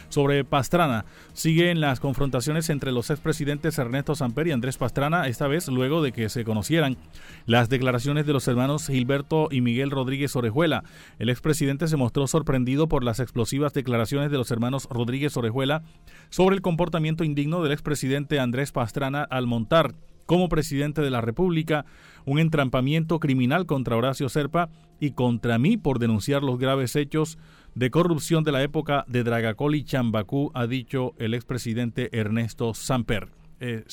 sobre 0.10 0.44
Pastrana. 0.44 1.06
Siguen 1.34 1.82
las 1.82 2.00
confrontaciones 2.00 2.70
entre 2.70 2.92
los 2.92 3.10
expresidentes 3.10 3.78
Ernesto 3.78 4.16
Samper 4.16 4.48
y 4.48 4.52
Andrés 4.52 4.78
Pastrana, 4.78 5.28
esta 5.28 5.48
vez 5.48 5.68
luego 5.68 6.02
de 6.02 6.12
que 6.12 6.30
se 6.30 6.44
conocieran 6.44 6.98
las 7.46 7.70
declaraciones 7.70 8.26
de 8.26 8.34
los 8.34 8.48
hermanos 8.48 8.88
Gilberto 8.88 9.48
y 9.52 9.62
Miguel 9.62 9.92
Rodríguez 9.92 10.36
Orejuela. 10.36 10.84
El 11.18 11.30
expresidente 11.30 11.88
se 11.88 11.98
mostró 11.98 12.28
sorprendido 12.28 12.88
por 12.88 13.04
las 13.04 13.20
explosivas 13.20 13.74
declaraciones 13.74 14.32
de 14.32 14.38
los 14.38 14.52
hermanos 14.52 14.88
Rodríguez 14.90 15.36
Orejuela 15.38 15.84
sobre 16.30 16.56
el 16.56 16.62
comportamiento 16.62 17.24
indigno 17.24 17.64
del 17.64 17.72
expresidente 17.72 18.40
Andrés 18.40 18.72
Pastrana 18.72 19.24
al 19.24 19.48
montar 19.48 19.94
como 20.30 20.48
presidente 20.48 21.02
de 21.02 21.10
la 21.10 21.22
República 21.22 21.86
un 22.24 22.38
entrampamiento 22.38 23.20
criminal 23.20 23.66
contra 23.66 23.98
Horacio 23.98 24.30
Serpa 24.30 24.70
y 25.00 25.12
contra 25.12 25.58
mí 25.58 25.76
por 25.76 25.98
denunciar 25.98 26.44
los 26.44 26.60
graves 26.60 26.96
hechos 26.96 27.40
de 27.80 27.92
corrupción 27.92 28.44
de 28.44 28.52
la 28.52 28.62
época 28.62 29.06
de 29.08 29.24
Dragacol 29.24 29.86
Chambacú, 29.86 30.52
ha 30.54 30.68
dicho 30.68 31.14
el 31.18 31.34
expresidente 31.34 32.10
Ernesto 32.12 32.74
Samper. 32.74 33.30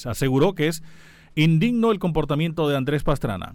Aseguró 0.05 0.57
que 0.57 0.66
es 0.66 0.82
indigno 1.37 1.93
el 1.93 2.01
comportamiento 2.01 2.68
de 2.68 2.76
Andrés 2.76 3.05
Pastrana. 3.05 3.55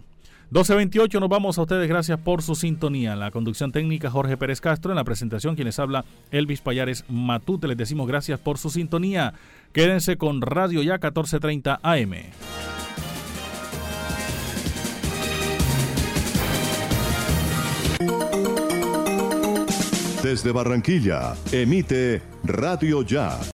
12.28, 0.50 1.20
nos 1.20 1.28
vamos 1.28 1.58
a 1.58 1.62
ustedes, 1.62 1.86
gracias 1.86 2.18
por 2.18 2.40
su 2.40 2.54
sintonía. 2.54 3.14
La 3.14 3.30
conducción 3.30 3.72
técnica 3.72 4.10
Jorge 4.10 4.38
Pérez 4.38 4.62
Castro, 4.62 4.90
en 4.92 4.96
la 4.96 5.04
presentación 5.04 5.54
quienes 5.54 5.78
habla 5.78 6.06
Elvis 6.30 6.62
Payares 6.62 7.04
Matute, 7.10 7.68
les 7.68 7.76
decimos 7.76 8.08
gracias 8.08 8.40
por 8.40 8.56
su 8.56 8.70
sintonía. 8.70 9.34
Quédense 9.74 10.16
con 10.16 10.40
Radio 10.40 10.82
Ya 10.82 10.94
1430 10.94 11.78
AM. 11.82 12.14
Desde 20.22 20.52
Barranquilla, 20.52 21.34
emite 21.50 22.22
Radio 22.44 23.02
Ya 23.02 23.40